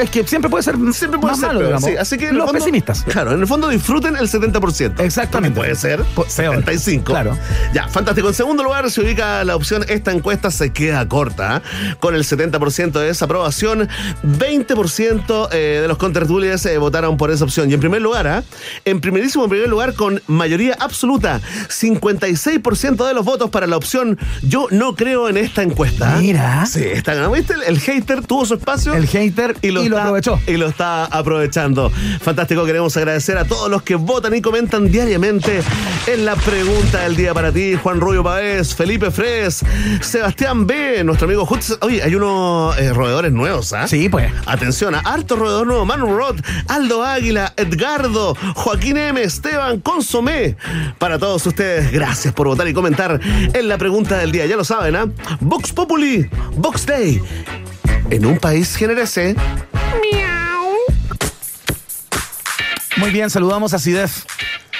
[0.00, 1.90] Es que siempre puede ser Siempre puede más ser malo, peor, digamos.
[1.90, 1.96] sí.
[1.96, 3.02] Así que los fondo- pesimistas.
[3.04, 5.00] Claro, en el fondo disfruten el 70%.
[5.00, 5.30] Exactamente.
[5.30, 6.26] También puede ser peor.
[6.28, 7.04] 75.
[7.04, 7.36] Claro.
[7.74, 8.28] Ya, fantástico.
[8.28, 11.62] En segundo lugar se ubica la opción esta encuesta se queda corta, ¿ah?
[12.00, 13.88] con el 70% de desaprobación,
[14.24, 17.70] 20% eh, de los contertulias eh, votaron por esa opción.
[17.70, 18.42] Y en primer lugar, ¿ah?
[18.86, 24.66] en primerísimo primer lugar, con mayoría absoluta, 56% de los votos para la opción yo
[24.70, 26.14] no creo en esta encuesta.
[26.16, 26.18] ¿ah?
[26.20, 26.66] Mira.
[26.66, 27.28] Sí, está.
[27.28, 27.54] ¿Viste?
[27.54, 28.94] El, el hater tuvo su espacio.
[28.94, 30.40] El hater y lo, está- aprovechó.
[30.46, 31.90] y lo está aprovechando.
[32.20, 35.62] Fantástico, queremos agradecer a todos los que votan y comentan diariamente
[36.06, 37.74] en la pregunta del día para ti.
[37.82, 39.62] Juan Rubio Pavés, Felipe Fres,
[40.00, 41.76] Sebastián B, nuestro amigo Jutz.
[41.80, 43.86] Oye, hay unos eh, roedores nuevos, ¿ah?
[43.88, 44.30] Sí, pues.
[44.46, 50.56] Atención, a harto roedor nuevo, Manu Roth, Aldo Águila, Edgardo, Joaquín M, Esteban, Consomé.
[50.98, 54.46] Para todos ustedes, gracias por votar y comentar en la pregunta del día.
[54.46, 55.06] Ya lo saben, ¿ah?
[55.40, 57.20] Vox Populi, Vox Day.
[58.10, 59.36] En un país generese.
[62.96, 64.24] Muy bien, saludamos a Sidef.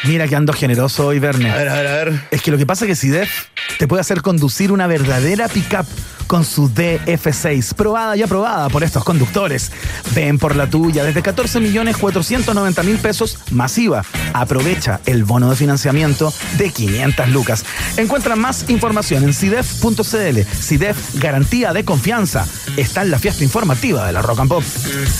[0.04, 1.50] Mira que ando generoso hoy, Verne.
[1.50, 2.20] A ver, a ver, a ver.
[2.30, 3.46] Es que lo que pasa es que Sidef
[3.78, 5.86] te puede hacer conducir una verdadera pickup
[6.28, 9.72] con su DF6, probada y aprobada por estos conductores.
[10.14, 14.04] Ven por la tuya desde 14 millones 490 mil pesos masiva.
[14.34, 17.64] Aprovecha el bono de financiamiento de 500 lucas.
[17.96, 20.40] Encuentra más información en CIDEF.cl.
[20.60, 22.46] CIDEF, garantía de confianza.
[22.76, 24.62] Está en la fiesta informativa de la Rock and Pop.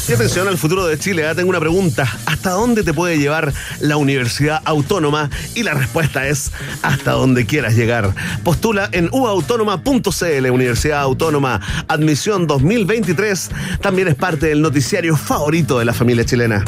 [0.08, 1.26] Y atención al futuro de Chile.
[1.26, 2.06] ah, Tengo una pregunta.
[2.26, 5.30] ¿Hasta dónde te puede llevar la Universidad Autónoma?
[5.54, 6.52] Y la respuesta es
[6.82, 8.14] hasta donde quieras llegar.
[8.48, 10.50] Postula en uautónoma.cl.
[10.50, 11.60] Universidad Autónoma.
[11.86, 13.50] Admisión 2023.
[13.82, 16.64] También es parte del noticiario favorito de la familia chilena.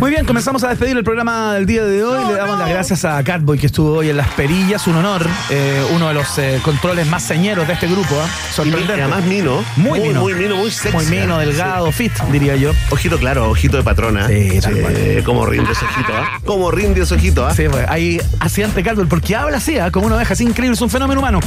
[0.00, 2.24] Muy bien, comenzamos a despedir el programa del día de hoy.
[2.24, 5.26] Le damos las gracias a Catboy que estuvo hoy en Las Perillas, un honor.
[5.50, 8.14] eh, uno de los eh, controles más señeros de este grupo.
[8.22, 8.28] ¿ah?
[8.52, 8.96] Sorprendente.
[8.96, 9.64] Y además mino.
[9.74, 10.20] Muy, Muy, mino.
[10.20, 10.96] muy mino, muy sexy.
[10.96, 12.70] Muy mino, delgado, fit, diría yo.
[12.90, 14.28] Ojito claro, ojito de patrona.
[14.28, 15.22] Sí, tal cual.
[15.24, 16.40] Cómo rinde ese ojito, ¿ah?
[16.44, 17.52] Cómo rinde ese ojito, ¿ah?
[17.52, 19.90] Sí, pues, ahí accidente Caldwell, porque habla así, ¿ah?
[19.90, 21.40] como una oveja, es increíble, es un fenómeno humano.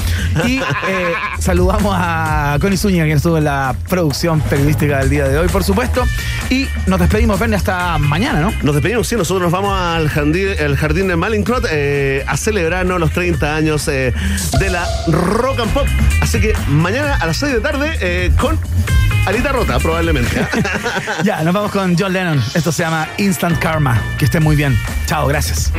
[0.45, 5.37] Y eh, saludamos a Connie Zúñiga, quien estuvo en la producción periodística del día de
[5.37, 6.03] hoy, por supuesto.
[6.49, 8.51] Y nos despedimos, Verne, hasta mañana, ¿no?
[8.63, 12.99] Nos despedimos, sí, nosotros nos vamos al jardín, el jardín de Malincrot eh, a celebrarnos
[12.99, 14.13] los 30 años eh,
[14.59, 15.87] de la Rock and Pop.
[16.21, 18.59] Así que mañana a las 6 de tarde eh, con
[19.27, 20.45] Alita Rota, probablemente.
[21.23, 22.41] Ya, nos vamos con John Lennon.
[22.55, 24.01] Esto se llama Instant Karma.
[24.17, 24.75] Que esté muy bien.
[25.05, 25.71] Chao, gracias.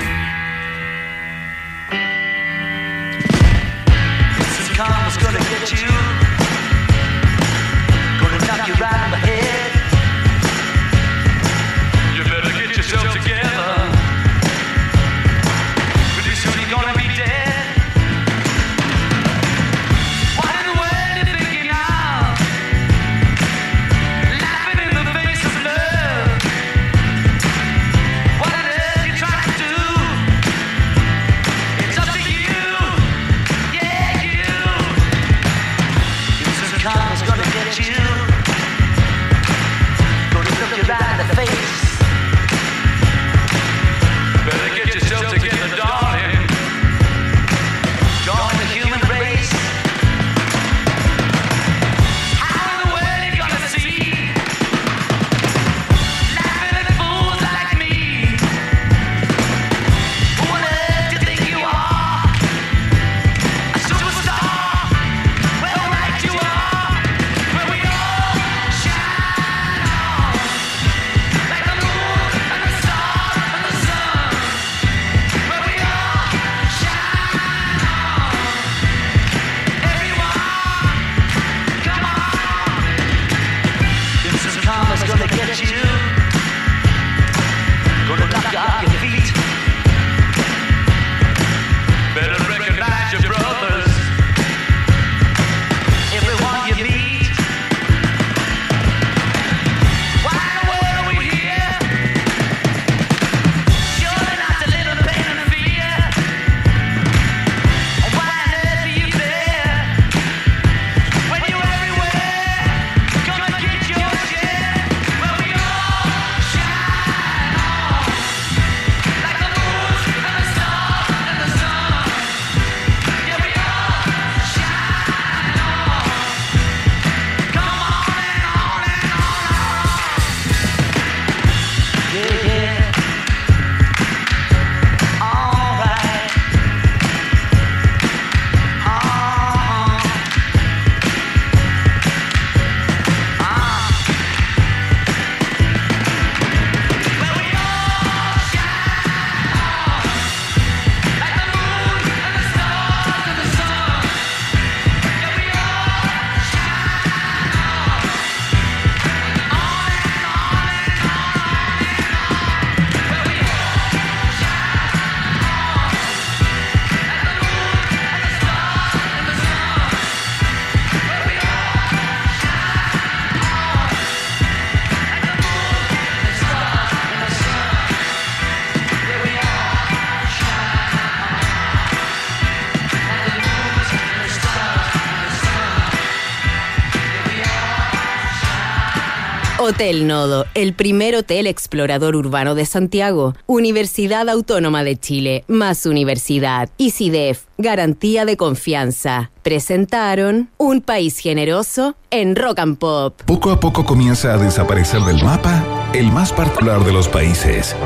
[189.72, 193.32] Hotel Nodo, el primer hotel explorador urbano de Santiago.
[193.46, 196.68] Universidad Autónoma de Chile, más universidad.
[196.76, 199.30] ICIDEF, garantía de confianza.
[199.42, 203.22] Presentaron Un País Generoso en Rock and Pop.
[203.24, 207.76] Poco a poco comienza a desaparecer del mapa el más particular de los países.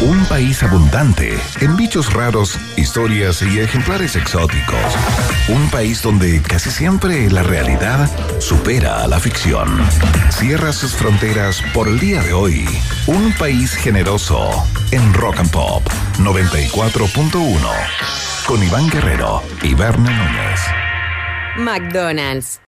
[0.00, 4.78] Un país abundante en bichos raros, historias y ejemplares exóticos.
[5.48, 8.08] Un país donde casi siempre la realidad
[8.40, 9.68] supera a la ficción.
[10.30, 12.64] Cierra sus fronteras por el día de hoy.
[13.06, 14.48] Un país generoso
[14.90, 15.82] en Rock and Pop
[16.18, 20.60] 94.1 con Iván Guerrero y Berna Núñez.
[21.58, 22.67] McDonald's.